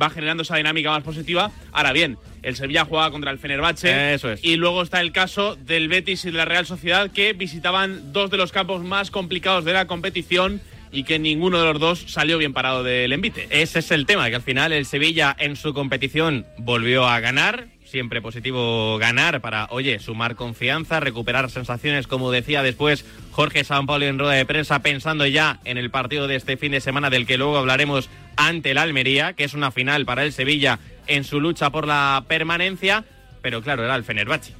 va 0.00 0.10
generando 0.10 0.42
esa 0.42 0.56
dinámica 0.56 0.90
más 0.90 1.02
positiva. 1.02 1.50
Ahora 1.72 1.92
bien, 1.92 2.18
el 2.42 2.56
Sevilla 2.56 2.84
jugaba 2.84 3.10
contra 3.10 3.30
el 3.30 3.38
Fenerbahce. 3.38 4.14
Eso 4.14 4.30
es. 4.30 4.44
Y 4.44 4.56
luego 4.56 4.82
está 4.82 5.00
el 5.00 5.12
caso 5.12 5.56
del 5.56 5.88
Betis 5.88 6.24
y 6.24 6.30
de 6.30 6.36
la 6.36 6.44
Real 6.44 6.66
Sociedad, 6.66 7.10
que 7.10 7.32
visitaban 7.32 8.12
dos 8.12 8.30
de 8.30 8.36
los 8.36 8.52
campos 8.52 8.82
más 8.82 9.10
complicados 9.10 9.64
de 9.64 9.72
la 9.72 9.86
competición 9.86 10.60
y 10.92 11.04
que 11.04 11.18
ninguno 11.18 11.58
de 11.58 11.72
los 11.72 11.80
dos 11.80 12.04
salió 12.06 12.38
bien 12.38 12.52
parado 12.52 12.82
del 12.82 13.12
envite. 13.12 13.48
Ese 13.50 13.78
es 13.78 13.90
el 13.90 14.06
tema, 14.06 14.28
que 14.28 14.36
al 14.36 14.42
final 14.42 14.72
el 14.72 14.84
Sevilla 14.84 15.34
en 15.38 15.56
su 15.56 15.72
competición 15.72 16.46
volvió 16.58 17.06
a 17.06 17.18
ganar. 17.20 17.68
Siempre 17.92 18.22
positivo 18.22 18.96
ganar 18.96 19.42
para, 19.42 19.66
oye, 19.68 19.98
sumar 19.98 20.34
confianza, 20.34 20.98
recuperar 20.98 21.50
sensaciones, 21.50 22.06
como 22.06 22.30
decía 22.30 22.62
después 22.62 23.04
Jorge 23.32 23.64
Sampaoli 23.64 24.06
en 24.06 24.18
rueda 24.18 24.32
de 24.32 24.46
prensa, 24.46 24.78
pensando 24.80 25.26
ya 25.26 25.60
en 25.66 25.76
el 25.76 25.90
partido 25.90 26.26
de 26.26 26.36
este 26.36 26.56
fin 26.56 26.72
de 26.72 26.80
semana 26.80 27.10
del 27.10 27.26
que 27.26 27.36
luego 27.36 27.58
hablaremos 27.58 28.08
ante 28.36 28.70
el 28.70 28.78
Almería, 28.78 29.34
que 29.34 29.44
es 29.44 29.52
una 29.52 29.70
final 29.72 30.06
para 30.06 30.24
el 30.24 30.32
Sevilla 30.32 30.78
en 31.06 31.24
su 31.24 31.38
lucha 31.38 31.68
por 31.68 31.86
la 31.86 32.24
permanencia, 32.28 33.04
pero 33.42 33.60
claro, 33.60 33.84
era 33.84 33.94
el 33.94 34.04
Fenerbahce. 34.04 34.54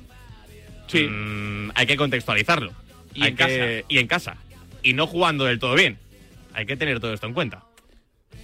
Sí. 0.88 1.04
Mm, 1.08 1.70
hay 1.74 1.86
que 1.86 1.96
contextualizarlo. 1.96 2.70
Y 3.14 3.22
Hay 3.22 3.28
en 3.30 3.36
que- 3.36 3.42
casa. 3.44 3.86
Y 3.88 3.96
en 3.98 4.06
casa. 4.08 4.36
Y 4.82 4.92
no 4.92 5.06
jugando 5.06 5.46
del 5.46 5.58
todo 5.58 5.74
bien. 5.74 5.96
Hay 6.52 6.66
que 6.66 6.76
tener 6.76 7.00
todo 7.00 7.14
esto 7.14 7.28
en 7.28 7.32
cuenta. 7.32 7.62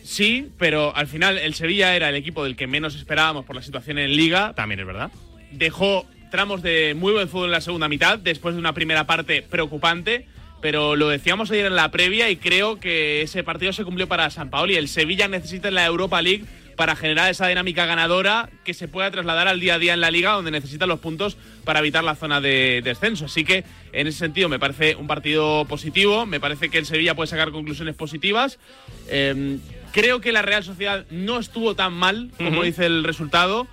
Sí, 0.08 0.48
pero 0.56 0.96
al 0.96 1.06
final 1.06 1.36
el 1.36 1.52
Sevilla 1.52 1.94
era 1.94 2.08
el 2.08 2.14
equipo 2.14 2.42
del 2.42 2.56
que 2.56 2.66
menos 2.66 2.94
esperábamos 2.94 3.44
por 3.44 3.54
la 3.54 3.60
situación 3.60 3.98
en 3.98 4.16
Liga. 4.16 4.54
También 4.54 4.80
es 4.80 4.86
verdad. 4.86 5.10
Dejó 5.52 6.06
tramos 6.30 6.62
de 6.62 6.94
muy 6.94 7.12
buen 7.12 7.28
fútbol 7.28 7.48
en 7.48 7.52
la 7.52 7.60
segunda 7.60 7.90
mitad, 7.90 8.18
después 8.18 8.54
de 8.54 8.58
una 8.58 8.72
primera 8.72 9.06
parte 9.06 9.42
preocupante. 9.42 10.26
Pero 10.62 10.96
lo 10.96 11.10
decíamos 11.10 11.50
ayer 11.50 11.66
en 11.66 11.76
la 11.76 11.90
previa 11.90 12.30
y 12.30 12.36
creo 12.36 12.80
que 12.80 13.20
ese 13.20 13.44
partido 13.44 13.74
se 13.74 13.84
cumplió 13.84 14.08
para 14.08 14.30
San 14.30 14.48
Paoli. 14.48 14.76
El 14.76 14.88
Sevilla 14.88 15.28
necesita 15.28 15.68
en 15.68 15.74
la 15.74 15.84
Europa 15.84 16.22
League 16.22 16.46
para 16.74 16.96
generar 16.96 17.28
esa 17.28 17.46
dinámica 17.46 17.84
ganadora 17.84 18.48
que 18.64 18.72
se 18.72 18.88
pueda 18.88 19.10
trasladar 19.10 19.46
al 19.46 19.60
día 19.60 19.74
a 19.74 19.78
día 19.78 19.92
en 19.92 20.00
la 20.00 20.10
liga, 20.10 20.32
donde 20.32 20.52
necesita 20.52 20.86
los 20.86 21.00
puntos 21.00 21.36
para 21.64 21.80
evitar 21.80 22.02
la 22.02 22.14
zona 22.14 22.40
de 22.40 22.80
descenso. 22.82 23.26
Así 23.26 23.44
que 23.44 23.64
en 23.92 24.06
ese 24.06 24.18
sentido 24.18 24.48
me 24.48 24.58
parece 24.58 24.96
un 24.96 25.06
partido 25.06 25.66
positivo, 25.66 26.24
me 26.24 26.40
parece 26.40 26.70
que 26.70 26.78
el 26.78 26.86
Sevilla 26.86 27.14
puede 27.14 27.26
sacar 27.26 27.50
conclusiones 27.50 27.94
positivas. 27.94 28.58
Eh, 29.08 29.58
creo 29.92 30.20
que 30.20 30.32
la 30.32 30.42
Real 30.42 30.64
Sociedad 30.64 31.04
no 31.10 31.38
estuvo 31.38 31.74
tan 31.74 31.92
mal 31.92 32.30
como 32.38 32.62
dice 32.62 32.86
el 32.86 33.04
resultado. 33.04 33.66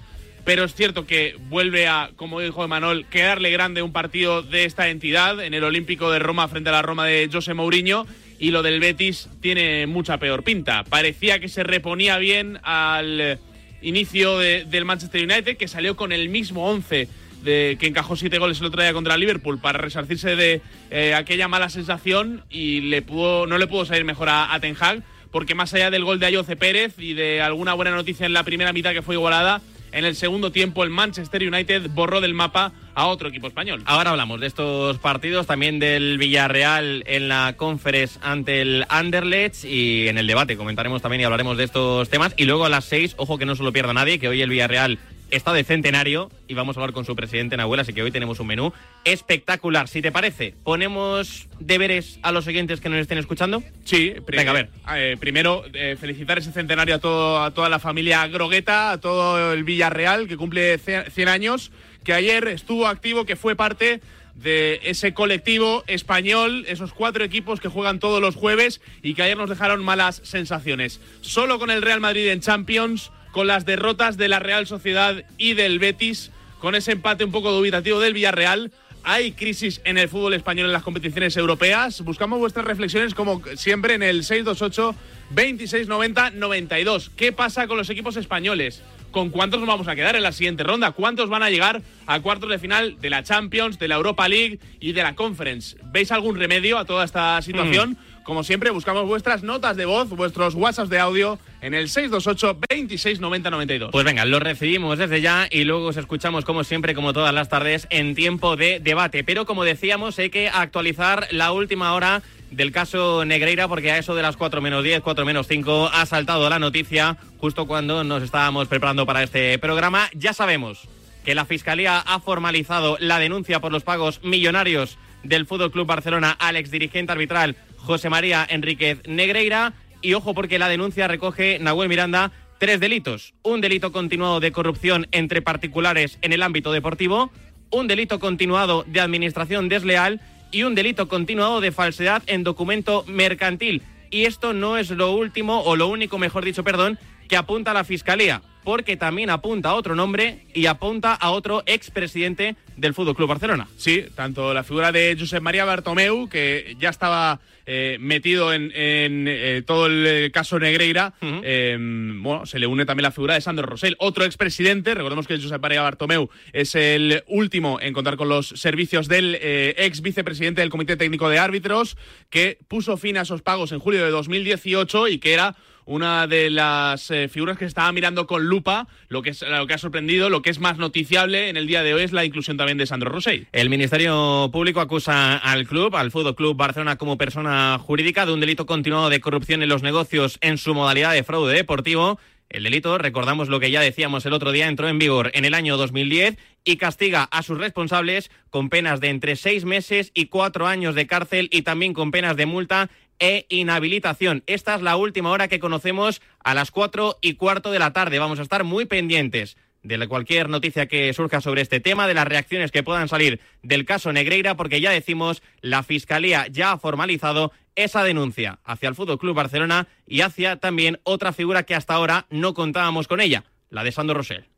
Pero 0.44 0.64
es 0.64 0.76
cierto 0.76 1.08
que 1.08 1.36
vuelve 1.50 1.88
a, 1.88 2.12
como 2.16 2.40
dijo 2.40 2.64
Emanuel, 2.64 3.08
quedarle 3.10 3.50
grande 3.50 3.82
un 3.82 3.92
partido 3.92 4.44
de 4.44 4.66
esta 4.66 4.90
entidad 4.90 5.44
en 5.44 5.56
el 5.56 5.64
Olímpico 5.64 6.12
de 6.12 6.20
Roma 6.20 6.48
frente 6.48 6.70
a 6.70 6.74
la 6.74 6.84
Roma 6.84 7.04
de 7.08 7.28
José 7.34 7.56
Mourinho. 7.56 8.06
Y 8.38 8.52
lo 8.52 8.62
del 8.62 8.80
Betis 8.80 9.28
tiene 9.42 9.88
mucha 9.88 10.20
peor 10.20 10.44
pinta. 10.44 10.84
Parecía 10.84 11.40
que 11.40 11.48
se 11.48 11.64
reponía 11.64 12.20
bien 12.20 12.60
al 12.62 13.40
inicio 13.82 14.38
de- 14.38 14.66
del 14.66 14.86
Manchester 14.86 15.24
United, 15.24 15.58
que 15.58 15.68
salió 15.68 15.96
con 15.96 16.12
el 16.12 16.30
mismo 16.30 16.70
11 16.70 17.08
de, 17.44 17.78
que 17.80 17.88
encajó 17.88 18.16
siete 18.16 18.38
goles 18.38 18.60
el 18.60 18.66
otro 18.68 18.82
día 18.84 18.94
contra 18.94 19.18
Liverpool 19.18 19.60
para 19.60 19.80
resarcirse 19.80 20.36
de 20.36 20.62
eh, 20.92 21.14
aquella 21.16 21.48
mala 21.48 21.70
sensación 21.70 22.44
y 22.52 22.82
le 22.82 23.02
pudo, 23.02 23.48
no 23.48 23.58
le 23.58 23.66
pudo 23.68 23.86
salir 23.86 24.04
mejor 24.06 24.30
a, 24.30 24.54
a 24.54 24.60
Ten 24.60 24.76
Hag, 24.80 25.02
porque 25.36 25.54
más 25.54 25.74
allá 25.74 25.92
del 25.92 26.06
gol 26.06 26.18
de 26.18 26.28
Ayoce 26.28 26.56
Pérez 26.56 26.94
y 26.98 27.14
de 27.14 27.42
alguna 27.42 27.74
buena 27.74 27.92
noticia 27.92 28.26
en 28.26 28.32
la 28.32 28.44
primera 28.44 28.72
mitad 28.72 28.94
que 28.94 29.02
fue 29.02 29.16
igualada, 29.16 29.60
en 29.92 30.06
el 30.06 30.16
segundo 30.16 30.54
tiempo 30.54 30.82
el 30.82 30.92
Manchester 30.92 31.46
United 31.46 31.90
borró 31.90 32.22
del 32.22 32.34
mapa 32.34 32.72
a 32.94 33.08
otro 33.08 33.28
equipo 33.28 33.46
español. 33.46 33.84
Ahora 33.86 34.12
hablamos 34.12 34.40
de 34.40 34.48
estos 34.48 34.98
partidos, 35.00 35.46
también 35.46 35.78
del 35.78 36.18
Villarreal 36.18 37.04
en 37.06 37.28
la 37.28 37.56
Conference 37.58 38.18
ante 38.24 38.62
el 38.62 38.86
Anderlecht 38.88 39.66
y 39.66 40.08
en 40.08 40.18
el 40.18 40.26
debate 40.26 40.56
comentaremos 40.56 41.02
también 41.02 41.20
y 41.20 41.24
hablaremos 41.26 41.58
de 41.58 41.66
estos 41.66 42.08
temas. 42.08 42.34
Y 42.38 42.46
luego 42.46 42.64
a 42.64 42.70
las 42.70 42.86
seis, 42.86 43.14
ojo 43.18 43.38
que 43.38 43.46
no 43.46 43.58
se 43.58 43.64
lo 43.64 43.74
pierda 43.74 43.92
nadie, 43.92 44.20
que 44.20 44.30
hoy 44.30 44.42
el 44.42 44.50
Villarreal 44.50 45.00
está 45.32 45.54
de 45.54 45.64
centenario 45.64 46.30
y 46.48 46.54
vamos 46.54 46.78
a 46.78 46.80
hablar 46.80 46.94
con 46.94 47.06
su 47.06 47.16
presidente 47.16 47.58
Nahuel, 47.58 47.80
así 47.80 47.94
que 47.94 48.04
hoy 48.04 48.12
tenemos 48.12 48.40
un 48.40 48.48
menú 48.48 48.74
espectacular. 49.04 49.88
Si 49.88 50.02
te 50.02 50.12
parece, 50.12 50.54
ponemos 50.64 51.48
deberes 51.60 52.20
a 52.22 52.32
los 52.32 52.48
oyentes 52.48 52.82
que 52.82 52.90
nos 52.90 53.00
estén 53.00 53.18
escuchando. 53.18 53.64
Sí, 53.86 54.14
Venga, 54.28 54.52
a 54.52 54.54
ver. 54.54 54.70
eh, 54.96 55.18
primero, 55.20 55.64
eh, 55.74 55.96
felicitar 56.00 56.38
ese 56.38 56.52
centenario 56.52 56.96
a, 56.96 57.00
todo, 57.00 57.44
a 57.44 57.52
toda 57.52 57.70
la 57.70 57.80
familia 57.80 58.28
Grogueta, 58.28 58.92
a 58.92 59.00
todo 59.00 59.54
el 59.54 59.64
Villarreal, 59.64 60.28
que 60.28 60.38
cumple 60.38 60.78
ce- 60.78 61.10
100 61.10 61.28
años, 61.30 61.72
que 62.04 62.14
ayer 62.14 62.48
estuvo 62.48 62.88
activo, 62.88 63.26
que 63.26 63.36
fue 63.36 63.56
parte 63.56 64.02
de 64.36 64.82
ese 64.84 65.14
colectivo 65.14 65.84
español, 65.88 66.66
esos 66.68 66.92
cuatro 66.94 67.24
equipos 67.24 67.62
que 67.62 67.70
juegan 67.70 68.00
todos 68.00 68.20
los 68.22 68.36
jueves 68.36 68.82
y 69.02 69.14
que 69.14 69.24
ayer 69.24 69.38
nos 69.38 69.50
dejaron 69.50 69.82
malas 69.84 70.20
sensaciones. 70.26 71.00
Solo 71.22 71.58
con 71.58 71.72
el 71.72 71.82
Real 71.82 72.02
Madrid 72.02 72.28
en 72.28 72.42
Champions, 72.42 73.12
con 73.36 73.48
las 73.48 73.66
derrotas 73.66 74.16
de 74.16 74.30
la 74.30 74.40
Real 74.40 74.66
Sociedad 74.66 75.26
y 75.38 75.56
del 75.56 75.78
Betis, 75.78 76.32
con 76.62 76.74
ese 76.74 76.94
empate 76.94 77.26
un 77.26 77.34
poco 77.34 77.52
dubitativo 77.52 78.00
del 78.00 78.14
Villarreal, 78.14 78.72
hay 79.04 79.34
crisis 79.34 79.82
en 79.84 79.98
el 79.98 80.08
fútbol 80.08 80.36
español 80.36 80.68
en 80.68 80.72
las 80.72 80.84
competiciones 80.84 81.36
europeas. 81.36 82.00
Buscamos 82.00 82.40
vuestras 82.40 82.66
reflexiones 82.66 83.14
como 83.14 83.42
siempre 83.58 83.96
en 83.96 84.04
el 84.04 84.24
628 84.24 84.96
2690 85.32 86.30
92. 86.30 87.12
¿Qué 87.18 87.34
pasa 87.34 87.68
con 87.68 87.76
los 87.76 87.90
equipos 87.90 88.16
españoles? 88.16 88.82
¿Con 89.12 89.32
cuántos 89.32 89.60
nos 89.60 89.68
vamos 89.68 89.90
a 89.90 89.98
quedar 89.98 90.16
en 90.16 90.24
la 90.24 90.32
siguiente 90.32 90.64
ronda? 90.64 90.92
¿Cuántos 90.92 91.28
van 91.28 91.44
a 91.44 91.50
llegar 91.50 91.82
a 92.08 92.22
cuartos 92.22 92.50
de 92.50 92.58
final 92.58 93.02
de 93.02 93.10
la 93.10 93.24
Champions, 93.24 93.78
de 93.80 93.90
la 93.90 93.96
Europa 93.96 94.30
League 94.30 94.60
y 94.80 94.94
de 94.94 95.04
la 95.04 95.14
Conference? 95.14 95.76
¿Veis 95.92 96.14
algún 96.14 96.40
remedio 96.40 96.78
a 96.78 96.86
toda 96.86 97.04
esta 97.04 97.42
situación? 97.42 97.98
Como 98.26 98.44
siempre, 98.44 98.72
buscamos 98.72 99.06
vuestras 99.06 99.44
notas 99.44 99.78
de 99.78 99.86
voz, 99.86 100.10
vuestros 100.10 100.56
WhatsApps 100.56 100.90
de 100.90 100.98
audio 100.98 101.38
en 101.62 101.76
el 101.76 101.90
628 101.90 102.58
2690 102.60 103.52
92. 103.52 103.92
Pues 103.92 104.04
venga, 104.04 104.26
lo 104.26 104.40
recibimos 104.40 104.98
desde 104.98 105.22
ya 105.22 105.48
y 105.52 105.64
luego 105.64 105.86
os 105.86 105.98
escuchamos 105.98 106.44
como 106.44 106.64
siempre, 106.64 106.96
como 106.96 107.14
todas 107.14 107.36
las 107.36 107.50
tardes, 107.50 107.86
en 107.92 108.16
tiempo 108.16 108.56
de 108.56 108.80
debate. 108.80 109.24
Pero 109.24 109.46
como 109.46 109.64
decíamos, 109.64 110.18
hay 110.18 110.32
que 110.32 110.50
actualizar 110.50 111.28
la 111.30 111.52
última 111.52 111.94
hora 111.94 112.24
del 112.50 112.72
caso 112.72 113.26
Negreira 113.26 113.68
porque 113.68 113.92
a 113.92 114.00
eso 114.00 114.16
de 114.16 114.24
las 114.24 114.38
4 114.38 114.60
menos 114.60 114.84
10, 114.84 115.02
4 115.02 115.24
menos 115.24 115.46
5 115.48 115.92
ha 115.94 116.06
saltado 116.08 116.50
la 116.50 116.58
noticia 116.58 117.18
justo 117.38 117.68
cuando 117.68 118.04
nos 118.04 118.24
estábamos 118.24 118.68
preparando 118.68 119.06
para 119.06 119.22
este 119.22 119.60
programa. 119.60 120.10
Ya 120.16 120.34
sabemos 120.34 120.88
que 121.24 121.36
la 121.36 121.46
Fiscalía 121.46 122.00
ha 122.00 122.20
formalizado 122.20 122.98
la 123.00 123.20
denuncia 123.20 123.60
por 123.60 123.72
los 123.72 123.84
pagos 123.84 124.20
millonarios 124.24 124.98
del 125.22 125.46
Fútbol 125.46 125.72
Club 125.72 125.88
Barcelona 125.88 126.36
al 126.40 126.56
exdirigente 126.56 127.12
arbitral 127.12 127.56
José 127.86 128.10
María 128.10 128.46
Enríquez 128.50 129.02
Negreira. 129.08 129.74
Y 130.02 130.14
ojo 130.14 130.34
porque 130.34 130.60
la 130.60 130.68
denuncia 130.68 131.08
recoge 131.08 131.58
Nahuel 131.60 131.90
Miranda 131.90 132.32
tres 132.58 132.80
delitos. 132.80 133.34
Un 133.44 133.62
delito 133.62 133.92
continuado 133.92 134.40
de 134.40 134.52
corrupción 134.52 135.08
entre 135.12 135.42
particulares 135.42 136.18
en 136.22 136.34
el 136.34 136.44
ámbito 136.44 136.72
deportivo, 136.72 137.32
un 137.70 137.88
delito 137.88 138.20
continuado 138.20 138.84
de 138.88 139.02
administración 139.02 139.70
desleal 139.70 140.22
y 140.52 140.64
un 140.64 140.76
delito 140.76 141.08
continuado 141.08 141.62
de 141.62 141.72
falsedad 141.72 142.24
en 142.28 142.44
documento 142.44 143.04
mercantil. 143.08 143.82
Y 144.10 144.26
esto 144.26 144.54
no 144.54 144.78
es 144.78 144.90
lo 144.92 145.12
último, 145.12 145.62
o 145.62 145.76
lo 145.76 145.88
único, 145.88 146.18
mejor 146.18 146.46
dicho, 146.46 146.64
perdón, 146.64 147.00
que 147.28 147.38
apunta 147.38 147.74
la 147.74 147.84
Fiscalía, 147.84 148.42
porque 148.66 148.98
también 148.98 149.30
apunta 149.30 149.70
a 149.70 149.76
otro 149.76 149.96
nombre 149.96 150.48
y 150.54 150.66
apunta 150.66 151.14
a 151.14 151.32
otro 151.32 151.64
expresidente 151.68 152.56
del 152.76 152.94
Fútbol 152.94 153.16
Club 153.16 153.30
Barcelona. 153.30 153.68
Sí, 153.78 154.04
tanto 154.16 154.54
la 154.54 154.64
figura 154.64 154.92
de 154.92 155.16
Josep 155.18 155.42
María 155.42 155.64
Bartomeu, 155.64 156.28
que 156.28 156.76
ya 156.80 156.90
estaba 156.90 157.40
eh, 157.68 157.98
metido 158.00 158.54
en, 158.54 158.72
en, 158.76 159.28
eh, 159.28 159.64
todo 159.66 159.86
el 159.86 160.06
eh, 160.06 160.32
caso 160.32 160.60
Negreira, 160.60 161.14
eh, 161.22 161.78
bueno, 161.80 162.46
se 162.46 162.60
le 162.60 162.68
une 162.68 162.86
también 162.86 163.04
la 163.04 163.12
figura 163.12 163.36
de 163.36 163.42
Sandro 163.42 163.68
Rosell, 163.68 163.96
otro 164.00 164.26
expresidente. 164.26 164.96
Recordemos 164.96 165.28
que 165.28 165.40
Josep 165.40 165.62
María 165.62 165.84
Bartomeu 165.84 166.30
es 166.52 166.76
el 166.76 167.24
último 167.28 167.80
en 167.80 167.94
contar 167.94 168.18
con 168.18 168.30
los 168.30 168.50
servicios 168.50 169.08
del 169.08 169.38
ex 169.42 170.02
vicepresidente 170.02 170.62
del 170.62 170.70
Comité 170.72 170.98
Técnico 170.98 171.30
de 171.30 171.40
Árbitros, 171.40 171.98
que 172.30 172.58
puso 172.68 172.98
fin 172.98 173.18
a 173.18 173.22
esos 173.22 173.42
pagos 173.44 173.72
en 173.72 173.80
julio 173.80 174.04
de 174.04 174.12
2018 174.12 175.08
y 175.08 175.20
que 175.20 175.34
era 175.34 175.56
una 175.86 176.28
de 176.28 176.50
las 176.50 177.12
eh, 177.12 177.28
figuras 177.30 177.58
que 177.58 177.66
se 177.66 177.70
estaba 177.70 177.92
mirando 177.92 178.28
con 178.28 178.46
lupa, 178.46 178.88
lo 179.08 179.22
que, 179.22 179.30
es, 179.30 179.42
lo 179.42 179.68
que 179.68 179.74
ha 179.76 179.78
sorprendido, 179.78 180.30
lo 180.30 180.42
que 180.42 180.50
es 180.50 180.60
más 180.60 180.78
noticiable 180.78 181.50
en 181.50 181.58
el 181.58 181.68
día 181.68 181.84
de 181.84 181.94
hoy 181.94 182.04
es 182.04 182.12
la 182.12 182.26
inclusión 182.26 182.58
también 182.58 182.78
de 182.78 182.86
Sandro 182.86 183.12
Rosell. 183.12 183.48
El 183.52 183.70
Ministerio 183.70 184.50
Público 184.52 184.82
acusa 184.82 185.38
al 185.38 185.68
club, 185.68 185.96
al 185.96 186.12
Fútbol 186.12 186.36
Club 186.36 186.58
Barcelona 186.58 186.98
como 186.98 187.18
persona 187.18 187.78
jurídica 187.80 188.26
de 188.26 188.34
un 188.34 188.40
delito 188.40 188.66
continuado 188.66 189.10
de 189.10 189.22
corrupción 189.22 189.62
en 189.64 189.70
los 189.70 189.84
negocios 189.84 190.38
en 190.42 190.58
su 190.58 190.74
modalidad 190.74 191.14
de 191.14 191.24
fraude 191.24 191.54
deportivo. 191.54 192.20
El 192.50 192.64
delito, 192.64 192.98
recordamos 192.98 193.50
lo 193.50 193.60
que 193.60 193.72
ya 193.72 193.82
decíamos 193.82 194.26
el 194.26 194.34
otro 194.34 194.52
día, 194.52 194.68
entró 194.68 194.88
en 194.88 195.00
vigor 195.00 195.32
en 195.34 195.46
el 195.46 195.56
año 195.56 195.78
2010 195.78 196.38
y 196.64 196.78
castiga 196.78 197.24
a 197.24 197.44
sus 197.44 197.58
responsables 197.58 198.30
con 198.50 198.70
penas 198.70 199.00
de 199.00 199.10
entre 199.10 199.36
seis 199.36 199.66
meses 199.66 200.12
y 200.14 200.28
cuatro 200.28 200.68
años 200.68 200.96
de 200.96 201.08
cárcel 201.08 201.50
y 201.52 201.64
también 201.64 201.94
con 201.94 202.12
penas 202.12 202.38
de 202.38 202.46
multa 202.46 202.90
e 203.20 203.46
inhabilitación. 203.50 204.44
Esta 204.48 204.76
es 204.76 204.82
la 204.82 204.98
última 204.98 205.32
hora 205.32 205.48
que 205.48 205.60
conocemos 205.60 206.22
a 206.44 206.54
las 206.54 206.72
cuatro 206.72 207.18
y 207.22 207.36
cuarto 207.36 207.72
de 207.72 207.80
la 207.80 207.94
tarde. 207.94 208.20
Vamos 208.20 208.40
a 208.40 208.44
estar 208.44 208.64
muy 208.64 208.86
pendientes 208.86 209.58
de 209.86 210.08
cualquier 210.08 210.50
noticia 210.50 210.88
que 210.88 211.14
surja 211.14 211.42
sobre 211.42 211.62
este 211.62 211.80
tema, 211.80 212.08
de 212.08 212.16
las 212.16 212.28
reacciones 212.28 212.72
que 212.72 212.84
puedan 212.84 213.08
salir 213.08 213.40
del 213.62 213.86
caso 213.86 214.12
Negreira, 214.12 214.58
porque 214.58 214.82
ya 214.82 214.92
decimos, 214.92 215.44
la 215.62 215.84
Fiscalía 215.84 216.48
ya 216.48 216.72
ha 216.72 216.78
formalizado 216.80 217.52
esa 217.76 218.04
denuncia 218.04 218.60
hacia 218.64 218.90
el 218.90 218.96
Fútbol 218.96 219.20
Club 219.20 219.36
Barcelona 219.36 219.88
y 220.08 220.22
hacia 220.22 220.56
también 220.56 221.00
otra 221.04 221.34
figura 221.34 221.64
que 221.64 221.76
hasta 221.76 221.94
ahora 221.94 222.26
no 222.30 222.54
contábamos 222.54 223.08
con 223.08 223.22
ella, 223.22 223.44
la 223.70 223.84
de 223.84 223.92
Sandro 223.92 224.16
Rosell. 224.16 224.55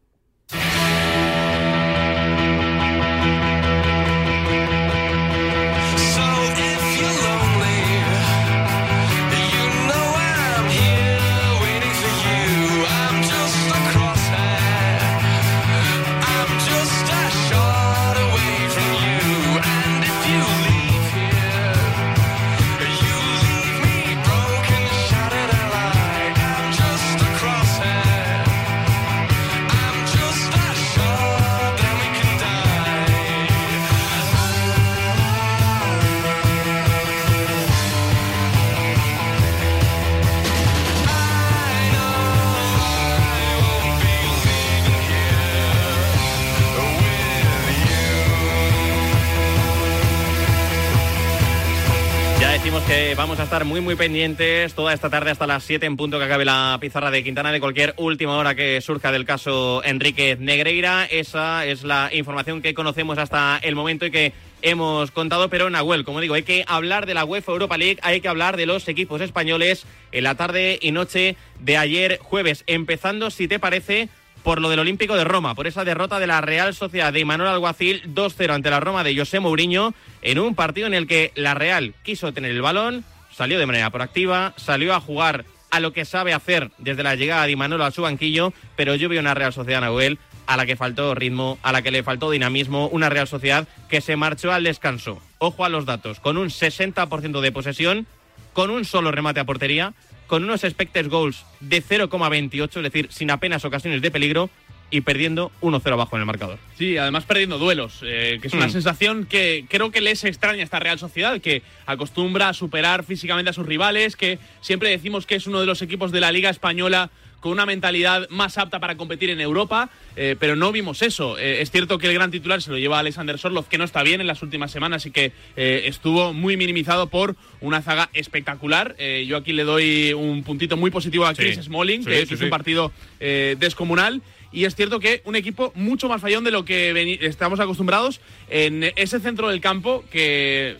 Vamos 53.17 53.39
a 53.39 53.43
estar 53.43 53.65
muy 53.65 53.81
muy 53.81 53.95
pendientes 53.95 54.73
toda 54.73 54.93
esta 54.93 55.09
tarde 55.09 55.31
hasta 55.31 55.45
las 55.45 55.63
7 55.63 55.85
en 55.85 55.97
punto 55.97 56.19
que 56.19 56.23
acabe 56.23 56.45
la 56.45 56.77
pizarra 56.79 57.11
de 57.11 57.23
Quintana 57.23 57.51
de 57.51 57.59
cualquier 57.59 57.93
última 57.97 58.37
hora 58.37 58.55
que 58.55 58.79
surja 58.79 59.11
del 59.11 59.25
caso 59.25 59.81
Enrique 59.83 60.37
Negreira. 60.39 61.05
Esa 61.05 61.65
es 61.65 61.83
la 61.83 62.09
información 62.13 62.61
que 62.61 62.73
conocemos 62.73 63.17
hasta 63.17 63.59
el 63.61 63.75
momento 63.75 64.05
y 64.05 64.11
que 64.11 64.33
hemos 64.61 65.11
contado, 65.11 65.49
pero 65.49 65.69
Nahuel, 65.69 66.05
como 66.05 66.21
digo, 66.21 66.35
hay 66.35 66.43
que 66.43 66.63
hablar 66.67 67.05
de 67.05 67.13
la 67.13 67.25
UEFA 67.25 67.51
Europa 67.51 67.77
League, 67.77 67.99
hay 68.03 68.21
que 68.21 68.29
hablar 68.29 68.55
de 68.55 68.65
los 68.65 68.87
equipos 68.87 69.21
españoles 69.21 69.85
en 70.11 70.23
la 70.23 70.35
tarde 70.35 70.79
y 70.81 70.91
noche 70.91 71.35
de 71.59 71.77
ayer 71.77 72.19
jueves, 72.21 72.63
empezando, 72.67 73.31
si 73.31 73.47
te 73.47 73.59
parece, 73.59 74.09
por 74.47 74.61
lo 74.61 74.69
del 74.69 74.79
Olímpico 74.79 75.17
de 75.17 75.25
Roma, 75.25 75.55
por 75.55 75.67
esa 75.67 75.83
derrota 75.83 76.19
de 76.19 76.27
la 76.27 76.39
Real 76.39 76.73
Sociedad 76.73 77.11
de 77.11 77.25
Manuel 77.25 77.49
Alguacil 77.49 78.01
2-0 78.15 78.53
ante 78.53 78.69
la 78.69 78.79
Roma 78.79 79.03
de 79.03 79.13
José 79.13 79.41
Mourinho, 79.41 79.93
en 80.21 80.39
un 80.39 80.55
partido 80.55 80.87
en 80.87 80.93
el 80.93 81.05
que 81.05 81.33
la 81.35 81.53
Real 81.53 81.95
quiso 82.01 82.31
tener 82.31 82.51
el 82.51 82.61
balón, 82.61 83.03
salió 83.29 83.59
de 83.59 83.65
manera 83.65 83.89
proactiva, 83.89 84.53
salió 84.55 84.93
a 84.93 85.01
jugar 85.01 85.43
a 85.69 85.81
lo 85.81 85.91
que 85.91 86.05
sabe 86.05 86.33
hacer 86.33 86.71
desde 86.77 87.03
la 87.03 87.15
llegada 87.15 87.45
de 87.45 87.51
Imanol 87.51 87.81
a 87.81 87.91
su 87.91 88.03
banquillo, 88.03 88.53
pero 88.77 88.95
yo 88.95 89.09
vi 89.09 89.17
una 89.17 89.33
Real 89.33 89.51
Sociedad 89.51 89.81
Nahuel 89.81 90.17
a 90.45 90.55
la 90.55 90.65
que 90.65 90.77
faltó 90.77 91.13
ritmo, 91.13 91.59
a 91.61 91.73
la 91.73 91.81
que 91.81 91.91
le 91.91 92.03
faltó 92.03 92.31
dinamismo, 92.31 92.87
una 92.87 93.09
Real 93.09 93.27
Sociedad 93.27 93.67
que 93.89 93.99
se 93.99 94.15
marchó 94.15 94.53
al 94.53 94.63
descanso. 94.63 95.21
Ojo 95.39 95.65
a 95.65 95.69
los 95.69 95.85
datos, 95.85 96.21
con 96.21 96.37
un 96.37 96.47
60% 96.47 97.41
de 97.41 97.51
posesión, 97.51 98.07
con 98.53 98.69
un 98.69 98.85
solo 98.85 99.11
remate 99.11 99.41
a 99.41 99.45
portería, 99.45 99.93
con 100.27 100.43
unos 100.43 100.63
expected 100.63 101.09
goals 101.09 101.45
de 101.59 101.81
0,28, 101.81 102.77
es 102.77 102.83
decir, 102.83 103.07
sin 103.11 103.31
apenas 103.31 103.65
ocasiones 103.65 104.01
de 104.01 104.11
peligro 104.11 104.49
y 104.89 105.01
perdiendo 105.01 105.51
1-0 105.61 105.91
abajo 105.93 106.15
en 106.15 106.21
el 106.21 106.25
marcador. 106.25 106.59
Sí, 106.77 106.97
además 106.97 107.25
perdiendo 107.25 107.57
duelos, 107.57 107.99
eh, 108.03 108.39
que 108.41 108.47
es 108.47 108.53
una 108.53 108.67
Mm. 108.67 108.71
sensación 108.71 109.25
que 109.25 109.65
creo 109.67 109.91
que 109.91 109.99
les 109.99 110.23
extraña 110.23 110.61
a 110.61 110.63
esta 110.63 110.79
Real 110.79 110.97
Sociedad, 110.97 111.41
que 111.41 111.61
acostumbra 111.85 112.47
a 112.49 112.53
superar 112.53 113.03
físicamente 113.03 113.49
a 113.49 113.53
sus 113.53 113.65
rivales, 113.65 114.15
que 114.15 114.39
siempre 114.61 114.89
decimos 114.89 115.25
que 115.25 115.35
es 115.35 115.45
uno 115.47 115.59
de 115.59 115.65
los 115.65 115.81
equipos 115.81 116.13
de 116.13 116.21
la 116.21 116.31
Liga 116.31 116.49
Española 116.49 117.09
con 117.39 117.51
una 117.51 117.65
mentalidad 117.65 118.27
más 118.29 118.57
apta 118.57 118.79
para 118.79 118.97
competir 118.97 119.29
en 119.29 119.39
Europa, 119.39 119.89
eh, 120.15 120.35
pero 120.39 120.55
no 120.55 120.71
vimos 120.71 121.01
eso. 121.01 121.37
Eh, 121.37 121.61
es 121.61 121.71
cierto 121.71 121.97
que 121.97 122.07
el 122.07 122.13
gran 122.13 122.31
titular 122.31 122.61
se 122.61 122.71
lo 122.71 122.77
lleva 122.77 122.99
Alexander 122.99 123.37
Sorlov, 123.37 123.67
que 123.67 123.77
no 123.77 123.83
está 123.83 124.03
bien 124.03 124.21
en 124.21 124.27
las 124.27 124.41
últimas 124.41 124.71
semanas 124.71 125.05
y 125.05 125.11
que 125.11 125.31
eh, 125.55 125.83
estuvo 125.85 126.33
muy 126.33 126.57
minimizado 126.57 127.07
por 127.07 127.35
una 127.61 127.81
zaga 127.81 128.09
espectacular. 128.13 128.95
Yo 128.97 129.37
aquí 129.37 129.53
le 129.53 129.63
doy 129.63 130.13
un 130.13 130.43
puntito 130.43 130.77
muy 130.77 130.91
positivo 130.91 131.25
a 131.25 131.35
Sí, 131.35 131.43
Chris 131.43 131.65
Smalling, 131.65 132.03
sí, 132.03 132.09
que 132.09 132.25
sí, 132.25 132.33
hizo 132.33 132.43
un 132.45 132.49
partido 132.49 132.91
descomunal. 133.19 134.21
y 134.51 134.65
es 134.65 134.75
cierto 134.75 134.99
que 134.99 135.21
un 135.25 135.35
equipo 135.35 135.71
mucho 135.75 136.07
más 136.09 136.21
fallón 136.21 136.43
de 136.43 136.51
lo 136.51 136.65
que 136.65 137.19
estamos 137.21 137.59
acostumbrados 137.59 138.21
en 138.49 138.91
ese 138.95 139.19
centro 139.19 139.49
del 139.49 139.61
campo 139.61 140.03
que 140.11 140.77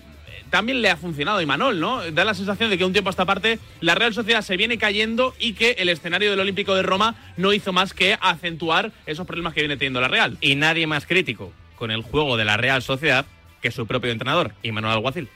también 0.50 0.82
le 0.82 0.89
ha 0.89 0.98
funcionado 0.98 1.38
a 1.38 1.43
Imanol, 1.43 1.80
¿no? 1.80 2.02
Da 2.12 2.24
la 2.26 2.34
sensación 2.34 2.70
de 2.70 2.78
que 2.78 2.86
un 2.86 2.93
tiempo 2.93 3.10
a 3.10 3.12
esta 3.12 3.26
parte 3.26 3.60
la 3.82 3.95
Real 3.95 4.14
Sociedad 4.14 4.41
se 4.41 4.58
viene 4.58 4.78
cayendo 4.78 5.36
y 5.39 5.54
que 5.54 5.72
el 5.80 5.89
escenario 5.89 6.32
del 6.32 6.39
Olímpico 6.39 6.76
de 6.76 6.84
Roma 6.84 7.16
no 7.38 7.54
hizo 7.54 7.74
más 7.74 7.93
que 7.93 8.18
acentuar 8.22 8.91
esos 9.06 9.26
problemas 9.28 9.54
que 9.54 9.62
viene 9.62 9.78
teniendo 9.78 10.02
la 10.02 10.08
Real. 10.08 10.38
Y 10.41 10.56
nadie 10.56 10.88
más 10.88 11.06
crítico 11.06 11.52
con 11.76 11.91
el 11.91 12.02
juego 12.02 12.38
de 12.38 12.45
la 12.45 12.58
Real 12.58 12.82
Sociedad 12.82 13.26
que 13.62 13.72
su 13.72 13.86
propio 13.88 14.12
entrenador, 14.12 14.54
Imanol 14.64 14.91
Alguacil. 14.91 15.30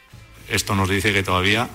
Esto 0.50 0.76
nos 0.76 0.90
dice 0.90 1.14
que 1.14 1.24
todavía 1.24 1.70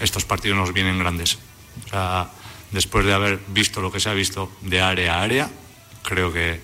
estos 0.00 0.24
partidos 0.24 0.56
nos 0.58 0.72
vienen 0.72 0.98
grandes. 0.98 1.38
O 1.84 1.88
sea, 1.88 2.28
después 2.72 3.04
de 3.06 3.12
haber 3.14 3.38
visto 3.48 3.80
lo 3.80 3.92
que 3.92 4.00
se 4.00 4.08
ha 4.08 4.14
visto 4.14 4.50
de 4.62 4.80
área 4.80 5.16
a 5.16 5.22
área, 5.22 5.50
creo 6.02 6.32
que 6.32 6.60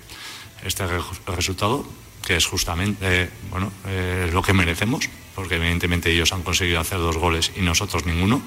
este 0.65 0.85
re- 0.87 0.99
resultado, 1.35 1.85
que 2.25 2.35
es 2.35 2.45
justamente 2.45 2.95
eh, 3.01 3.29
bueno, 3.51 3.71
eh, 3.87 4.29
lo 4.31 4.41
que 4.41 4.53
merecemos, 4.53 5.09
porque 5.35 5.55
evidentemente 5.55 6.11
ellos 6.11 6.31
han 6.31 6.43
conseguido 6.43 6.79
hacer 6.79 6.97
dos 6.97 7.17
goles 7.17 7.51
y 7.55 7.61
nosotros 7.61 8.05
ninguno, 8.05 8.41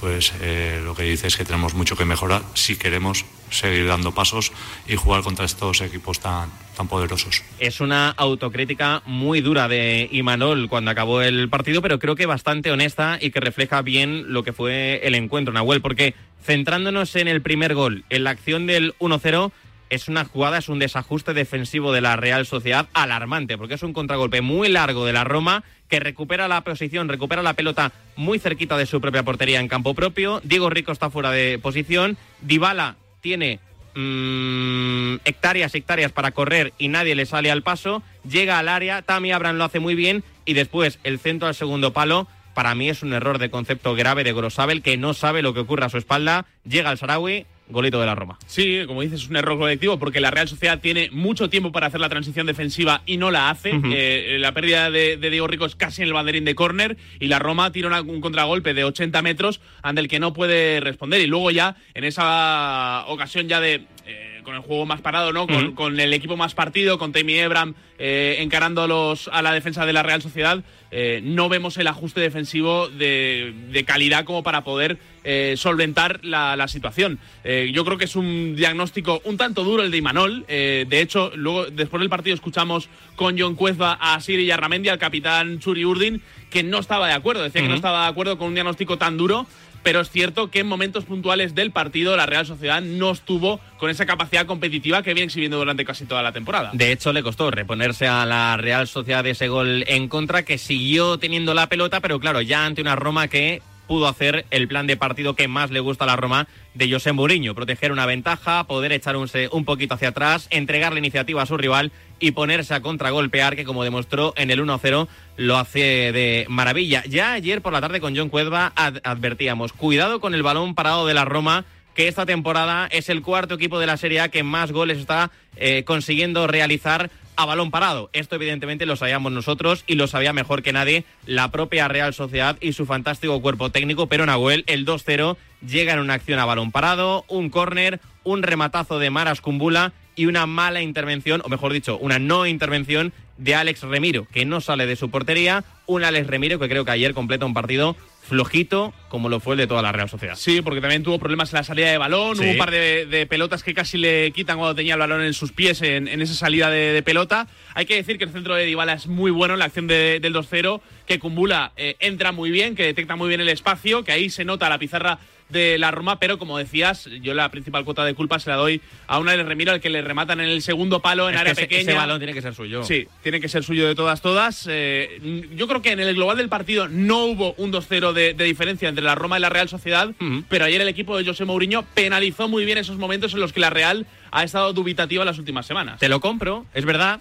pues 0.00 0.32
eh, 0.40 0.80
lo 0.84 0.94
que 0.94 1.04
dice 1.04 1.26
es 1.26 1.36
que 1.36 1.44
tenemos 1.44 1.74
mucho 1.74 1.96
que 1.96 2.04
mejorar 2.04 2.42
si 2.54 2.76
queremos 2.76 3.24
seguir 3.50 3.86
dando 3.86 4.12
pasos 4.12 4.52
y 4.88 4.96
jugar 4.96 5.22
contra 5.22 5.44
estos 5.44 5.80
equipos 5.80 6.18
tan, 6.18 6.50
tan 6.76 6.88
poderosos. 6.88 7.42
Es 7.60 7.80
una 7.80 8.10
autocrítica 8.10 9.02
muy 9.06 9.40
dura 9.40 9.68
de 9.68 10.08
Imanol 10.10 10.68
cuando 10.68 10.90
acabó 10.90 11.22
el 11.22 11.48
partido, 11.48 11.80
pero 11.80 11.98
creo 11.98 12.16
que 12.16 12.26
bastante 12.26 12.72
honesta 12.72 13.18
y 13.20 13.30
que 13.30 13.40
refleja 13.40 13.82
bien 13.82 14.32
lo 14.32 14.42
que 14.42 14.52
fue 14.52 15.00
el 15.04 15.14
encuentro, 15.14 15.54
Nahuel, 15.54 15.80
porque 15.80 16.14
centrándonos 16.44 17.14
en 17.16 17.28
el 17.28 17.40
primer 17.42 17.74
gol, 17.74 18.04
en 18.10 18.24
la 18.24 18.30
acción 18.30 18.66
del 18.66 18.94
1-0, 18.98 19.52
es 19.90 20.08
una 20.08 20.24
jugada, 20.24 20.58
es 20.58 20.68
un 20.68 20.78
desajuste 20.78 21.34
defensivo 21.34 21.92
de 21.92 22.00
la 22.00 22.16
Real 22.16 22.46
Sociedad 22.46 22.88
alarmante, 22.92 23.56
porque 23.56 23.74
es 23.74 23.82
un 23.82 23.92
contragolpe 23.92 24.40
muy 24.40 24.68
largo 24.68 25.04
de 25.04 25.12
la 25.12 25.24
Roma 25.24 25.64
que 25.88 26.00
recupera 26.00 26.48
la 26.48 26.62
posición, 26.62 27.08
recupera 27.08 27.42
la 27.42 27.54
pelota 27.54 27.92
muy 28.16 28.38
cerquita 28.38 28.76
de 28.76 28.86
su 28.86 29.00
propia 29.00 29.22
portería 29.22 29.60
en 29.60 29.68
campo 29.68 29.94
propio. 29.94 30.40
Diego 30.42 30.70
Rico 30.70 30.92
está 30.92 31.10
fuera 31.10 31.30
de 31.30 31.58
posición. 31.60 32.16
Dybala 32.40 32.96
tiene 33.20 33.60
mm, 33.94 35.16
hectáreas, 35.24 35.74
hectáreas 35.74 36.12
para 36.12 36.32
correr 36.32 36.72
y 36.78 36.88
nadie 36.88 37.14
le 37.14 37.26
sale 37.26 37.50
al 37.50 37.62
paso. 37.62 38.02
Llega 38.28 38.58
al 38.58 38.68
área, 38.68 39.02
Tammy 39.02 39.32
Abraham 39.32 39.56
lo 39.56 39.64
hace 39.64 39.80
muy 39.80 39.94
bien 39.94 40.24
y 40.44 40.54
después 40.54 40.98
el 41.04 41.18
centro 41.18 41.48
al 41.48 41.54
segundo 41.54 41.92
palo. 41.92 42.26
Para 42.54 42.74
mí 42.74 42.88
es 42.88 43.02
un 43.02 43.12
error 43.12 43.38
de 43.38 43.50
concepto 43.50 43.94
grave 43.94 44.24
de 44.24 44.32
Grosabel 44.32 44.82
que 44.82 44.96
no 44.96 45.12
sabe 45.12 45.42
lo 45.42 45.52
que 45.52 45.60
ocurre 45.60 45.84
a 45.84 45.90
su 45.90 45.98
espalda. 45.98 46.46
Llega 46.64 46.88
al 46.88 46.98
Sarawi, 46.98 47.44
golito 47.68 47.98
de 48.00 48.06
la 48.06 48.14
Roma. 48.14 48.38
Sí, 48.46 48.82
como 48.86 49.02
dices, 49.02 49.22
es 49.22 49.28
un 49.28 49.36
error 49.36 49.58
colectivo 49.58 49.98
porque 49.98 50.20
la 50.20 50.30
Real 50.30 50.46
Sociedad 50.48 50.78
tiene 50.80 51.08
mucho 51.10 51.50
tiempo 51.50 51.72
para 51.72 51.88
hacer 51.88 52.00
la 52.00 52.08
transición 52.08 52.46
defensiva 52.46 53.02
y 53.06 53.16
no 53.16 53.30
la 53.30 53.50
hace. 53.50 53.72
Eh, 53.92 54.36
la 54.38 54.52
pérdida 54.52 54.90
de, 54.90 55.16
de 55.16 55.30
Diego 55.30 55.46
Rico 55.48 55.66
es 55.66 55.74
casi 55.74 56.02
en 56.02 56.08
el 56.08 56.14
banderín 56.14 56.44
de 56.44 56.54
córner 56.54 56.96
y 57.18 57.26
la 57.26 57.38
Roma 57.38 57.72
tira 57.72 57.88
una- 57.88 58.02
un 58.02 58.20
contragolpe 58.20 58.72
de 58.74 58.84
80 58.84 59.20
metros 59.22 59.60
ante 59.82 60.00
el 60.00 60.08
que 60.08 60.20
no 60.20 60.32
puede 60.32 60.80
responder. 60.80 61.20
Y 61.20 61.26
luego 61.26 61.50
ya, 61.50 61.76
en 61.94 62.04
esa 62.04 63.04
ocasión 63.08 63.48
ya 63.48 63.60
de... 63.60 63.84
eh, 64.06 64.35
con 64.46 64.54
el 64.54 64.62
juego 64.62 64.86
más 64.86 65.00
parado, 65.00 65.32
¿no? 65.32 65.48
Con, 65.74 65.98
el 65.98 66.14
equipo 66.14 66.36
más 66.36 66.54
partido, 66.54 66.98
con 66.98 67.10
Tammy 67.10 67.34
Ebram 67.34 67.74
eh, 67.98 68.36
encarando 68.38 68.84
a, 68.84 68.86
los, 68.86 69.28
a 69.32 69.42
la 69.42 69.52
defensa 69.52 69.84
de 69.84 69.92
la 69.92 70.04
Real 70.04 70.22
Sociedad, 70.22 70.62
eh, 70.92 71.20
no 71.22 71.48
vemos 71.48 71.76
el 71.78 71.88
ajuste 71.88 72.20
defensivo 72.20 72.88
de, 72.88 73.52
de 73.70 73.84
calidad 73.84 74.24
como 74.24 74.44
para 74.44 74.62
poder 74.62 74.98
eh, 75.24 75.54
solventar 75.56 76.24
la, 76.24 76.54
la 76.54 76.68
situación. 76.68 77.18
Eh, 77.42 77.72
yo 77.74 77.84
creo 77.84 77.98
que 77.98 78.04
es 78.04 78.14
un 78.14 78.54
diagnóstico 78.54 79.20
un 79.24 79.36
tanto 79.36 79.64
duro 79.64 79.82
el 79.82 79.90
de 79.90 79.96
Imanol. 79.96 80.46
De 80.46 81.00
hecho, 81.00 81.32
luego 81.34 81.66
después 81.66 82.00
del 82.00 82.08
partido 82.08 82.34
escuchamos 82.34 82.88
con 83.16 83.36
John 83.36 83.56
Cuezba 83.56 83.98
a 84.00 84.20
Siri 84.20 84.46
Yarramendi, 84.46 84.90
al 84.90 84.98
capitán 84.98 85.58
Churi 85.58 85.84
Urdin, 85.84 86.22
que 86.50 86.62
no 86.62 86.78
estaba 86.78 87.08
de 87.08 87.14
acuerdo, 87.14 87.42
decía 87.42 87.62
que 87.62 87.68
no 87.68 87.74
estaba 87.74 88.04
de 88.04 88.10
acuerdo 88.10 88.38
con 88.38 88.48
un 88.48 88.54
diagnóstico 88.54 88.96
tan 88.96 89.16
duro. 89.16 89.46
Pero 89.86 90.00
es 90.00 90.10
cierto 90.10 90.50
que 90.50 90.58
en 90.58 90.66
momentos 90.66 91.04
puntuales 91.04 91.54
del 91.54 91.70
partido 91.70 92.16
la 92.16 92.26
Real 92.26 92.44
Sociedad 92.44 92.82
no 92.82 93.12
estuvo 93.12 93.60
con 93.78 93.88
esa 93.88 94.04
capacidad 94.04 94.44
competitiva 94.44 95.04
que 95.04 95.14
viene 95.14 95.26
exhibiendo 95.26 95.58
durante 95.58 95.84
casi 95.84 96.06
toda 96.06 96.24
la 96.24 96.32
temporada. 96.32 96.70
De 96.72 96.90
hecho, 96.90 97.12
le 97.12 97.22
costó 97.22 97.52
reponerse 97.52 98.08
a 98.08 98.26
la 98.26 98.56
Real 98.56 98.88
Sociedad 98.88 99.22
de 99.22 99.30
ese 99.30 99.46
gol 99.46 99.84
en 99.86 100.08
contra, 100.08 100.42
que 100.42 100.58
siguió 100.58 101.18
teniendo 101.18 101.54
la 101.54 101.68
pelota, 101.68 102.00
pero 102.00 102.18
claro, 102.18 102.40
ya 102.40 102.66
ante 102.66 102.82
una 102.82 102.96
Roma 102.96 103.28
que 103.28 103.62
pudo 103.86 104.08
hacer 104.08 104.46
el 104.50 104.68
plan 104.68 104.86
de 104.86 104.96
partido 104.96 105.34
que 105.36 105.48
más 105.48 105.70
le 105.70 105.80
gusta 105.80 106.04
a 106.04 106.06
la 106.08 106.16
Roma 106.16 106.46
de 106.74 106.90
José 106.90 107.12
Mourinho, 107.12 107.54
proteger 107.54 107.92
una 107.92 108.06
ventaja, 108.06 108.64
poder 108.64 108.92
echar 108.92 109.16
un, 109.16 109.28
un 109.52 109.64
poquito 109.64 109.94
hacia 109.94 110.08
atrás, 110.08 110.48
entregar 110.50 110.92
la 110.92 110.98
iniciativa 110.98 111.42
a 111.42 111.46
su 111.46 111.56
rival 111.56 111.92
y 112.18 112.32
ponerse 112.32 112.74
a 112.74 112.80
contragolpear, 112.80 113.56
que 113.56 113.64
como 113.64 113.84
demostró 113.84 114.32
en 114.36 114.50
el 114.50 114.62
1-0 114.62 115.08
lo 115.36 115.56
hace 115.58 115.80
de 116.12 116.46
maravilla. 116.48 117.02
Ya 117.08 117.32
ayer 117.32 117.62
por 117.62 117.72
la 117.72 117.80
tarde 117.80 118.00
con 118.00 118.16
John 118.16 118.28
Cuedva 118.30 118.72
ad- 118.74 119.00
advertíamos, 119.04 119.72
cuidado 119.72 120.20
con 120.20 120.34
el 120.34 120.42
balón 120.42 120.74
parado 120.74 121.06
de 121.06 121.14
la 121.14 121.24
Roma, 121.24 121.64
que 121.94 122.08
esta 122.08 122.26
temporada 122.26 122.88
es 122.90 123.08
el 123.08 123.22
cuarto 123.22 123.54
equipo 123.54 123.78
de 123.78 123.86
la 123.86 123.96
Serie 123.96 124.20
A 124.20 124.28
que 124.28 124.42
más 124.42 124.70
goles 124.72 124.98
está 124.98 125.30
eh, 125.56 125.82
consiguiendo 125.84 126.46
realizar 126.46 127.10
a 127.36 127.44
balón 127.44 127.70
parado. 127.70 128.10
Esto 128.12 128.36
evidentemente 128.36 128.86
lo 128.86 128.96
sabíamos 128.96 129.32
nosotros 129.32 129.84
y 129.86 129.94
lo 129.94 130.06
sabía 130.06 130.32
mejor 130.32 130.62
que 130.62 130.72
nadie 130.72 131.04
la 131.26 131.50
propia 131.50 131.88
Real 131.88 132.14
Sociedad 132.14 132.56
y 132.60 132.72
su 132.72 132.86
fantástico 132.86 133.40
cuerpo 133.40 133.70
técnico, 133.70 134.06
pero 134.08 134.26
Nahuel, 134.26 134.64
el 134.66 134.86
2-0 134.86 135.36
llega 135.66 135.92
en 135.92 136.00
una 136.00 136.14
acción 136.14 136.38
a 136.38 136.44
balón 136.44 136.72
parado, 136.72 137.24
un 137.28 137.50
córner, 137.50 138.00
un 138.24 138.42
rematazo 138.42 138.98
de 138.98 139.10
Maras 139.10 139.40
Cumbula 139.40 139.92
y 140.16 140.26
una 140.26 140.46
mala 140.46 140.80
intervención, 140.80 141.42
o 141.44 141.48
mejor 141.48 141.72
dicho, 141.72 141.98
una 141.98 142.18
no 142.18 142.46
intervención 142.46 143.12
de 143.36 143.54
Alex 143.54 143.82
Remiro, 143.82 144.26
que 144.32 144.46
no 144.46 144.60
sale 144.60 144.86
de 144.86 144.96
su 144.96 145.10
portería, 145.10 145.62
un 145.84 146.04
Alex 146.04 146.26
Remiro 146.26 146.58
que 146.58 146.68
creo 146.68 146.84
que 146.84 146.90
ayer 146.90 147.12
completa 147.12 147.44
un 147.44 147.52
partido 147.54 147.96
flojito 148.26 148.92
como 149.08 149.28
lo 149.28 149.40
fue 149.40 149.54
el 149.54 149.58
de 149.58 149.66
toda 149.66 149.80
la 149.82 149.92
Real 149.92 150.08
Sociedad. 150.10 150.34
Sí, 150.36 150.60
porque 150.60 150.80
también 150.80 151.02
tuvo 151.02 151.18
problemas 151.18 151.52
en 151.52 151.58
la 151.58 151.62
salida 151.64 151.90
de 151.90 151.96
balón, 151.96 152.36
Sí. 152.36 152.42
hubo 152.44 152.50
un 152.50 152.58
par 152.58 152.70
de, 152.70 153.06
de 153.06 153.24
pelotas 153.26 153.62
que 153.62 153.72
casi 153.72 153.96
le 153.98 154.30
quitan 154.32 154.58
cuando 154.58 154.74
tenía 154.74 154.94
el 154.94 155.00
balón 155.00 155.22
en 155.22 155.32
sus 155.32 155.52
pies 155.52 155.80
en, 155.80 156.08
en 156.08 156.20
esa 156.20 156.34
salida 156.34 156.68
de, 156.68 156.92
de 156.92 157.02
pelota. 157.02 157.46
Hay 157.74 157.86
que 157.86 157.94
decir 157.96 158.18
que 158.18 158.24
el 158.24 158.30
centro 158.30 158.54
de 158.54 158.64
Dybala 158.66 158.92
es 158.94 159.06
muy 159.06 159.30
bueno 159.30 159.54
en 159.54 159.60
la 159.60 159.66
acción 159.66 159.86
de- 159.86 160.18
del 160.20 160.34
2-0, 160.34 160.80
que 161.06 161.18
Kumbula 161.18 161.72
eh, 161.76 161.96
entra 162.00 162.32
muy 162.32 162.50
bien, 162.50 162.74
que 162.74 162.82
detecta 162.82 163.16
muy 163.16 163.28
bien 163.28 163.40
el 163.40 163.48
espacio, 163.48 164.02
que 164.04 164.12
ahí 164.12 164.28
se 164.28 164.44
nota 164.44 164.68
la 164.68 164.78
pizarra 164.78 165.18
de 165.48 165.78
la 165.78 165.92
Roma, 165.92 166.18
pero 166.18 166.38
como 166.38 166.58
decías, 166.58 167.08
yo 167.22 167.32
la 167.32 167.48
principal 167.50 167.84
cuota 167.84 168.04
de 168.04 168.14
culpa 168.14 168.38
se 168.40 168.50
la 168.50 168.56
doy 168.56 168.80
a 169.06 169.18
una 169.20 169.32
de 169.36 169.42
Remiro 169.44 169.70
al 169.70 169.80
que 169.80 169.90
le 169.90 170.02
rematan 170.02 170.40
en 170.40 170.48
el 170.48 170.60
segundo 170.60 171.00
palo 171.00 171.28
en 171.28 171.34
Es 171.34 171.36
que 171.36 171.40
área 171.40 171.52
ese- 171.52 171.62
pequeña. 171.62 171.80
ese 171.82 171.94
balón 171.94 172.18
tiene 172.18 172.34
que 172.34 172.42
ser 172.42 172.54
suyo. 172.54 172.82
Sí, 172.82 173.06
tiene 173.22 173.40
que 173.40 173.48
ser 173.48 173.62
suyo 173.62 173.86
de 173.86 173.94
todas, 173.94 174.20
todas. 174.22 174.66
Eh, 174.68 175.46
yo 175.54 175.68
creo 175.68 175.82
que 175.82 175.92
en 175.92 176.00
el 176.00 176.14
global 176.14 176.36
del 176.38 176.48
partido 176.48 176.88
no 176.88 177.24
hubo 177.26 177.54
un 177.58 177.70
2-0 177.72 178.12
de, 178.12 178.34
de 178.34 178.44
diferencia 178.44 178.88
entre 178.88 179.04
la 179.04 179.14
Roma 179.14 179.38
y 179.38 179.40
la 179.40 179.48
Real 179.48 179.68
Sociedad, 179.68 180.10
pero 180.48 180.64
ayer 180.64 180.80
el 180.80 180.88
equipo 180.88 181.16
de 181.16 181.24
José 181.24 181.44
Mourinho 181.44 181.84
penalizó 181.94 182.48
muy 182.48 182.64
bien 182.64 182.78
esos 182.78 182.96
momentos 182.98 183.32
en 183.34 183.40
los 183.40 183.52
que 183.52 183.60
la 183.60 183.70
Real 183.70 184.06
ha 184.32 184.42
estado 184.42 184.72
dubitativa 184.72 185.24
las 185.24 185.38
últimas 185.38 185.64
semanas. 185.66 186.00
Te 186.00 186.08
lo 186.08 186.20
compro, 186.20 186.66
es 186.74 186.84
verdad, 186.84 187.20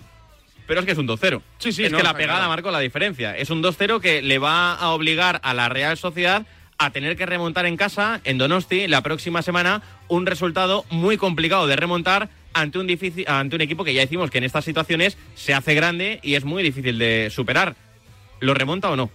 pero 0.68 0.80
es 0.80 0.86
que 0.88 0.94
es 0.94 0.98
un 0.98 1.08
2-0. 1.08 1.42
Sí, 1.60 1.72
sí, 1.72 1.84
es 1.86 1.92
no, 1.92 2.00
que 2.00 2.04
la 2.04 2.16
pegada 2.16 2.40
claro. 2.40 2.50
marcó 2.50 2.72
la 2.72 2.80
diferencia. 2.80 3.38
Es 3.38 3.52
un 3.52 3.62
2-0 3.62 4.00
que 4.02 4.24
le 4.24 4.40
va 4.40 4.74
a 4.74 4.90
obligar 4.90 5.40
a 5.44 5.54
la 5.54 5.70
Real 5.70 5.96
Sociedad 5.96 6.46
a 6.78 6.92
tener 6.92 7.16
que 7.16 7.26
remontar 7.26 7.66
en 7.66 7.78
casa, 7.78 8.22
en 8.24 8.38
Donosti, 8.38 8.88
la 8.88 9.02
próxima 9.02 9.42
semana, 9.42 9.82
un 10.08 10.26
resultado 10.26 10.86
muy 10.90 11.18
complicado 11.18 11.68
de 11.68 11.76
remontar 11.76 12.30
ante 12.54 12.80
un, 12.80 12.88
difícil, 12.88 13.26
ante 13.28 13.56
un 13.56 13.62
equipo 13.62 13.84
que 13.84 13.94
ya 13.94 14.02
decimos 14.02 14.30
que 14.30 14.38
en 14.38 14.44
estas 14.44 14.66
situaciones 14.66 15.18
se 15.36 15.54
hace 15.54 15.74
grande 15.74 16.20
y 16.24 16.36
es 16.36 16.44
muy 16.44 16.64
difícil 16.64 16.98
de 16.98 17.30
superar. 17.32 17.76
¿Lo 18.40 18.54
remonta 18.54 18.90
o 18.90 18.96
no? 18.96 19.10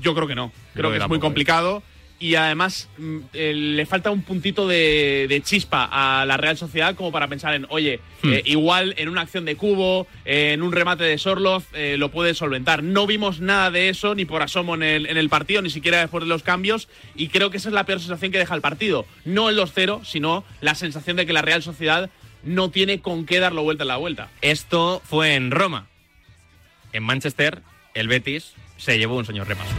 Yo 0.00 0.14
creo 0.14 0.26
que 0.26 0.34
no. 0.34 0.52
Creo 0.74 0.90
que 0.90 0.98
que 0.98 1.02
es 1.02 1.08
muy 1.08 1.18
tampoco, 1.18 1.20
complicado. 1.20 1.82
Y 2.22 2.36
además 2.36 2.88
mm, 2.98 3.18
eh, 3.32 3.52
le 3.52 3.84
falta 3.84 4.12
un 4.12 4.22
puntito 4.22 4.68
de, 4.68 5.26
de 5.28 5.40
chispa 5.40 5.88
a 5.90 6.24
la 6.24 6.36
Real 6.36 6.56
Sociedad 6.56 6.94
como 6.94 7.10
para 7.10 7.26
pensar 7.26 7.52
en, 7.54 7.66
oye, 7.68 7.98
Hmm. 8.22 8.34
eh, 8.34 8.42
igual 8.44 8.94
en 8.98 9.08
una 9.08 9.22
acción 9.22 9.44
de 9.44 9.56
cubo, 9.56 10.06
eh, 10.24 10.52
en 10.52 10.62
un 10.62 10.70
remate 10.72 11.02
de 11.04 11.18
Sorloz, 11.18 11.64
eh, 11.72 11.96
lo 11.98 12.10
puede 12.10 12.34
solventar. 12.34 12.82
No 12.82 13.06
vimos 13.06 13.40
nada 13.40 13.70
de 13.70 13.88
eso 13.88 14.14
ni 14.14 14.24
por 14.24 14.42
asomo 14.42 14.76
en 14.76 14.84
el, 14.84 15.06
en 15.06 15.16
el 15.16 15.28
partido, 15.28 15.60
ni 15.60 15.70
siquiera 15.70 15.98
después 15.98 16.22
de 16.22 16.28
los 16.28 16.42
cambios. 16.42 16.88
Y 17.16 17.28
creo 17.28 17.50
que 17.50 17.56
esa 17.56 17.68
es 17.68 17.74
la 17.74 17.84
peor 17.84 17.98
sensación 17.98 18.30
que 18.30 18.38
deja 18.38 18.54
el 18.54 18.60
partido. 18.60 19.06
No 19.24 19.48
el 19.48 19.58
2-0, 19.58 20.04
sino 20.04 20.44
la 20.60 20.74
sensación 20.74 21.16
de 21.16 21.26
que 21.26 21.32
la 21.32 21.42
Real 21.42 21.62
Sociedad 21.62 22.10
no 22.44 22.70
tiene 22.70 23.00
con 23.00 23.26
qué 23.26 23.40
darlo 23.40 23.64
vuelta 23.64 23.82
en 23.84 23.88
la 23.88 23.96
vuelta. 23.96 24.30
Esto 24.40 25.02
fue 25.04 25.34
en 25.34 25.50
Roma. 25.50 25.86
En 26.92 27.02
Manchester, 27.02 27.62
el 27.94 28.06
Betis 28.06 28.52
se 28.76 28.98
llevó 28.98 29.16
un 29.16 29.24
señor 29.24 29.48
repaso. 29.48 29.74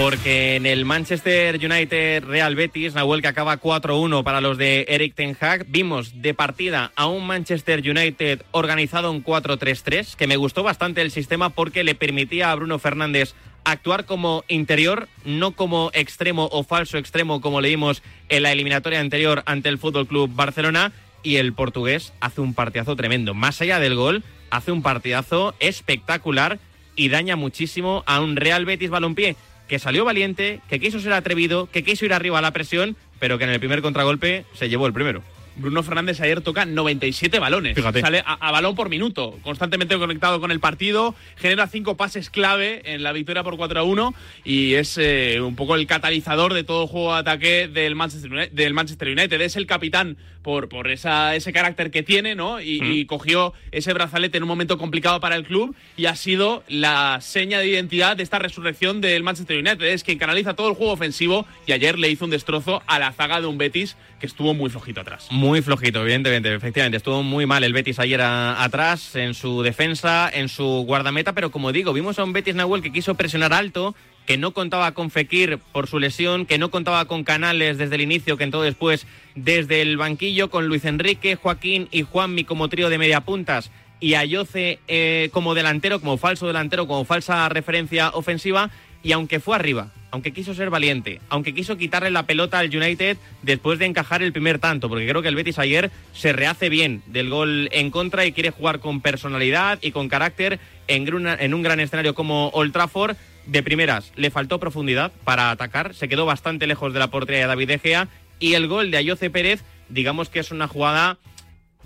Porque 0.00 0.54
en 0.54 0.64
el 0.64 0.84
Manchester 0.84 1.56
United 1.56 2.22
Real 2.22 2.54
Betis, 2.54 2.94
Nahuel 2.94 3.20
que 3.20 3.26
acaba 3.26 3.60
4-1 3.60 4.22
para 4.22 4.40
los 4.40 4.56
de 4.56 4.86
Eric 4.88 5.16
Ten 5.16 5.36
Hag, 5.38 5.66
vimos 5.66 6.22
de 6.22 6.34
partida 6.34 6.92
a 6.94 7.08
un 7.08 7.26
Manchester 7.26 7.80
United 7.80 8.42
organizado 8.52 9.12
en 9.12 9.24
4-3-3, 9.24 10.14
que 10.14 10.28
me 10.28 10.36
gustó 10.36 10.62
bastante 10.62 11.02
el 11.02 11.10
sistema 11.10 11.50
porque 11.50 11.82
le 11.82 11.96
permitía 11.96 12.52
a 12.52 12.54
Bruno 12.54 12.78
Fernández 12.78 13.34
actuar 13.64 14.04
como 14.04 14.44
interior, 14.46 15.08
no 15.24 15.56
como 15.56 15.90
extremo 15.92 16.48
o 16.52 16.62
falso 16.62 16.96
extremo 16.96 17.40
como 17.40 17.60
leímos 17.60 18.04
en 18.28 18.44
la 18.44 18.52
eliminatoria 18.52 19.00
anterior 19.00 19.42
ante 19.46 19.68
el 19.68 19.78
Fútbol 19.78 20.06
Club 20.06 20.30
Barcelona 20.32 20.92
y 21.24 21.36
el 21.36 21.52
portugués 21.54 22.12
hace 22.20 22.40
un 22.40 22.54
partidazo 22.54 22.94
tremendo. 22.94 23.34
Más 23.34 23.60
allá 23.60 23.80
del 23.80 23.96
gol, 23.96 24.22
hace 24.50 24.70
un 24.70 24.82
partidazo 24.82 25.56
espectacular 25.58 26.60
y 26.94 27.08
daña 27.08 27.36
muchísimo 27.36 28.04
a 28.06 28.20
un 28.20 28.36
Real 28.36 28.64
Betis 28.64 28.90
Balompié 28.90 29.36
que 29.68 29.78
salió 29.78 30.04
valiente, 30.04 30.60
que 30.68 30.80
quiso 30.80 30.98
ser 31.00 31.12
atrevido, 31.12 31.68
que 31.70 31.84
quiso 31.84 32.04
ir 32.04 32.12
arriba 32.12 32.38
a 32.38 32.42
la 32.42 32.52
presión, 32.52 32.96
pero 33.18 33.38
que 33.38 33.44
en 33.44 33.50
el 33.50 33.60
primer 33.60 33.82
contragolpe 33.82 34.44
se 34.54 34.68
llevó 34.68 34.86
el 34.86 34.92
primero. 34.92 35.22
Bruno 35.58 35.82
Fernández 35.82 36.20
ayer 36.20 36.40
toca 36.40 36.64
97 36.64 37.38
balones. 37.38 37.74
Fíjate. 37.74 38.00
Sale 38.00 38.22
a, 38.24 38.34
a 38.34 38.52
balón 38.52 38.74
por 38.76 38.88
minuto, 38.88 39.38
constantemente 39.42 39.98
conectado 39.98 40.40
con 40.40 40.50
el 40.50 40.60
partido, 40.60 41.14
genera 41.36 41.66
cinco 41.66 41.96
pases 41.96 42.30
clave 42.30 42.80
en 42.84 43.02
la 43.02 43.12
victoria 43.12 43.42
por 43.42 43.56
4 43.56 43.80
a 43.80 43.82
1 43.82 44.14
y 44.44 44.74
es 44.74 44.96
eh, 44.98 45.40
un 45.40 45.56
poco 45.56 45.74
el 45.74 45.86
catalizador 45.86 46.54
de 46.54 46.64
todo 46.64 46.86
juego 46.86 47.12
de 47.12 47.20
ataque 47.20 47.68
del 47.68 47.96
Manchester 47.96 48.32
United. 48.32 48.52
Del 48.52 48.72
Manchester 48.72 49.08
United. 49.08 49.40
Es 49.40 49.56
el 49.56 49.66
capitán 49.66 50.16
por, 50.42 50.68
por 50.68 50.88
esa, 50.90 51.34
ese 51.34 51.52
carácter 51.52 51.90
que 51.90 52.02
tiene, 52.02 52.34
¿no? 52.34 52.60
Y, 52.60 52.80
y 52.82 53.04
cogió 53.06 53.52
ese 53.72 53.92
brazalete 53.92 54.38
en 54.38 54.44
un 54.44 54.48
momento 54.48 54.78
complicado 54.78 55.20
para 55.20 55.36
el 55.36 55.44
club 55.44 55.74
y 55.96 56.06
ha 56.06 56.16
sido 56.16 56.62
la 56.68 57.18
seña 57.20 57.58
de 57.58 57.68
identidad 57.68 58.16
de 58.16 58.22
esta 58.22 58.38
resurrección 58.38 59.00
del 59.00 59.22
Manchester 59.22 59.58
United. 59.58 59.82
Es 59.86 60.04
quien 60.04 60.18
canaliza 60.18 60.54
todo 60.54 60.68
el 60.68 60.74
juego 60.74 60.92
ofensivo 60.92 61.46
y 61.66 61.72
ayer 61.72 61.98
le 61.98 62.08
hizo 62.08 62.24
un 62.24 62.30
destrozo 62.30 62.82
a 62.86 62.98
la 62.98 63.12
zaga 63.12 63.40
de 63.40 63.46
un 63.46 63.58
Betis 63.58 63.96
que 64.20 64.26
estuvo 64.26 64.54
muy 64.54 64.70
flojito 64.70 65.00
atrás. 65.00 65.28
Muy 65.30 65.60
flojito, 65.62 66.00
evidentemente, 66.02 66.54
efectivamente. 66.54 66.96
Estuvo 66.96 67.22
muy 67.22 67.44
mal 67.46 67.62
el 67.62 67.72
Betis 67.72 67.98
ayer 67.98 68.20
a- 68.20 68.62
atrás, 68.64 69.14
en 69.16 69.34
su 69.34 69.62
defensa, 69.62 70.30
en 70.32 70.48
su 70.48 70.64
guardameta, 70.86 71.34
pero 71.34 71.50
como 71.50 71.72
digo, 71.72 71.92
vimos 71.92 72.18
a 72.18 72.24
un 72.24 72.32
Betis 72.32 72.54
Nahuel 72.54 72.82
que 72.82 72.92
quiso 72.92 73.14
presionar 73.16 73.52
alto, 73.52 73.94
que 74.28 74.36
no 74.36 74.52
contaba 74.52 74.92
con 74.92 75.10
Fekir 75.10 75.58
por 75.72 75.86
su 75.86 75.98
lesión, 75.98 76.44
que 76.44 76.58
no 76.58 76.70
contaba 76.70 77.06
con 77.06 77.24
Canales 77.24 77.78
desde 77.78 77.94
el 77.94 78.02
inicio, 78.02 78.36
que 78.36 78.44
entró 78.44 78.60
después 78.60 79.06
desde 79.34 79.80
el 79.80 79.96
banquillo, 79.96 80.50
con 80.50 80.66
Luis 80.66 80.84
Enrique, 80.84 81.36
Joaquín 81.36 81.88
y 81.92 82.02
Juanmi 82.02 82.44
como 82.44 82.68
trío 82.68 82.90
de 82.90 82.98
media 82.98 83.22
puntas 83.22 83.70
y 84.00 84.16
Ayoce 84.16 84.80
eh, 84.86 85.30
como 85.32 85.54
delantero, 85.54 85.98
como 85.98 86.18
falso 86.18 86.46
delantero, 86.46 86.86
como 86.86 87.06
falsa 87.06 87.48
referencia 87.48 88.10
ofensiva, 88.10 88.68
y 89.02 89.12
aunque 89.12 89.40
fue 89.40 89.56
arriba, 89.56 89.92
aunque 90.10 90.34
quiso 90.34 90.52
ser 90.52 90.68
valiente, 90.68 91.22
aunque 91.30 91.54
quiso 91.54 91.78
quitarle 91.78 92.10
la 92.10 92.26
pelota 92.26 92.58
al 92.58 92.68
United 92.68 93.16
después 93.40 93.78
de 93.78 93.86
encajar 93.86 94.22
el 94.22 94.32
primer 94.32 94.58
tanto, 94.58 94.90
porque 94.90 95.08
creo 95.08 95.22
que 95.22 95.28
el 95.28 95.36
Betis 95.36 95.58
ayer 95.58 95.90
se 96.12 96.34
rehace 96.34 96.68
bien 96.68 97.02
del 97.06 97.30
gol 97.30 97.70
en 97.72 97.90
contra 97.90 98.26
y 98.26 98.32
quiere 98.32 98.50
jugar 98.50 98.80
con 98.80 99.00
personalidad 99.00 99.78
y 99.80 99.92
con 99.92 100.10
carácter 100.10 100.60
en 100.86 101.54
un 101.54 101.62
gran 101.62 101.80
escenario 101.80 102.14
como 102.14 102.48
Old 102.48 102.74
Trafford. 102.74 103.16
De 103.48 103.62
primeras, 103.62 104.12
le 104.14 104.30
faltó 104.30 104.60
profundidad 104.60 105.10
para 105.24 105.50
atacar, 105.50 105.94
se 105.94 106.06
quedó 106.06 106.26
bastante 106.26 106.66
lejos 106.66 106.92
de 106.92 106.98
la 106.98 107.08
portería 107.08 107.40
de 107.40 107.46
David 107.46 107.68
De 107.68 107.78
Gea 107.78 108.08
y 108.38 108.52
el 108.52 108.68
gol 108.68 108.90
de 108.90 108.98
Ayoce 108.98 109.30
Pérez, 109.30 109.64
digamos 109.88 110.28
que 110.28 110.38
es 110.38 110.50
una 110.50 110.68
jugada 110.68 111.16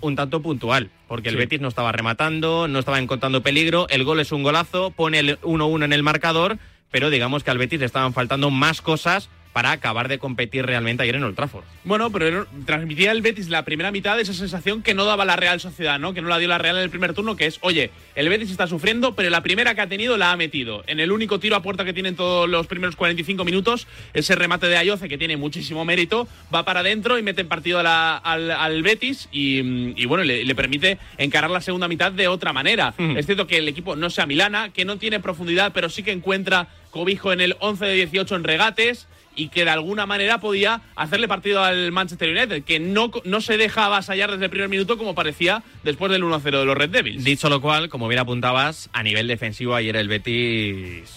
un 0.01 0.17
tanto 0.17 0.41
puntual, 0.41 0.91
porque 1.07 1.29
el 1.29 1.35
Sí. 1.35 1.39
Betis 1.39 1.61
no 1.61 1.69
estaba 1.69 1.93
rematando, 1.93 2.67
no 2.67 2.79
estaba 2.79 2.99
encontrando 2.99 3.41
peligro, 3.41 3.87
el 3.89 4.03
gol 4.03 4.19
es 4.19 4.33
un 4.33 4.43
golazo, 4.43 4.91
pone 4.91 5.19
el 5.19 5.39
1-1 5.39 5.85
en 5.85 5.93
el 5.93 6.03
marcador, 6.03 6.57
pero 6.91 7.09
digamos 7.09 7.45
que 7.45 7.51
al 7.51 7.57
Betis 7.57 7.79
le 7.79 7.85
estaban 7.85 8.13
faltando 8.13 8.49
más 8.49 8.81
cosas 8.81 9.29
para 9.53 9.71
acabar 9.71 10.07
de 10.07 10.17
competir 10.17 10.65
realmente 10.65 11.03
ayer 11.03 11.15
en 11.15 11.23
Old 11.23 11.35
Trafford. 11.35 11.63
Bueno, 11.83 12.11
pero 12.11 12.47
transmitía 12.65 13.11
el 13.11 13.21
Betis 13.21 13.49
la 13.49 13.63
primera 13.63 13.91
mitad 13.91 14.15
de 14.15 14.23
esa 14.23 14.33
sensación 14.33 14.81
que 14.81 14.95
no 14.95 15.05
daba 15.05 15.25
la 15.25 15.35
Real 15.35 15.59
Sociedad, 15.59 15.99
¿no? 15.99 16.13
Que 16.15 16.21
no 16.23 16.27
la 16.29 16.39
dio 16.39 16.47
la 16.47 16.57
Real 16.57 16.75
en 16.77 16.81
el 16.83 16.89
primer 16.89 17.13
turno, 17.13 17.35
que 17.35 17.45
es, 17.45 17.59
oye, 17.61 17.91
el 18.15 18.29
Betis 18.29 18.49
está 18.49 18.65
sufriendo, 18.65 19.13
pero 19.15 19.29
la 19.29 19.41
primera 19.43 19.75
que 19.75 19.81
ha 19.81 19.87
tenido 19.87 20.17
la 20.17 20.31
ha 20.31 20.37
metido. 20.37 20.83
En 20.87 20.99
el 20.99 21.11
único 21.11 21.39
tiro 21.39 21.55
a 21.55 21.61
puerta 21.61 21.85
que 21.85 21.93
tienen 21.93 22.15
todos 22.15 22.49
los 22.49 22.65
primeros 22.67 22.95
45 22.95 23.45
minutos, 23.45 23.87
ese 24.15 24.33
remate 24.35 24.67
de 24.67 24.77
Ayoce, 24.77 25.07
que 25.07 25.17
tiene 25.19 25.37
muchísimo 25.37 25.85
mérito, 25.85 26.27
va 26.53 26.65
para 26.65 26.79
adentro 26.79 27.19
y 27.19 27.23
mete 27.23 27.41
en 27.41 27.47
partido 27.47 27.77
a 27.79 27.83
la- 27.83 28.17
al, 28.17 28.49
al 28.49 28.81
Betis 28.81 29.29
y, 29.31 29.61
mm, 29.61 29.93
y 29.97 30.05
bueno, 30.05 30.23
le, 30.23 30.43
le 30.45 30.55
permite 30.55 30.97
encarar 31.19 31.51
la 31.51 31.61
segunda 31.61 31.87
mitad 31.87 32.11
de 32.11 32.27
otra 32.27 32.53
manera. 32.53 32.93
Es 33.17 33.25
cierto 33.27 33.45
que 33.45 33.57
el 33.57 33.67
equipo 33.67 33.95
no 33.95 34.09
sea 34.09 34.25
Milana, 34.25 34.69
que 34.71 34.83
no 34.85 34.97
tiene 34.97 35.19
profundidad, 35.19 35.71
pero 35.73 35.89
sí 35.89 36.01
que 36.01 36.11
encuentra 36.11 36.69
cobijo 36.89 37.31
en 37.33 37.41
el 37.41 37.55
11 37.59 37.85
de 37.85 37.93
18 37.95 38.35
en 38.35 38.43
regates 38.43 39.07
y 39.35 39.49
que 39.49 39.65
de 39.65 39.71
alguna 39.71 40.05
manera 40.05 40.39
podía 40.39 40.81
hacerle 40.95 41.27
partido 41.27 41.63
al 41.63 41.91
Manchester 41.91 42.29
United, 42.29 42.63
que 42.63 42.79
no, 42.79 43.11
no 43.25 43.41
se 43.41 43.57
deja 43.57 43.85
avasallar 43.85 44.31
desde 44.31 44.45
el 44.45 44.51
primer 44.51 44.69
minuto 44.69 44.97
como 44.97 45.15
parecía 45.15 45.63
después 45.83 46.11
del 46.11 46.23
1-0 46.23 46.41
de 46.59 46.65
los 46.65 46.77
Red 46.77 46.89
Devils. 46.89 47.23
Dicho 47.23 47.49
lo 47.49 47.61
cual, 47.61 47.89
como 47.89 48.07
bien 48.07 48.19
apuntabas, 48.19 48.89
a 48.93 49.03
nivel 49.03 49.27
defensivo 49.27 49.75
ayer 49.75 49.95
el 49.95 50.07
Betis 50.07 51.09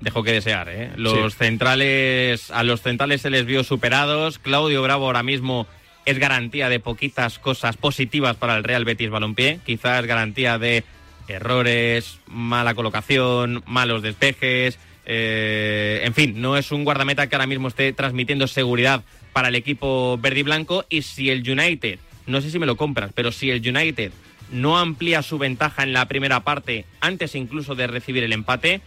dejó 0.00 0.22
que 0.22 0.32
desear. 0.32 0.68
¿eh? 0.68 0.90
Los 0.96 1.32
Sí. 1.32 1.38
centrales, 1.38 2.50
a 2.50 2.62
los 2.62 2.80
centrales 2.82 3.20
se 3.22 3.30
les 3.30 3.44
vio 3.46 3.64
superados. 3.64 4.38
Claudio 4.38 4.82
Bravo 4.82 5.06
ahora 5.06 5.22
mismo 5.22 5.66
es 6.06 6.18
garantía 6.18 6.68
de 6.68 6.80
poquitas 6.80 7.38
cosas 7.38 7.76
positivas 7.76 8.36
para 8.36 8.56
el 8.56 8.64
Real 8.64 8.84
Betis 8.84 9.10
Balompié. 9.10 9.60
Quizás 9.66 10.06
garantía 10.06 10.56
de 10.58 10.84
errores, 11.26 12.18
mala 12.26 12.74
colocación, 12.74 13.62
malos 13.66 14.02
despejes. 14.02 14.78
Eh, 15.10 16.02
en 16.04 16.12
fin, 16.12 16.40
no 16.40 16.58
es 16.58 16.70
un 16.70 16.84
guardameta 16.84 17.26
que 17.26 17.34
ahora 17.34 17.46
mismo 17.46 17.68
esté 17.68 17.94
transmitiendo 17.94 18.46
seguridad 18.46 19.02
para 19.32 19.48
el 19.48 19.54
equipo 19.54 20.18
verde 20.18 20.40
y 20.40 20.42
blanco. 20.42 20.84
Y 20.90 21.02
si 21.02 21.30
el 21.30 21.48
United, 21.48 21.98
no 22.26 22.42
sé 22.42 22.50
si 22.50 22.58
me 22.58 22.66
lo 22.66 22.76
compras, 22.76 23.10
pero 23.14 23.32
si 23.32 23.50
el 23.50 23.66
United 23.66 24.12
no 24.52 24.78
amplía 24.78 25.22
su 25.22 25.38
ventaja 25.38 25.82
en 25.82 25.94
la 25.94 26.06
primera 26.08 26.40
parte 26.40 26.84
antes 27.00 27.34
incluso 27.34 27.74
de 27.74 27.86
recibir 27.86 28.22
el 28.22 28.34
empate, 28.34 28.82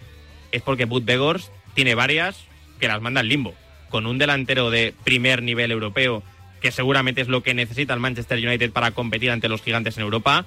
es 0.51 0.61
porque 0.61 0.85
Bud 0.85 1.03
Begors 1.03 1.51
tiene 1.73 1.95
varias 1.95 2.45
que 2.79 2.87
las 2.87 3.01
manda 3.01 3.21
al 3.21 3.27
limbo. 3.27 3.55
Con 3.89 4.05
un 4.05 4.19
delantero 4.19 4.69
de 4.69 4.93
primer 5.03 5.41
nivel 5.41 5.71
europeo, 5.71 6.23
que 6.61 6.71
seguramente 6.71 7.21
es 7.21 7.29
lo 7.29 7.41
que 7.41 7.55
necesita 7.55 7.95
el 7.95 7.99
Manchester 7.99 8.37
United 8.37 8.71
para 8.71 8.91
competir 8.91 9.31
ante 9.31 9.49
los 9.49 9.63
gigantes 9.63 9.97
en 9.97 10.03
Europa, 10.03 10.45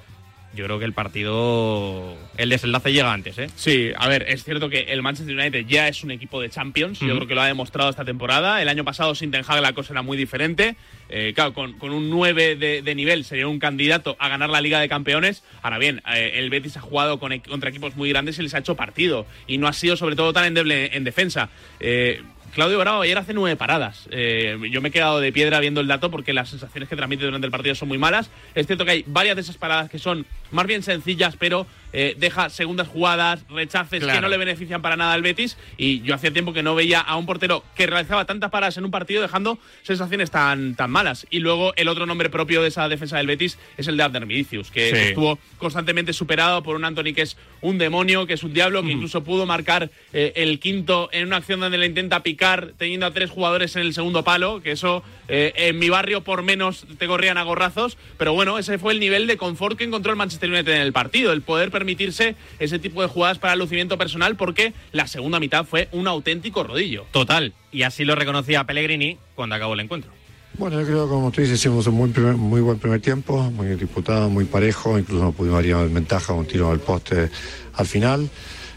yo 0.55 0.65
creo 0.65 0.79
que 0.79 0.85
el 0.85 0.93
partido, 0.93 2.17
el 2.37 2.49
desenlace 2.49 2.93
llega 2.93 3.13
antes, 3.13 3.39
¿eh? 3.39 3.49
Sí, 3.57 3.91
a 3.97 4.09
ver, 4.09 4.25
es 4.29 4.45
cierto 4.45 4.69
que 4.69 4.81
el 4.81 5.03
Manchester 5.03 5.37
United 5.37 5.67
ya 5.67 5.89
es 5.89 6.03
un 6.05 6.11
equipo 6.11 6.41
de 6.41 6.51
Champions, 6.51 7.01
yo 7.01 7.07
Ujú. 7.09 7.17
creo 7.17 7.29
que 7.29 7.35
lo 7.35 7.43
ha 7.43 7.47
demostrado 7.47 7.91
esta 7.91 8.05
temporada. 8.05 8.61
El 8.63 8.69
año 8.69 8.85
pasado 8.85 9.15
sin 9.15 9.31
Ten 9.31 9.45
Hag 9.47 9.61
la 9.61 9.73
cosa 9.73 9.93
era 9.93 10.03
muy 10.03 10.17
diferente. 10.17 10.77
Eh, 11.11 11.33
claro, 11.35 11.53
con, 11.53 11.75
con 11.75 11.93
un 11.93 12.09
9 12.11 12.57
de, 12.57 12.83
de 12.83 12.95
nivel 12.95 13.25
sería 13.25 13.47
un 13.47 13.59
candidato 13.59 14.17
a 14.19 14.29
ganar 14.29 14.49
la 14.51 14.61
Liga 14.61 14.81
de 14.81 14.89
Campeones. 14.89 15.43
Ahora 15.63 15.79
bien, 15.79 16.03
eh, 16.13 16.33
el 16.37 16.51
Betis 16.51 16.77
ha 16.77 16.81
jugado 16.81 17.19
con, 17.19 17.39
contra 17.41 17.69
equipos 17.71 17.95
muy 17.97 18.09
grandes 18.09 18.39
y 18.39 18.43
les 18.43 18.55
ha 18.55 18.59
hecho 18.59 18.75
partido. 18.75 19.27
Y 19.47 19.59
no 19.59 19.69
ha 19.69 19.73
sido 19.73 19.97
sobre 19.97 20.17
todo 20.17 20.33
tan 20.33 20.45
endeble 20.47 20.97
en 20.97 21.05
defensa. 21.05 21.51
Eh, 21.81 22.23
Claudio 22.55 22.79
Bravo 22.79 23.03
ayer 23.03 23.19
hace 23.19 23.35
nueve 23.35 23.57
paradas. 23.57 24.07
Eh, 24.13 24.57
yo 24.71 24.81
me 24.81 24.91
he 24.91 24.93
quedado 24.93 25.19
de 25.19 25.33
piedra 25.33 25.59
viendo 25.59 25.81
el 25.81 25.89
dato 25.89 26.09
porque 26.09 26.33
las 26.33 26.51
sensaciones 26.51 26.89
que 26.89 26.95
transmite 26.95 27.25
durante 27.25 27.47
el 27.47 27.51
partido 27.51 27.75
son 27.75 27.89
muy 27.89 27.99
malas. 27.99 28.31
Es 28.55 28.69
cierto 28.69 28.85
que 28.85 28.93
hay 28.93 29.05
varias 29.09 29.35
de 29.35 29.43
esas 29.43 29.57
paradas 29.57 29.91
que 29.91 29.99
son 29.99 30.25
más 30.53 30.65
bien 30.65 30.85
sencillas, 30.85 31.35
pero 31.37 31.67
eh, 31.97 32.15
deja 32.19 32.51
segundas 32.51 32.89
jugadas, 32.89 33.45
rechaces 33.49 34.05
que 34.05 34.21
no 34.21 34.29
le 34.29 34.37
benefician 34.37 34.83
para 34.83 34.97
nada 34.97 35.15
al 35.15 35.23
Betis. 35.23 35.57
Y 35.79 36.03
yo 36.03 36.15
hacía 36.15 36.33
tiempo 36.33 36.53
que 36.53 36.63
no 36.63 36.75
veía 36.75 37.01
a 37.01 37.17
un 37.17 37.25
portero 37.25 37.65
que 37.77 37.87
realizaba 37.87 38.25
tantas 38.27 38.51
paradas 38.51 38.77
en 38.77 38.85
un 38.85 38.91
partido 38.91 39.23
dejando 39.23 39.59
sensaciones 39.83 40.31
tan, 40.31 40.75
tan 40.75 40.91
malas. 40.91 41.27
Y 41.31 41.39
luego 41.39 41.73
el 41.77 41.89
otro 41.89 42.05
nombre 42.05 42.29
propio 42.31 42.61
de 42.63 42.69
esa 42.69 42.89
defensa 42.89 43.17
del 43.17 43.29
Betis 43.29 43.59
es 43.79 43.87
el 43.89 43.97
de 43.97 44.03
Abner 44.03 44.27
que 44.27 44.91
Sí. 44.91 44.97
estuvo 44.97 45.39
constantemente 45.59 46.13
superado 46.13 46.63
por 46.63 46.77
un 46.77 46.85
Anthony 46.85 47.15
que 47.15 47.23
es 47.23 47.37
un 47.61 47.79
demonio, 47.79 48.27
que 48.27 48.35
es 48.35 48.43
un 48.43 48.53
diablo, 48.53 48.83
que 48.83 48.91
incluso 48.93 49.23
pudo 49.23 49.47
marcar 49.47 49.91
eh, 50.13 50.33
el 50.37 50.59
quinto 50.59 51.09
en 51.13 51.27
una 51.29 51.37
acción 51.37 51.61
donde 51.61 51.79
le 51.79 51.87
intenta 51.87 52.23
picar 52.23 52.73
teniendo 52.77 53.07
a 53.07 53.13
tres 53.13 53.31
jugadores 53.31 53.77
en 53.77 53.83
el 53.83 53.95
segundo 53.95 54.25
palo, 54.25 54.61
que 54.63 54.73
eso 54.73 55.03
eh, 55.29 55.53
en 55.57 55.79
mi 55.79 55.89
barrio 55.89 56.23
por 56.23 56.43
menos 56.43 56.87
te 56.99 57.07
corrían 57.07 57.39
a 57.39 57.43
gorrazos, 57.43 57.97
pero 58.19 58.33
bueno, 58.35 58.59
ese 58.59 58.79
fue 58.79 58.93
el 58.93 59.01
nivel 59.01 59.27
de 59.27 59.37
confort 59.37 59.79
que 59.79 59.85
encontró 59.85 60.11
el 60.13 60.19
Manchester 60.19 60.51
United 60.51 60.73
en 60.75 60.83
el 60.83 60.93
partido, 60.93 61.33
el 61.33 61.43
poder 61.43 61.71
permitirse 61.85 62.35
ese 62.59 62.79
tipo 62.79 63.03
de 63.03 63.09
jugadas 63.09 63.39
para 63.39 63.53
el 63.53 63.59
lucimiento 63.59 63.99
personal 63.99 64.37
porque 64.37 64.73
la 64.93 65.07
segunda 65.07 65.39
mitad 65.39 65.67
fue 65.67 65.89
un 65.93 66.09
auténtico 66.09 66.65
rodillo. 66.65 67.05
Total. 67.13 67.53
Y 67.71 67.83
así 67.83 68.05
lo 68.07 68.15
reconocía 68.15 68.65
Pellegrini 68.65 69.19
cuando 69.35 69.55
acabó 69.55 69.75
el 69.75 69.81
encuentro. 69.81 70.11
Bueno, 70.57 70.81
yo 70.81 70.87
creo, 70.87 71.09
como 71.09 71.31
tú 71.31 71.43
dices, 71.43 71.59
hicimos 71.59 71.87
un 71.89 71.95
muy, 71.97 72.11
primer- 72.11 72.37
muy 72.37 72.63
buen 72.63 72.79
primer 72.79 73.01
tiempo, 73.01 73.43
muy 73.51 73.67
disputado, 73.75 74.31
muy 74.31 74.45
parejo, 74.47 74.99
incluso 74.99 75.25
nos 75.25 75.35
pudimos 75.35 75.63
en 75.65 75.93
ventaja, 75.93 76.33
un 76.33 76.47
tiro 76.47 76.71
al 76.71 76.79
poste 76.81 77.29
al 77.75 77.87
final. 77.87 78.31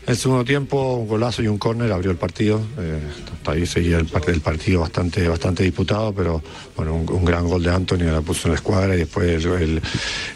El 0.08 0.16
segundo 0.16 0.46
tiempo, 0.46 0.96
un 0.96 1.08
golazo 1.08 1.44
y 1.44 1.48
un 1.48 1.58
córner 1.58 1.92
abrió 1.92 2.12
el 2.12 2.18
partido. 2.18 2.62
eh, 2.80 3.00
hasta 3.34 3.52
ahí 3.52 3.66
seguía 3.66 3.98
el, 3.98 4.06
parte 4.06 4.32
del 4.32 4.40
partido 4.42 4.80
bastante, 4.80 5.28
bastante 5.28 5.64
disputado, 5.64 6.14
pero 6.14 6.42
bueno, 6.78 6.96
un, 6.96 7.10
un 7.10 7.26
gran 7.26 7.46
gol 7.48 7.62
de 7.62 7.70
Anthony, 7.72 8.06
la 8.12 8.22
puso 8.22 8.48
en 8.48 8.54
la 8.54 8.56
escuadra 8.56 8.96
y 8.96 9.00
después 9.00 9.46
el, 9.46 9.52
el, 9.62 9.82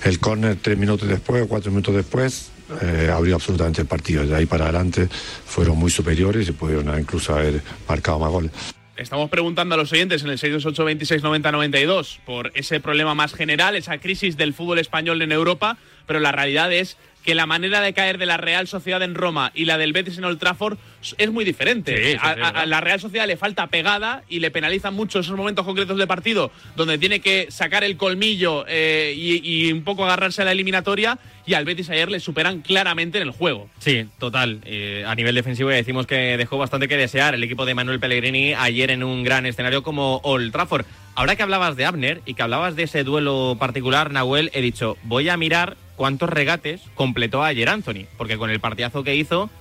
el 0.03 0.19
córner 0.19 0.57
tres 0.61 0.77
minutos 0.77 1.07
después 1.07 1.45
cuatro 1.47 1.71
minutos 1.71 1.95
después 1.95 2.50
eh, 2.81 3.09
abrió 3.11 3.35
absolutamente 3.35 3.81
el 3.81 3.87
partido. 3.87 4.25
De 4.25 4.35
ahí 4.35 4.45
para 4.45 4.65
adelante 4.65 5.07
fueron 5.07 5.77
muy 5.77 5.91
superiores 5.91 6.47
y 6.49 6.51
pudieron 6.51 6.97
incluso 6.99 7.33
haber 7.33 7.61
marcado 7.87 8.19
más 8.19 8.31
goles. 8.31 8.51
Estamos 8.97 9.29
preguntando 9.31 9.73
a 9.73 9.77
los 9.77 9.91
oyentes 9.93 10.21
en 10.21 10.29
el 10.29 10.37
628 10.37 10.85
26 10.85 11.23
90 11.23 11.51
92 11.51 12.19
por 12.23 12.51
ese 12.53 12.79
problema 12.79 13.15
más 13.15 13.33
general, 13.33 13.75
esa 13.75 13.97
crisis 13.97 14.37
del 14.37 14.53
fútbol 14.53 14.77
español 14.77 15.21
en 15.23 15.31
Europa, 15.31 15.77
pero 16.05 16.19
la 16.19 16.31
realidad 16.31 16.71
es 16.71 16.97
que 17.23 17.35
la 17.35 17.45
manera 17.45 17.81
de 17.81 17.93
caer 17.93 18.17
de 18.17 18.25
la 18.25 18.37
Real 18.37 18.67
Sociedad 18.67 19.01
en 19.01 19.15
Roma 19.15 19.51
y 19.53 19.65
la 19.65 19.77
del 19.77 19.93
Betis 19.93 20.17
en 20.17 20.25
Old 20.25 20.39
Trafford 20.39 20.77
es 21.17 21.31
muy 21.31 21.45
diferente. 21.45 22.11
Sí, 22.13 22.17
a, 22.21 22.65
la 22.65 22.81
Real 22.81 22.99
Sociedad 22.99 23.27
le 23.27 23.37
falta 23.37 23.67
pegada 23.67 24.23
y 24.29 24.39
le 24.39 24.51
penalizan 24.51 24.93
mucho 24.93 25.19
esos 25.19 25.37
momentos 25.37 25.65
concretos 25.65 25.97
de 25.97 26.07
partido 26.07 26.51
donde 26.75 26.97
tiene 26.97 27.19
que 27.19 27.47
sacar 27.49 27.83
el 27.83 27.97
colmillo 27.97 28.65
eh, 28.67 29.13
y, 29.15 29.67
y 29.67 29.71
un 29.71 29.83
poco 29.83 30.05
agarrarse 30.05 30.41
a 30.41 30.45
la 30.45 30.51
eliminatoria 30.51 31.17
y 31.45 31.53
al 31.53 31.65
Betis 31.65 31.89
ayer 31.89 32.09
le 32.09 32.19
superan 32.19 32.61
claramente 32.61 33.17
en 33.17 33.27
el 33.27 33.31
juego. 33.31 33.69
Sí, 33.79 34.07
total. 34.19 34.61
Eh, 34.65 35.03
a 35.05 35.15
nivel 35.15 35.35
defensivo 35.35 35.69
ya 35.69 35.77
decimos 35.77 36.07
que 36.07 36.37
dejó 36.37 36.57
bastante 36.57 36.87
que 36.87 36.97
desear 36.97 37.35
el 37.35 37.43
equipo 37.43 37.65
de 37.65 37.73
Manuel 37.73 37.99
Pellegrini 37.99 38.53
ayer 38.53 38.91
en 38.91 39.03
un 39.03 39.23
gran 39.23 39.45
escenario 39.45 39.83
como 39.83 40.17
Old 40.23 40.51
Trafford. 40.51 40.85
Ahora 41.15 41.35
que 41.35 41.43
hablabas 41.43 41.75
de 41.75 41.85
Abner 41.85 42.21
y 42.25 42.35
que 42.35 42.43
hablabas 42.43 42.75
de 42.75 42.83
ese 42.83 43.03
duelo 43.03 43.57
particular, 43.59 44.11
Nahuel, 44.11 44.49
he 44.53 44.61
dicho, 44.61 44.97
voy 45.03 45.27
a 45.29 45.37
mirar 45.37 45.75
cuántos 46.01 46.31
regates 46.31 46.81
completó 46.95 47.43
ayer 47.43 47.69
Anthony, 47.69 48.07
porque 48.17 48.39
con 48.39 48.49
el 48.49 48.59
partidazo 48.59 49.03
que 49.03 49.15
hizo, 49.15 49.51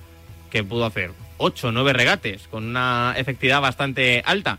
que 0.49 0.63
pudo 0.63 0.85
hacer 0.87 1.11
8 1.37 1.67
o 1.67 1.71
9 1.71 1.93
regates, 1.93 2.47
con 2.47 2.65
una 2.65 3.13
efectividad 3.15 3.61
bastante 3.61 4.23
alta. 4.25 4.57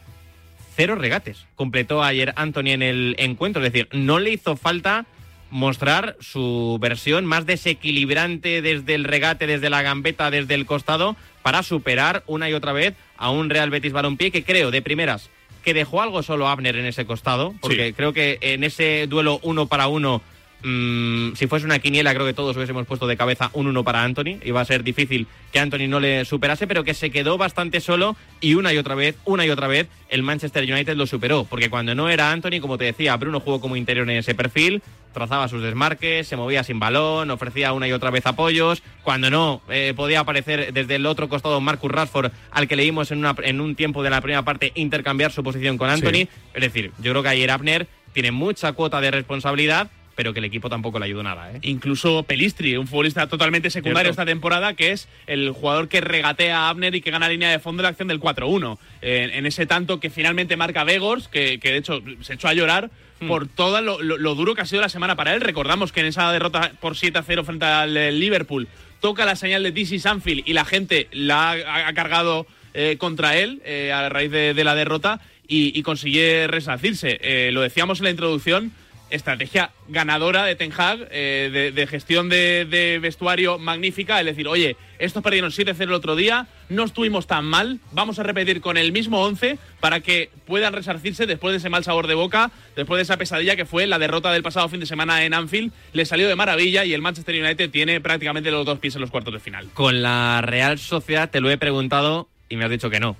Cero 0.76 0.94
regates 0.94 1.44
completó 1.56 2.04
ayer 2.04 2.34
Anthony 2.36 2.68
en 2.68 2.82
el 2.82 3.16
encuentro, 3.18 3.64
es 3.64 3.72
decir, 3.72 3.88
no 3.90 4.20
le 4.20 4.30
hizo 4.30 4.56
falta 4.56 5.06
mostrar 5.50 6.16
su 6.20 6.78
versión 6.80 7.26
más 7.26 7.46
desequilibrante 7.46 8.62
desde 8.62 8.94
el 8.94 9.02
regate, 9.02 9.48
desde 9.48 9.68
la 9.68 9.82
gambeta, 9.82 10.30
desde 10.30 10.54
el 10.54 10.66
costado, 10.66 11.16
para 11.42 11.64
superar 11.64 12.22
una 12.28 12.48
y 12.48 12.54
otra 12.54 12.72
vez 12.72 12.94
a 13.16 13.32
un 13.32 13.50
Real 13.50 13.70
Betis 13.70 13.92
Balompié 13.92 14.30
que 14.30 14.44
creo 14.44 14.70
de 14.70 14.82
primeras 14.82 15.30
que 15.64 15.74
dejó 15.74 16.00
algo 16.00 16.22
solo 16.22 16.46
Abner 16.46 16.76
en 16.76 16.86
ese 16.86 17.06
costado, 17.06 17.54
porque 17.60 17.92
creo 17.92 18.12
que 18.12 18.38
en 18.40 18.62
ese 18.62 19.06
duelo 19.08 19.40
uno 19.42 19.66
para 19.66 19.88
uno, 19.88 20.22
mm, 20.62 21.34
si 21.34 21.46
fuese 21.46 21.66
una 21.66 21.78
quiniela, 21.78 22.14
creo 22.14 22.26
que 22.26 22.32
todos 22.34 22.56
hubiésemos 22.56 22.86
puesto 22.86 23.06
de 23.06 23.16
cabeza 23.16 23.50
un 23.52 23.66
uno 23.66 23.84
para 23.84 24.02
Anthony. 24.02 24.38
Iba 24.44 24.60
a 24.60 24.64
ser 24.64 24.82
difícil 24.84 25.26
que 25.52 25.58
Anthony 25.58 25.88
no 25.88 26.00
le 26.00 26.24
superase, 26.24 26.66
pero 26.66 26.84
que 26.84 26.94
se 26.94 27.10
quedó 27.10 27.38
bastante 27.38 27.80
solo 27.80 28.16
y 28.40 28.54
una 28.54 28.72
y 28.72 28.78
otra 28.78 28.94
vez, 28.94 29.16
una 29.24 29.44
y 29.46 29.50
otra 29.50 29.66
vez, 29.66 29.88
el 30.08 30.22
Manchester 30.22 30.64
United 30.70 30.96
lo 30.96 31.06
superó. 31.06 31.44
Porque 31.44 31.70
cuando 31.70 31.94
no 31.94 32.08
era 32.08 32.30
Anthony, 32.32 32.60
como 32.60 32.78
te 32.78 32.84
decía, 32.84 33.16
Bruno 33.16 33.40
jugó 33.40 33.60
como 33.60 33.76
interior 33.76 34.08
en 34.08 34.16
ese 34.18 34.34
perfil, 34.34 34.82
trazaba 35.12 35.46
sus 35.48 35.62
desmarques, 35.62 36.26
se 36.26 36.36
movía 36.36 36.64
sin 36.64 36.78
balón, 36.80 37.30
ofrecía 37.30 37.74
una 37.74 37.86
y 37.86 37.92
otra 37.92 38.10
vez 38.10 38.24
apoyos. 38.24 38.82
Cuando 39.02 39.28
no, 39.30 39.60
eh, 39.68 39.92
podía 39.94 40.20
aparecer 40.20 40.72
desde 40.72 40.94
el 40.94 41.04
otro 41.04 41.28
costado 41.28 41.60
Marcus 41.60 41.90
Rashford, 41.90 42.32
al 42.50 42.66
que 42.66 42.76
leímos 42.76 43.10
en, 43.10 43.18
una- 43.18 43.34
en 43.42 43.60
un 43.60 43.74
tiempo 43.74 44.02
de 44.02 44.08
la 44.10 44.20
primera 44.22 44.42
parte 44.42 44.72
intercambiar 44.74 45.30
su 45.32 45.42
posición 45.44 45.76
con 45.76 45.90
Anthony. 45.90 46.12
Sí. 46.24 46.28
Es 46.54 46.62
decir, 46.62 46.92
yo 46.98 47.10
creo 47.12 47.22
que 47.22 47.28
ayer 47.28 47.50
Abner 47.50 47.86
tiene 48.14 48.30
mucha 48.30 48.72
cuota 48.72 49.00
de 49.02 49.10
responsabilidad, 49.10 49.90
pero 50.14 50.32
que 50.32 50.38
el 50.40 50.44
equipo 50.44 50.68
tampoco 50.68 50.98
le 50.98 51.06
ayudó 51.06 51.22
nada. 51.22 51.52
¿eh? 51.52 51.58
Incluso 51.62 52.22
Pelistri, 52.24 52.76
un 52.76 52.86
futbolista 52.86 53.26
totalmente 53.26 53.70
secundario 53.70 54.12
Cierto. 54.12 54.22
esta 54.22 54.30
temporada, 54.30 54.74
que 54.74 54.90
es 54.92 55.08
el 55.26 55.50
jugador 55.50 55.88
que 55.88 56.00
regatea 56.00 56.60
a 56.60 56.68
Abner 56.68 56.94
y 56.94 57.00
que 57.00 57.10
gana 57.10 57.28
línea 57.28 57.50
de 57.50 57.58
fondo 57.58 57.80
en 57.80 57.84
la 57.84 57.88
acción 57.90 58.08
del 58.08 58.20
4-1. 58.20 58.78
En, 59.00 59.30
en 59.30 59.46
ese 59.46 59.66
tanto 59.66 60.00
que 60.00 60.10
finalmente 60.10 60.56
marca 60.56 60.84
Vegors, 60.84 61.28
que, 61.28 61.58
que 61.60 61.70
de 61.72 61.78
hecho 61.78 62.02
se 62.20 62.34
echó 62.34 62.48
a 62.48 62.54
llorar 62.54 62.90
Hmm. 63.20 63.28
por 63.28 63.46
todo 63.46 63.80
lo, 63.80 64.02
lo- 64.02 64.18
lo 64.18 64.34
duro 64.34 64.56
que 64.56 64.62
ha 64.62 64.66
sido 64.66 64.80
la 64.82 64.88
semana 64.88 65.14
para 65.14 65.32
él. 65.32 65.40
Recordamos 65.42 65.92
que 65.92 66.00
en 66.00 66.06
esa 66.06 66.32
derrota 66.32 66.72
por 66.80 66.94
7-0 66.96 67.44
frente 67.44 67.64
al 67.66 67.96
eh, 67.96 68.10
Liverpool 68.10 68.66
toca 69.00 69.24
la 69.24 69.36
señal 69.36 69.62
de 69.62 69.70
DC 69.70 70.00
Sanfield 70.00 70.42
y 70.44 70.54
la 70.54 70.64
gente 70.64 71.06
la 71.12 71.52
ha, 71.52 71.86
ha 71.86 71.92
cargado 71.94 72.48
eh, 72.74 72.96
contra 72.98 73.36
él 73.38 73.62
eh, 73.64 73.92
a 73.92 74.08
raíz 74.08 74.30
de, 74.32 74.54
de 74.54 74.64
la 74.64 74.74
derrota 74.74 75.20
y, 75.46 75.78
y 75.78 75.82
consigue 75.82 76.48
resarcirse. 76.48 77.20
Eh, 77.22 77.50
lo 77.52 77.60
decíamos 77.60 78.00
en 78.00 78.04
la 78.04 78.10
introducción, 78.10 78.72
estrategia 79.12 79.70
ganadora 79.88 80.44
de 80.44 80.56
Ten 80.56 80.72
Hag, 80.76 81.08
eh, 81.10 81.72
de, 81.74 81.86
gestión 81.86 82.28
de, 82.28 82.66
de 82.68 82.98
vestuario 82.98 83.58
magnífica, 83.58 84.18
es 84.18 84.26
decir, 84.26 84.48
oye, 84.48 84.76
estos 84.98 85.22
perdieron 85.22 85.50
7-0 85.50 85.80
el 85.82 85.92
otro 85.92 86.16
día, 86.16 86.46
no 86.68 86.84
estuvimos 86.84 87.26
tan 87.26 87.44
mal, 87.44 87.78
vamos 87.92 88.18
a 88.18 88.22
repetir 88.22 88.60
con 88.60 88.76
el 88.76 88.92
mismo 88.92 89.22
11 89.22 89.58
para 89.80 90.00
que 90.00 90.30
puedan 90.46 90.72
resarcirse 90.72 91.26
después 91.26 91.52
de 91.52 91.58
ese 91.58 91.68
mal 91.68 91.84
sabor 91.84 92.06
de 92.06 92.14
boca, 92.14 92.50
después 92.74 92.98
de 92.98 93.02
esa 93.02 93.16
pesadilla 93.16 93.54
que 93.54 93.66
fue 93.66 93.86
la 93.86 93.98
derrota 93.98 94.32
del 94.32 94.42
pasado 94.42 94.68
fin 94.68 94.80
de 94.80 94.86
semana 94.86 95.24
en 95.24 95.34
Anfield, 95.34 95.72
le 95.92 96.06
salió 96.06 96.28
de 96.28 96.36
maravilla 96.36 96.84
y 96.84 96.94
el 96.94 97.02
Manchester 97.02 97.42
United 97.42 97.70
tiene 97.70 98.00
prácticamente 98.00 98.50
los 98.50 98.64
dos 98.64 98.78
pies 98.78 98.94
en 98.94 99.02
los 99.02 99.10
cuartos 99.10 99.34
de 99.34 99.40
final. 99.40 99.68
Con 99.74 100.02
la 100.02 100.40
Real 100.42 100.78
Sociedad 100.78 101.30
te 101.30 101.40
lo 101.40 101.50
he 101.50 101.58
preguntado 101.58 102.28
y 102.48 102.56
me 102.56 102.64
has 102.64 102.70
dicho 102.70 102.90
que 102.90 103.00
no. 103.00 103.16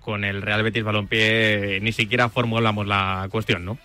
Con 0.00 0.24
el 0.24 0.42
Real 0.42 0.62
Betis 0.62 0.82
Balompié 0.82 1.78
ni 1.80 1.92
siquiera 1.92 2.28
formulamos 2.28 2.86
la 2.86 3.28
cuestión, 3.30 3.64
¿no? 3.64 3.78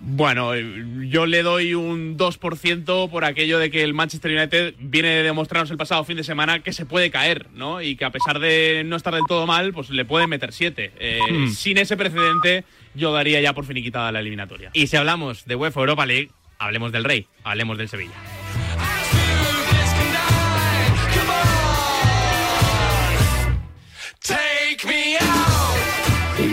Bueno, 0.00 0.54
eh, 0.54 0.84
yo 1.08 1.26
le 1.26 1.42
doy 1.42 1.74
un 1.74 2.16
2% 2.16 3.10
por 3.10 3.24
aquello 3.24 3.58
de 3.58 3.70
que 3.70 3.82
el 3.82 3.94
Manchester 3.94 4.36
United 4.36 4.74
viene 4.78 5.08
de 5.08 5.22
demostrarnos 5.22 5.70
el 5.70 5.76
pasado 5.76 6.04
fin 6.04 6.16
de 6.16 6.24
semana 6.24 6.60
que 6.60 6.72
se 6.72 6.86
puede 6.86 7.10
caer, 7.10 7.48
¿no? 7.52 7.82
Y 7.82 7.96
que 7.96 8.04
a 8.04 8.10
pesar 8.10 8.38
de 8.38 8.82
no 8.84 8.96
estar 8.96 9.14
del 9.14 9.24
todo 9.26 9.46
mal, 9.46 9.72
pues 9.72 9.90
le 9.90 10.04
pueden 10.04 10.30
meter 10.30 10.52
7. 10.52 10.92
Hmm. 11.30 11.48
Sin 11.48 11.78
ese 11.78 11.96
precedente, 11.96 12.64
yo 12.94 13.12
daría 13.12 13.40
ya 13.40 13.52
por 13.52 13.64
finiquitada 13.64 14.12
la 14.12 14.20
eliminatoria. 14.20 14.70
Y 14.72 14.86
si 14.86 14.96
hablamos 14.96 15.44
de 15.46 15.56
UEFA 15.56 15.80
Europa 15.80 16.06
League, 16.06 16.30
hablemos 16.58 16.92
del 16.92 17.04
Rey, 17.04 17.26
hablemos 17.44 17.78
del 17.78 17.88
Sevilla. 17.88 18.14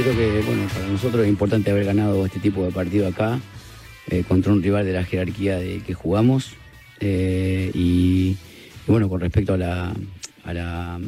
Creo 0.06 0.18
que 0.18 0.42
bueno, 0.46 0.68
para 0.72 0.88
nosotros 0.88 1.24
es 1.24 1.30
importante 1.30 1.72
haber 1.72 1.84
ganado 1.84 2.28
este 2.28 2.40
tipo 2.40 2.64
de 2.64 2.70
partido 2.70 3.08
acá 3.08 3.40
eh, 4.12 4.24
contra 4.28 4.54
un 4.54 4.62
rival 4.62 4.86
de 4.86 4.94
la 4.94 5.04
jerarquía 5.04 5.58
de 5.58 5.80
que 5.80 5.96
jugamos. 5.96 6.52
Eh, 7.00 7.72
y, 7.74 8.38
bueno, 8.86 9.10
con 9.10 9.20
respecto 9.20 9.56
a 9.56 9.58
la, 9.58 11.00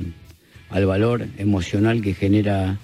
al 0.72 0.86
valor 0.88 1.28
emocional 1.38 2.02
que 2.02 2.16
genera 2.16 2.80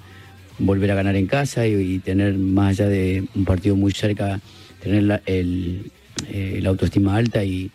volver 0.60 0.92
a 0.92 0.94
ganar 0.94 1.16
en 1.16 1.26
casa 1.26 1.66
y, 1.66 1.98
tener 1.98 2.38
más 2.38 2.80
allá 2.80 2.90
de 2.90 3.26
un 3.34 3.44
partido 3.44 3.76
muy 3.76 3.92
cerca, 3.92 4.40
tener 4.84 5.02
la, 5.02 5.20
eh, 5.26 6.64
autoestima 6.64 7.16
alta 7.16 7.44
y, 7.44 7.72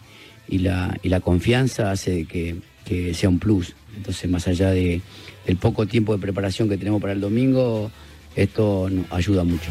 la, 0.49 1.20
confianza 1.24 1.91
hace 1.91 2.24
que, 2.24 2.55
que 2.84 3.14
sea 3.14 3.30
un 3.30 3.41
plus. 3.41 3.74
Entonces, 3.97 4.30
más 4.30 4.47
allá 4.47 4.70
de, 4.70 5.01
del 5.45 5.57
poco 5.57 5.86
tiempo 5.86 6.12
de 6.12 6.20
preparación 6.20 6.68
que 6.68 6.76
tenemos 6.76 7.01
para 7.01 7.14
el 7.14 7.20
domingo, 7.20 7.91
esto 8.39 8.89
nos 8.91 9.11
ayuda 9.11 9.45
mucho. 9.45 9.70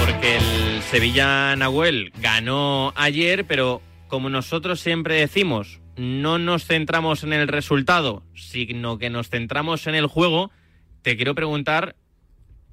Porque 0.00 0.36
el 0.36 0.82
Sevilla 0.82 1.54
Nahuel 1.56 2.12
ganó 2.20 2.92
ayer, 2.96 3.44
pero 3.44 3.80
como 4.08 4.28
nosotros 4.28 4.80
siempre 4.80 5.14
decimos, 5.14 5.80
no 5.96 6.38
nos 6.38 6.64
centramos 6.66 7.22
en 7.22 7.32
el 7.32 7.48
resultado, 7.48 8.24
sino 8.34 8.98
que 8.98 9.10
nos 9.10 9.28
centramos 9.28 9.86
en 9.86 9.94
el 9.94 10.06
juego. 10.06 10.50
Te 11.02 11.16
quiero 11.16 11.34
preguntar 11.34 11.94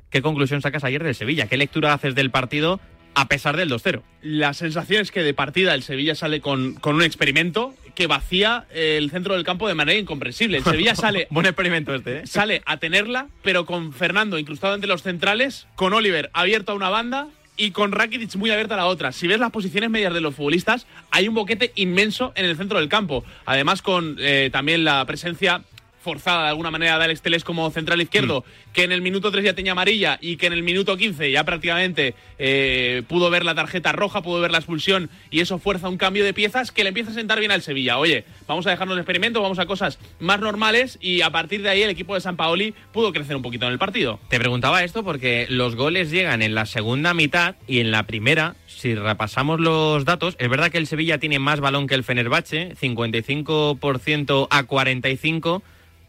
qué 0.10 0.22
conclusión 0.22 0.62
sacas 0.62 0.84
ayer 0.84 1.04
del 1.04 1.16
Sevilla, 1.16 1.48
qué 1.48 1.58
lectura 1.58 1.94
haces 1.94 2.16
del 2.16 2.32
partido 2.32 2.80
a 3.14 3.28
pesar 3.28 3.56
del 3.56 3.70
2-0. 3.70 4.02
La 4.22 4.54
sensación 4.54 5.02
es 5.02 5.12
que 5.12 5.24
de 5.24 5.34
partida 5.34 5.74
el 5.74 5.84
Sevilla 5.84 6.16
sale 6.16 6.42
con, 6.42 6.74
con 6.76 6.96
un 6.96 7.04
experimento 7.04 7.74
que 7.96 8.08
vacía 8.08 8.66
el 8.74 9.10
centro 9.10 9.34
del 9.34 9.44
campo 9.44 9.68
de 9.68 9.74
manera 9.74 9.98
incomprensible. 9.98 10.58
El 10.58 10.64
Sevilla 10.64 10.96
sale 10.96 11.28
Buen 11.30 11.46
experimento 11.46 11.96
este, 11.96 12.20
¿eh? 12.20 12.28
sale 12.28 12.62
a 12.66 12.78
tenerla, 12.78 13.28
pero 13.42 13.66
con 13.66 13.94
Fernando 13.94 14.38
incrustado 14.38 14.76
entre 14.76 14.88
los 14.88 15.02
centrales, 15.02 15.68
con 15.76 15.94
Oliver 15.94 16.30
abierto 16.34 16.74
a 16.74 16.76
una 16.76 16.90
banda 16.90 17.28
y 17.58 17.72
con 17.72 17.92
Rakitic 17.92 18.36
muy 18.36 18.52
abierta 18.52 18.74
a 18.76 18.78
la 18.78 18.86
otra. 18.88 19.12
Si 19.12 19.28
ves 19.28 19.40
las 19.40 19.52
posiciones 19.52 19.90
medias 19.90 20.14
de 20.14 20.22
los 20.22 20.36
futbolistas, 20.36 20.86
hay 21.12 21.28
un 21.28 21.36
boquete 21.36 21.72
inmenso 21.76 22.34
en 22.36 22.46
el 22.46 22.58
centro 22.58 22.80
del 22.80 22.90
campo. 22.90 23.24
Además, 23.46 23.82
con 23.82 24.18
eh, 24.20 24.50
también 24.52 24.84
la 24.84 25.04
presencia 25.06 25.62
forzada 26.06 26.44
de 26.44 26.50
alguna 26.50 26.70
manera 26.70 27.00
de 27.00 27.04
Alex 27.04 27.24
Teles 27.24 27.44
como 27.44 27.70
central 27.72 28.00
izquierdo, 28.00 28.46
que 28.74 28.84
en 28.84 28.92
el 28.92 29.02
minuto 29.02 29.32
3 29.32 29.44
ya 29.44 29.54
tenía 29.56 29.72
amarilla 29.72 30.20
y 30.22 30.38
que 30.38 30.46
en 30.46 30.54
el 30.54 30.62
minuto 30.62 30.96
15 30.96 31.32
ya 31.32 31.44
prácticamente 31.44 32.14
eh, 32.38 33.02
pudo 33.08 33.32
ver 33.32 33.44
la 33.44 33.56
tarjeta 33.56 33.92
roja, 33.92 34.22
pudo 34.22 34.40
ver 34.40 34.52
la 34.52 34.60
expulsión 34.60 35.10
y 35.32 35.40
eso 35.40 35.58
fuerza 35.58 35.90
un 35.90 35.98
cambio 35.98 36.24
de 36.24 36.34
piezas 36.34 36.72
que 36.72 36.84
le 36.84 36.90
empieza 36.90 37.10
a 37.10 37.16
sentar 37.16 37.40
bien 37.40 37.52
al 37.52 37.64
Sevilla. 37.64 37.98
Oye, 37.98 38.24
vamos 38.48 38.68
a 38.68 38.70
dejarnos 38.70 38.96
el 38.96 39.00
experimento, 39.00 39.42
vamos 39.42 39.58
a 39.58 39.66
cosas 39.66 39.98
más 40.20 40.40
normales 40.40 41.00
y 41.02 41.22
a 41.22 41.32
partir 41.32 41.64
de 41.64 41.70
ahí 41.70 41.82
el 41.82 41.90
equipo 41.90 42.14
de 42.14 42.22
San 42.22 42.38
Paoli 42.38 42.76
pudo 42.94 43.12
crecer 43.12 43.36
un 43.36 43.42
poquito 43.42 43.66
en 43.66 43.74
el 43.74 43.80
partido. 43.80 44.20
Te 44.30 44.38
preguntaba 44.38 44.84
esto 44.84 45.04
porque 45.04 45.48
los 45.50 45.76
goles 45.76 46.12
llegan 46.12 46.44
en 46.44 46.54
la 46.54 46.68
segunda 46.68 47.16
mitad 47.16 47.56
y 47.68 47.80
en 47.80 47.90
la 47.90 48.04
primera, 48.04 48.56
si 48.68 48.94
repasamos 48.94 49.60
los 49.60 50.06
datos, 50.06 50.36
es 50.38 50.50
verdad 50.50 50.70
que 50.70 50.78
el 50.78 50.86
Sevilla 50.86 51.18
tiene 51.18 51.40
más 51.40 51.62
balón 51.62 51.88
que 51.88 51.96
el 51.96 52.04
Fenerbahce, 52.04 52.76
55% 52.80 54.48
a 54.52 54.64
45%, 54.64 55.62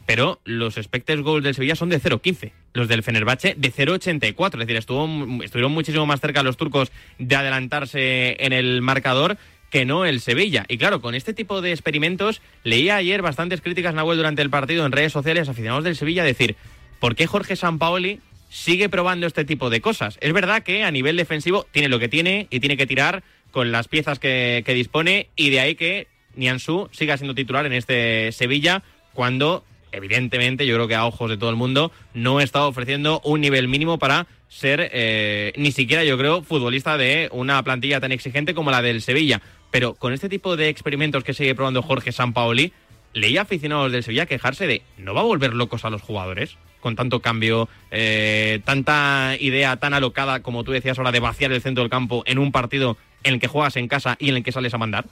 pero 0.07 0.41
los 0.45 0.79
expected 0.79 1.21
goals 1.21 1.43
del 1.45 1.55
Sevilla 1.55 1.75
son 1.75 1.89
de 1.89 2.01
0,15. 2.01 2.53
Los 2.73 2.89
del 2.89 3.03
Fenerbahce 3.03 3.55
de 3.57 3.73
0,84. 3.73 4.53
Es 4.53 4.59
decir, 4.61 4.77
estuvo, 4.77 5.43
estuvieron 5.43 5.73
muchísimo 5.73 6.07
más 6.07 6.21
cerca 6.21 6.45
los 6.45 6.57
turcos 6.57 6.93
de 7.19 7.35
adelantarse 7.37 8.37
en 8.39 8.53
el 8.53 8.81
marcador 8.83 9.37
que 9.69 9.85
no 9.85 10.07
el 10.07 10.21
Sevilla. 10.21 10.65
Y 10.69 10.79
claro, 10.79 11.01
con 11.01 11.17
este 11.17 11.35
tipo 11.35 11.61
de 11.61 11.73
experimentos, 11.73 12.41
leía 12.63 12.97
ayer 12.97 13.21
bastantes 13.21 13.61
críticas, 13.61 13.95
Nahuel, 13.95 14.17
durante 14.17 14.43
el 14.43 14.51
partido 14.51 14.87
en 14.87 14.93
redes 14.93 15.13
sociales, 15.13 15.49
aficionados 15.49 15.83
del 15.83 15.97
Sevilla, 15.97 16.23
decir, 16.23 16.55
¿por 17.01 17.17
qué 17.17 17.27
Jorge 17.27 17.57
Sampaoli 17.57 18.21
sigue 18.49 18.89
probando 18.89 19.27
este 19.27 19.45
tipo 19.45 19.71
de 19.71 19.81
cosas? 19.81 20.19
Es 20.21 20.33
verdad 20.33 20.63
que 20.63 20.85
a 20.85 20.91
nivel 20.93 21.17
defensivo 21.17 21.67
tiene 21.73 21.89
lo 21.89 21.99
que 21.99 22.09
tiene 22.09 22.47
y 22.49 22.61
tiene 22.61 22.77
que 22.77 22.87
tirar 22.87 23.25
con 23.51 23.73
las 23.73 23.89
piezas 23.89 24.21
que, 24.21 24.63
que 24.65 24.75
dispone 24.75 25.31
y 25.35 25.51
de 25.51 25.61
ahí 25.61 25.75
que 25.75 26.07
Niansu 26.37 26.89
siga 26.93 27.17
siendo 27.17 27.35
titular 27.35 27.67
en 27.67 27.73
este 27.73 28.31
Sevilla 28.31 28.85
cuando 29.15 29.65
evidentemente 29.97 30.66
yo 30.66 30.74
creo 30.74 30.88
que 30.88 30.94
a 30.94 31.07
ojos 31.07 31.30
de 31.30 31.36
todo 31.36 31.51
el 31.51 31.57
mundo 31.57 31.90
no 32.14 32.40
está 32.40 32.64
ofreciendo 32.66 33.20
un 33.24 33.40
nivel 33.40 33.66
mínimo 33.66 33.99
para 33.99 34.26
ser 34.49 34.90
eh, 34.92 35.53
ni 35.57 35.72
siquiera 35.72 36.05
yo 36.05 36.16
creo 36.16 36.42
futbolista 36.42 36.97
de 36.97 37.28
una 37.32 37.62
plantilla 37.62 38.01
tan 38.01 38.12
exigente 38.12 38.55
como 38.55 38.70
la 38.70 38.82
del 38.82 39.03
Sevilla. 39.03 39.40
Pero 39.70 39.94
con 39.94 40.12
este 40.12 40.28
tipo 40.28 40.57
de 40.57 40.68
experimentos 40.68 41.24
que 41.24 41.34
sigue 41.34 41.55
probando 41.55 41.82
Jorge 41.82 42.12
Sampaoli, 42.12 42.72
leía 43.12 43.42
aficionados 43.42 43.90
del 43.90 44.03
Sevilla 44.03 44.26
quejarse 44.26 44.66
de 44.66 44.82
no 44.99 45.14
va 45.14 45.22
a 45.22 45.24
volver 45.24 45.55
locos 45.55 45.84
a 45.84 45.90
los 45.90 46.03
jugadores 46.03 46.57
con 46.80 46.94
tanto 46.94 47.20
cambio, 47.20 47.68
eh, 47.90 48.61
tanta 48.64 49.34
idea 49.40 49.76
tan 49.76 49.92
alocada 49.92 50.40
como 50.40 50.62
tú 50.62 50.70
decías 50.70 50.99
ahora 50.99 51.11
de 51.11 51.20
vaciar 51.20 51.51
el 51.51 51.61
centro 51.61 51.82
del 51.82 51.90
campo 51.90 52.22
en 52.26 52.38
un 52.38 52.53
partido 52.53 52.97
en 53.24 53.34
el 53.34 53.40
que 53.40 53.49
juegas 53.49 53.76
en 53.76 53.88
casa 53.88 54.16
y 54.20 54.28
en 54.28 54.36
el 54.36 54.44
que 54.44 54.53
sales 54.53 54.72
a 54.72 54.78
mandar. 54.78 55.07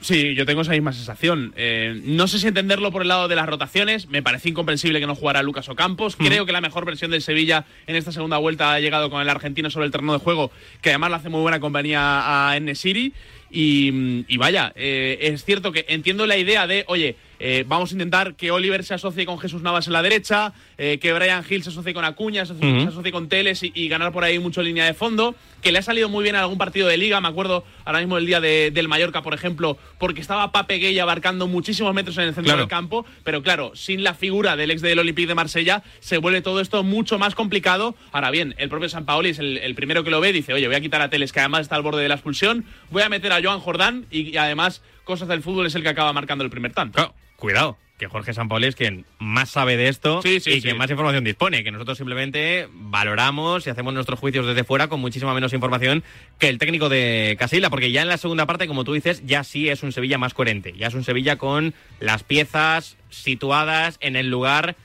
Sí, 0.00 0.34
yo 0.34 0.44
tengo 0.44 0.60
esa 0.60 0.72
misma 0.72 0.92
sensación. 0.92 1.54
Eh, 1.56 2.00
no 2.04 2.28
sé 2.28 2.38
si 2.38 2.46
entenderlo 2.46 2.92
por 2.92 3.02
el 3.02 3.08
lado 3.08 3.28
de 3.28 3.34
las 3.34 3.46
rotaciones. 3.46 4.08
Me 4.08 4.22
parece 4.22 4.50
incomprensible 4.50 5.00
que 5.00 5.06
no 5.06 5.14
jugara 5.14 5.42
Lucas 5.42 5.68
Ocampos. 5.68 6.16
Creo 6.16 6.44
que 6.44 6.52
la 6.52 6.60
mejor 6.60 6.84
versión 6.84 7.10
del 7.10 7.22
Sevilla 7.22 7.64
en 7.86 7.96
esta 7.96 8.12
segunda 8.12 8.36
vuelta 8.36 8.72
ha 8.72 8.80
llegado 8.80 9.10
con 9.10 9.22
el 9.22 9.28
argentino 9.28 9.70
sobre 9.70 9.86
el 9.86 9.92
terreno 9.92 10.12
de 10.12 10.18
juego, 10.18 10.50
que 10.82 10.90
además 10.90 11.10
le 11.10 11.16
hace 11.16 11.28
muy 11.28 11.40
buena 11.40 11.60
compañía 11.60 12.50
a 12.50 12.56
N-City. 12.56 13.14
Y, 13.50 14.24
y 14.28 14.36
vaya, 14.36 14.72
eh, 14.76 15.18
es 15.20 15.44
cierto 15.44 15.72
que 15.72 15.86
entiendo 15.88 16.26
la 16.26 16.36
idea 16.36 16.66
de, 16.66 16.84
oye, 16.88 17.16
eh, 17.38 17.64
vamos 17.66 17.90
a 17.90 17.94
intentar 17.94 18.34
que 18.34 18.50
Oliver 18.50 18.84
se 18.84 18.94
asocie 18.94 19.26
con 19.26 19.38
Jesús 19.38 19.62
Navas 19.62 19.86
en 19.86 19.92
la 19.92 20.02
derecha, 20.02 20.52
eh, 20.78 20.98
que 21.00 21.12
Brian 21.12 21.44
Hill 21.48 21.62
se 21.62 21.70
asocie 21.70 21.94
con 21.94 22.04
Acuña, 22.04 22.44
se 22.46 22.52
asocie, 22.52 22.80
se 22.82 22.88
asocie 22.88 23.12
con 23.12 23.28
Teles 23.28 23.62
y, 23.62 23.72
y 23.74 23.88
ganar 23.88 24.12
por 24.12 24.24
ahí 24.24 24.38
mucho 24.38 24.62
línea 24.62 24.84
de 24.84 24.94
fondo, 24.94 25.34
que 25.62 25.72
le 25.72 25.78
ha 25.78 25.82
salido 25.82 26.08
muy 26.08 26.22
bien 26.22 26.36
en 26.36 26.42
algún 26.42 26.58
partido 26.58 26.86
de 26.88 26.96
liga, 26.96 27.20
me 27.20 27.28
acuerdo 27.28 27.64
ahora 27.84 27.98
mismo 28.00 28.18
el 28.18 28.26
día 28.26 28.40
de- 28.40 28.70
del 28.70 28.88
Mallorca, 28.88 29.22
por 29.22 29.34
ejemplo, 29.34 29.78
porque 29.98 30.20
estaba 30.20 30.52
Pape 30.52 30.78
Gay 30.78 30.98
abarcando 30.98 31.46
muchísimos 31.46 31.92
metros 31.94 32.16
en 32.18 32.24
el 32.24 32.28
centro 32.34 32.44
Claro. 32.44 32.58
del 32.60 32.68
campo, 32.68 33.06
pero 33.24 33.42
claro, 33.42 33.72
sin 33.74 34.02
la 34.04 34.14
figura 34.14 34.56
del 34.56 34.70
ex 34.70 34.82
del 34.82 34.98
Olympique 34.98 35.26
de 35.28 35.34
Marsella, 35.34 35.82
se 36.00 36.18
vuelve 36.18 36.42
todo 36.42 36.60
esto 36.60 36.82
mucho 36.82 37.18
más 37.18 37.34
complicado. 37.34 37.94
Ahora 38.12 38.30
bien, 38.30 38.54
el 38.58 38.68
propio 38.68 38.88
San 38.88 39.04
Paoli 39.06 39.30
es 39.30 39.38
el, 39.38 39.58
el 39.58 39.74
primero 39.74 40.04
que 40.04 40.10
lo 40.10 40.20
ve, 40.20 40.32
dice, 40.32 40.52
oye, 40.52 40.66
voy 40.66 40.76
a 40.76 40.80
quitar 40.80 41.00
a 41.02 41.10
Teles, 41.10 41.32
que 41.32 41.40
además 41.40 41.62
está 41.62 41.76
al 41.76 41.82
borde 41.82 42.02
de 42.02 42.08
la 42.08 42.14
expulsión, 42.14 42.64
voy 42.90 43.02
a 43.02 43.08
meter 43.08 43.32
a 43.32 43.40
Joan 43.42 43.60
Jordán 43.60 44.06
y, 44.10 44.30
y 44.30 44.36
además, 44.36 44.82
cosas 45.06 45.28
del 45.28 45.42
fútbol 45.42 45.66
es 45.66 45.74
el 45.74 45.82
que 45.82 45.88
acaba 45.88 46.12
marcando 46.12 46.44
el 46.44 46.50
primer 46.50 46.72
tanto. 46.72 47.14
Cuidado, 47.36 47.78
que 47.96 48.08
Jorge 48.08 48.34
Sampaoli 48.34 48.66
es 48.66 48.74
quien 48.74 49.06
más 49.18 49.50
sabe 49.50 49.76
de 49.76 49.88
esto 49.88 50.20
Sí, 50.20 50.40
sí, 50.40 50.50
y 50.50 50.54
sí. 50.54 50.62
quien 50.62 50.76
más 50.76 50.90
información 50.90 51.22
dispone, 51.22 51.62
que 51.62 51.70
nosotros 51.70 51.96
simplemente 51.96 52.68
valoramos 52.72 53.66
y 53.66 53.70
hacemos 53.70 53.94
nuestros 53.94 54.18
juicios 54.18 54.46
desde 54.46 54.64
fuera 54.64 54.88
con 54.88 55.00
muchísima 55.00 55.32
menos 55.32 55.52
información 55.52 56.02
que 56.38 56.48
el 56.48 56.58
técnico 56.58 56.88
de 56.88 57.36
Casilla, 57.38 57.70
porque 57.70 57.92
ya 57.92 58.02
en 58.02 58.08
la 58.08 58.18
segunda 58.18 58.46
parte, 58.46 58.66
como 58.66 58.84
tú 58.84 58.94
dices, 58.94 59.22
ya 59.24 59.44
sí 59.44 59.68
es 59.68 59.82
un 59.82 59.92
Sevilla 59.92 60.18
más 60.18 60.34
coherente, 60.34 60.72
ya 60.76 60.88
es 60.88 60.94
un 60.94 61.04
Sevilla 61.04 61.36
con 61.36 61.72
las 62.00 62.22
piezas 62.24 62.96
situadas 63.10 63.98
en 64.00 64.16
el 64.16 64.28
lugar 64.28 64.76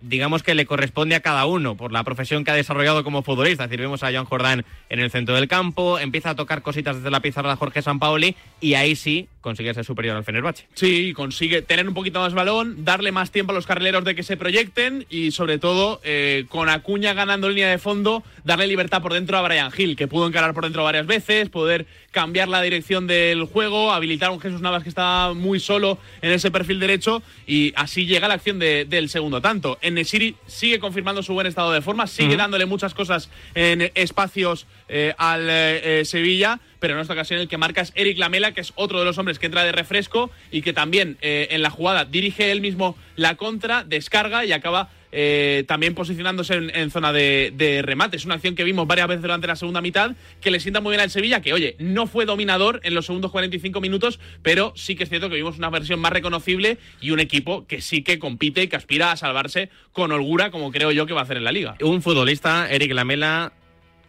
digamos 0.00 0.42
que 0.42 0.54
le 0.54 0.66
corresponde 0.66 1.14
a 1.14 1.20
cada 1.20 1.46
uno 1.46 1.76
por 1.76 1.92
la 1.92 2.04
profesión 2.04 2.44
que 2.44 2.50
ha 2.50 2.54
desarrollado 2.54 3.04
como 3.04 3.22
futbolista. 3.22 3.64
Es 3.64 3.70
decir, 3.70 3.80
vemos 3.80 4.02
a 4.02 4.12
Joan 4.12 4.24
Jordán 4.24 4.64
en 4.88 5.00
el 5.00 5.10
centro 5.10 5.34
del 5.34 5.48
campo, 5.48 5.98
empieza 5.98 6.30
a 6.30 6.36
tocar 6.36 6.62
cositas 6.62 6.96
desde 6.96 7.10
la 7.10 7.20
pizarra 7.20 7.50
de 7.50 7.56
Jorge 7.56 7.82
Sampaoli 7.82 8.36
y 8.60 8.74
ahí 8.74 8.96
sí 8.96 9.28
consigue 9.40 9.72
ser 9.72 9.84
superior 9.84 10.16
al 10.16 10.24
Fenerbahce. 10.24 10.66
Sí, 10.74 11.12
consigue 11.14 11.62
tener 11.62 11.88
un 11.88 11.94
poquito 11.94 12.20
más 12.20 12.34
balón, 12.34 12.84
darle 12.84 13.12
más 13.12 13.30
tiempo 13.30 13.52
a 13.52 13.54
los 13.54 13.66
carrileros 13.66 14.04
de 14.04 14.14
que 14.14 14.22
se 14.22 14.36
proyecten 14.36 15.06
y 15.08 15.30
sobre 15.30 15.58
todo 15.58 16.00
eh, 16.04 16.44
con 16.48 16.68
Acuña 16.68 17.14
ganando 17.14 17.48
línea 17.48 17.68
de 17.68 17.78
fondo, 17.78 18.22
darle 18.44 18.66
libertad 18.66 19.00
por 19.00 19.14
dentro 19.14 19.38
a 19.38 19.42
Brian 19.42 19.72
Hill, 19.76 19.96
que 19.96 20.08
pudo 20.08 20.26
encarar 20.26 20.54
por 20.54 20.64
dentro 20.64 20.84
varias 20.84 21.06
veces, 21.06 21.48
poder 21.48 21.86
cambiar 22.10 22.48
la 22.48 22.62
dirección 22.62 23.06
del 23.06 23.44
juego, 23.44 23.92
habilitar 23.92 24.30
a 24.30 24.32
un 24.32 24.40
Jesús 24.40 24.60
Navas 24.62 24.82
que 24.82 24.88
está 24.88 25.32
muy 25.34 25.60
solo 25.60 25.98
en 26.22 26.32
ese 26.32 26.50
perfil 26.50 26.80
derecho 26.80 27.22
y 27.46 27.72
así 27.76 28.06
llega 28.06 28.28
la 28.28 28.34
acción 28.34 28.58
de- 28.58 28.86
del 28.86 29.08
segundo 29.10 29.40
tanto. 29.42 29.78
Enesiri 29.82 30.34
sigue 30.46 30.78
confirmando 30.78 31.22
su 31.22 31.34
buen 31.34 31.46
estado 31.46 31.70
de 31.72 31.82
forma, 31.82 32.06
sigue 32.06 32.36
dándole 32.36 32.64
muchas 32.66 32.94
cosas 32.94 33.28
en 33.54 33.90
espacios 33.94 34.66
eh, 34.88 35.12
al 35.18 35.48
eh, 35.50 36.00
eh, 36.00 36.04
Sevilla, 36.06 36.60
pero 36.80 36.94
en 36.94 37.00
esta 37.00 37.12
ocasión 37.12 37.40
el 37.40 37.48
que 37.48 37.58
marca 37.58 37.82
es 37.82 37.92
Eric 37.94 38.18
Lamela, 38.18 38.52
que 38.52 38.62
es 38.62 38.72
otro 38.76 38.98
de 39.00 39.04
los 39.04 39.18
hombres 39.18 39.38
que 39.38 39.46
entra 39.46 39.64
de 39.64 39.72
refresco 39.72 40.30
y 40.50 40.62
que 40.62 40.72
también 40.72 41.18
eh, 41.20 41.48
en 41.50 41.60
la 41.60 41.68
jugada 41.70 42.04
dirige 42.06 42.50
él 42.52 42.62
mismo 42.62 42.96
la 43.16 43.34
contra, 43.34 43.84
descarga 43.84 44.44
y 44.46 44.52
acaba 44.52 44.88
eh, 45.12 45.64
también 45.66 45.94
posicionándose 45.94 46.54
en, 46.54 46.90
zona 46.90 47.12
de, 47.12 47.52
de 47.56 47.82
remate. 47.82 48.16
Es 48.16 48.24
una 48.24 48.34
acción 48.34 48.54
que 48.54 48.64
vimos 48.64 48.86
varias 48.86 49.08
veces 49.08 49.22
durante 49.22 49.46
la 49.46 49.56
segunda 49.56 49.80
mitad, 49.80 50.12
que 50.40 50.50
le 50.50 50.60
sienta 50.60 50.80
muy 50.80 50.92
bien 50.92 51.00
al 51.00 51.10
Sevilla, 51.10 51.40
que 51.40 51.52
oye, 51.52 51.76
no 51.78 52.06
fue 52.06 52.24
dominador 52.24 52.80
en 52.82 52.94
los 52.94 53.06
segundos 53.06 53.30
45 53.30 53.80
minutos, 53.80 54.20
pero 54.42 54.72
sí 54.76 54.96
que 54.96 55.04
es 55.04 55.08
cierto 55.08 55.28
que 55.28 55.36
vimos 55.36 55.58
una 55.58 55.70
versión 55.70 56.00
más 56.00 56.12
reconocible 56.12 56.78
y 57.00 57.10
un 57.10 57.20
equipo 57.20 57.66
que 57.66 57.80
sí 57.80 58.02
que 58.02 58.18
compite 58.18 58.62
y 58.62 58.68
que 58.68 58.76
aspira 58.76 59.12
a 59.12 59.16
salvarse 59.16 59.70
con 59.92 60.12
holgura, 60.12 60.50
como 60.50 60.70
creo 60.70 60.92
yo 60.92 61.06
que 61.06 61.14
va 61.14 61.20
a 61.20 61.24
hacer 61.24 61.36
en 61.36 61.44
la 61.44 61.52
liga. 61.52 61.76
Un 61.80 62.02
futbolista, 62.02 62.70
Eric 62.70 62.92
Lamela, 62.92 63.52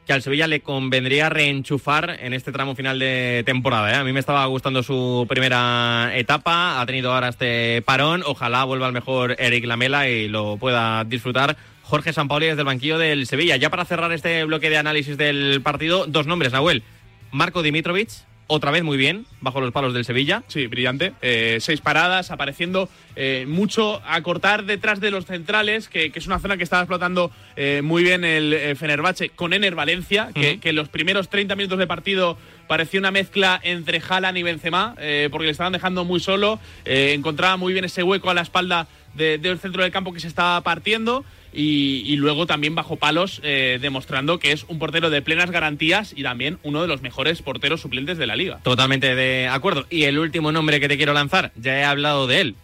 que 0.10 0.14
al 0.14 0.24
Sevilla 0.24 0.48
le 0.48 0.62
convendría 0.62 1.30
reenchufar 1.30 2.18
en 2.20 2.34
este 2.34 2.52
tramo 2.52 2.74
final 2.74 2.98
de 2.98 3.44
temporada. 3.46 3.92
¿eh? 3.92 3.96
A 3.96 4.04
mí 4.04 4.12
me 4.12 4.20
estaba 4.20 4.44
gustando 4.48 4.82
su 4.82 5.28
primera 5.30 6.10
etapa, 6.16 6.82
ha 6.82 6.86
tenido 6.88 7.14
ahora 7.14 7.30
este 7.30 7.84
parón. 7.84 8.24
Ojalá 8.26 8.64
vuelva 8.64 8.88
al 8.88 8.92
mejor 8.92 9.36
Eric 9.38 9.66
Lamela 9.66 10.10
y 10.10 10.28
lo 10.28 10.58
pueda 10.58 11.04
disfrutar. 11.04 11.58
Jorge 11.84 12.12
Sampaoli 12.12 12.48
desde 12.48 12.62
el 12.62 12.66
banquillo 12.66 12.98
del 12.98 13.28
Sevilla. 13.28 13.56
Ya 13.58 13.70
para 13.70 13.86
cerrar 13.86 14.12
este 14.12 14.44
bloque 14.46 14.72
de 14.72 14.80
análisis 14.80 15.16
del 15.16 15.62
partido, 15.62 16.08
dos 16.08 16.26
nombres, 16.26 16.54
Nahuel. 16.54 16.82
Marco 17.30 17.62
Dimitrovic, 17.62 18.10
otra 18.52 18.72
vez 18.72 18.84
muy 18.84 18.98
bien, 18.98 19.28
bajo 19.42 19.62
los 19.62 19.72
palos 19.72 19.94
del 19.94 20.04
Sevilla. 20.06 20.44
Sí, 20.48 20.66
brillante. 20.66 21.14
Eh, 21.22 21.60
seis 21.62 21.82
paradas, 21.82 22.32
apareciendo 22.32 22.90
eh, 23.16 23.46
mucho 23.48 24.02
a 24.06 24.20
cortar 24.24 24.66
detrás 24.66 25.00
de 25.00 25.12
los 25.12 25.26
centrales, 25.26 25.88
que, 25.88 26.12
que 26.12 26.18
es 26.18 26.26
una 26.26 26.40
zona 26.40 26.58
que 26.58 26.64
estaba 26.64 26.82
explotando 26.82 27.32
eh, 27.56 27.82
muy 27.84 28.02
bien 28.04 28.24
el 28.26 28.52
eh, 28.54 28.76
Fenerbahce 28.76 29.30
con 29.30 29.54
Ener 29.54 29.76
Valencia, 29.76 30.30
que, 30.34 30.60
que 30.60 30.70
en 30.70 30.76
los 30.76 30.90
primeros 30.90 31.30
30 31.30 31.56
minutos 31.56 31.78
de 31.78 31.86
partido 31.86 32.38
parecía 32.68 33.00
una 33.00 33.12
mezcla 33.12 33.60
entre 33.64 34.02
Haaland 34.08 34.38
y 34.40 34.44
Benzema, 34.44 34.96
porque 35.32 35.46
le 35.46 35.52
estaban 35.52 35.74
dejando 35.74 36.04
muy 36.06 36.20
solo, 36.20 36.60
encontraba 36.86 37.56
muy 37.58 37.74
bien 37.74 37.86
ese 37.86 38.04
hueco 38.04 38.30
a 38.30 38.34
la 38.34 38.42
espalda 38.42 38.88
de- 39.14 39.38
del 39.38 39.60
centro 39.60 39.82
del 39.84 39.92
campo 39.92 40.12
que 40.14 40.20
se 40.20 40.28
estaba 40.28 40.62
partiendo. 40.62 41.24
Y, 41.54 42.04
y 42.06 42.16
luego 42.18 42.46
también 42.46 42.76
bajo 42.76 42.98
palos, 42.98 43.42
eh, 43.44 43.80
demostrando 43.82 44.40
que 44.40 44.52
es 44.52 44.66
un 44.68 44.78
portero 44.78 45.10
de 45.10 45.22
plenas 45.22 45.52
garantías 45.52 46.14
y 46.16 46.24
también 46.24 46.60
uno 46.64 46.82
de 46.82 46.88
los 46.88 47.02
mejores 47.02 47.42
porteros 47.42 47.82
suplentes 47.82 48.18
de 48.18 48.28
la 48.28 48.36
liga. 48.36 48.60
Totalmente 48.64 49.16
de 49.16 49.48
acuerdo. 49.48 49.86
Y 49.90 50.04
el 50.04 50.20
último 50.20 50.52
nombre 50.52 50.80
que 50.80 50.88
te 50.88 50.98
quiero 50.98 51.14
lanzar, 51.14 51.52
ya 51.56 51.78
he 51.80 51.84
hablado 51.84 52.28
de 52.28 52.42
él. 52.42 52.56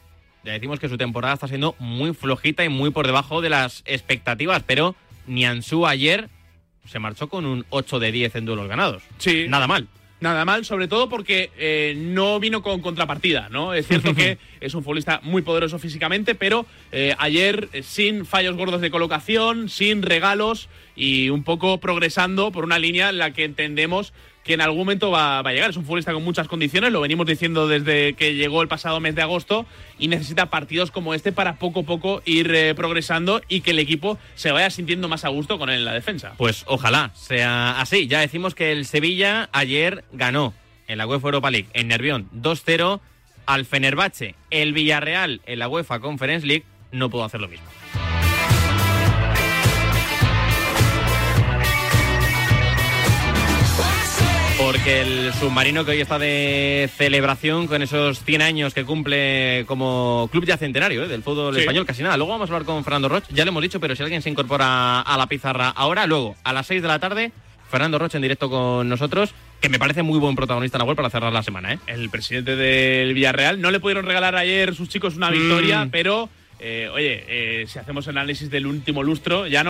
Ya 0.43 0.53
decimos 0.53 0.79
que 0.79 0.89
su 0.89 0.97
temporada 0.97 1.33
está 1.33 1.47
siendo 1.47 1.75
muy 1.79 2.13
flojita 2.13 2.63
y 2.63 2.69
muy 2.69 2.91
por 2.91 3.07
debajo 3.07 3.41
de 3.41 3.49
las 3.49 3.81
expectativas, 3.87 4.61
pero 4.63 4.95
Niansu 5.25 5.87
ayer 5.87 6.29
se 6.85 6.99
marchó 6.99 7.29
con 7.29 7.47
un 7.47 7.65
8 7.71 7.99
de 7.99 8.11
10 8.11 8.35
en 8.35 8.45
duelos 8.45 8.67
ganados. 8.67 9.01
Sí. 9.17 9.47
Nada 9.49 9.65
mal. 9.65 9.87
Nada 10.21 10.45
mal, 10.45 10.63
sobre 10.63 10.87
todo 10.87 11.09
porque 11.09 11.51
eh, 11.57 11.93
no 11.97 12.39
vino 12.39 12.61
con 12.61 12.81
contrapartida, 12.81 13.49
¿no? 13.49 13.73
Es 13.73 13.87
cierto 13.87 14.15
que 14.15 14.37
es 14.61 14.73
un 14.73 14.83
futbolista 14.83 15.19
muy 15.23 15.41
poderoso 15.41 15.77
físicamente, 15.77 16.35
pero 16.35 16.65
eh, 16.91 17.13
ayer 17.17 17.67
eh, 17.73 17.83
sin 17.83 18.25
fallos 18.25 18.55
gordos 18.55 18.79
de 18.79 18.91
colocación, 18.91 19.67
sin 19.67 20.01
regalos 20.01 20.69
y 20.95 21.29
un 21.29 21.43
poco 21.43 21.79
progresando 21.79 22.51
por 22.51 22.63
una 22.63 22.79
línea 22.79 23.09
en 23.09 23.17
la 23.17 23.31
que 23.31 23.43
entendemos 23.43 24.13
que 24.45 24.53
en 24.53 24.61
algún 24.61 24.79
momento 24.79 25.11
va, 25.11 25.41
va 25.41 25.49
a 25.49 25.53
llegar. 25.53 25.71
Es 25.71 25.77
un 25.77 25.83
futbolista 25.83 26.13
con 26.13 26.23
muchas 26.23 26.47
condiciones, 26.47 26.91
lo 26.91 27.01
venimos 27.01 27.25
diciendo 27.25 27.67
desde 27.67 28.13
que 28.13 28.35
llegó 28.35 28.61
el 28.61 28.67
pasado 28.67 28.99
mes 28.99 29.15
de 29.15 29.23
agosto 29.23 29.65
y 29.97 30.07
necesita 30.07 30.45
partidos 30.45 30.91
como 30.91 31.13
este 31.13 31.31
para 31.31 31.55
poco 31.55 31.81
a 31.81 31.83
poco 31.83 32.21
ir 32.25 32.53
eh, 32.53 32.75
progresando 32.75 33.41
y 33.49 33.61
que 33.61 33.71
el 33.71 33.79
equipo 33.79 34.19
se 34.35 34.51
vaya 34.51 34.69
sintiendo 34.69 35.07
más 35.07 35.25
a 35.25 35.29
gusto 35.29 35.57
con 35.57 35.69
él 35.69 35.79
en 35.79 35.85
la 35.85 35.93
defensa. 35.93 36.33
Pues 36.37 36.63
ojalá 36.67 37.11
sea 37.15 37.81
así. 37.81 38.07
Ya 38.07 38.19
decimos 38.19 38.53
que 38.53 38.71
el 38.71 38.85
Sevilla 38.85 39.49
ayer 39.51 40.05
ganó 40.13 40.53
en 40.87 40.99
la 40.99 41.07
UEFA 41.07 41.27
Europa 41.27 41.49
League 41.49 41.67
en 41.73 41.87
Nervión 41.87 42.29
2-0 42.35 42.99
al 43.47 43.65
Fenerbahce. 43.65 44.35
El 44.51 44.73
Villarreal 44.73 45.41
en 45.47 45.59
la 45.59 45.67
UEFA 45.67 45.99
Conference 45.99 46.45
League 46.45 46.65
no 46.91 47.09
pudo 47.09 47.23
hacer 47.23 47.41
lo 47.41 47.47
mismo. 47.47 47.65
Porque 54.75 55.01
el 55.01 55.33
submarino 55.33 55.85
que 55.85 55.91
hoy 55.91 56.01
está 56.01 56.19
de 56.19 56.89
celebración 56.97 57.65
con 57.67 57.81
esos 57.81 58.21
100 58.25 58.41
años 58.41 58.73
que 58.73 58.83
cumple 58.83 59.63
como 59.67 60.27
club 60.33 60.43
ya 60.45 60.57
centenario 60.57 61.05
¿eh? 61.05 61.07
del 61.07 61.23
fútbol 61.23 61.53
Sí. 61.55 61.61
español, 61.61 61.85
casi 61.85 62.03
nada. 62.03 62.17
Luego 62.17 62.33
vamos 62.33 62.49
a 62.49 62.53
hablar 62.53 62.65
con 62.65 62.83
Fernando 62.83 63.07
Roch, 63.07 63.23
ya 63.29 63.45
lo 63.45 63.51
hemos 63.51 63.63
dicho, 63.63 63.79
pero 63.79 63.95
si 63.95 64.03
alguien 64.03 64.21
se 64.21 64.29
incorpora 64.29 64.99
a 64.99 65.17
la 65.17 65.27
pizarra 65.27 65.69
ahora, 65.69 66.05
luego 66.07 66.35
a 66.43 66.51
las 66.51 66.67
6 66.67 66.81
de 66.81 66.87
la 66.89 66.99
tarde, 66.99 67.31
Fernando 67.71 67.97
Roch 67.97 68.15
en 68.15 68.21
directo 68.21 68.49
con 68.49 68.89
nosotros, 68.89 69.33
que 69.61 69.69
me 69.69 69.79
parece 69.79 70.03
muy 70.03 70.19
buen 70.19 70.35
protagonista 70.35 70.83
web 70.83 70.97
para 70.97 71.09
cerrar 71.09 71.31
la 71.31 71.41
semana. 71.41 71.71
¿eh? 71.73 71.79
el 71.87 72.09
presidente 72.09 72.57
del 72.57 73.13
Villarreal. 73.13 73.61
No 73.61 73.71
le 73.71 73.79
pudieron 73.79 74.05
regalar 74.05 74.35
ayer 74.35 74.75
sus 74.75 74.89
chicos 74.89 75.15
una 75.15 75.29
victoria, 75.31 75.85
Mm. 75.85 75.89
pero, 75.89 76.29
eh, 76.59 76.89
oye, 76.93 77.23
eh, 77.29 77.65
si 77.67 77.79
hacemos 77.79 78.09
análisis 78.09 78.49
del 78.49 78.67
último 78.67 79.03
lustro, 79.03 79.47
ya 79.47 79.59
no. 79.59 79.63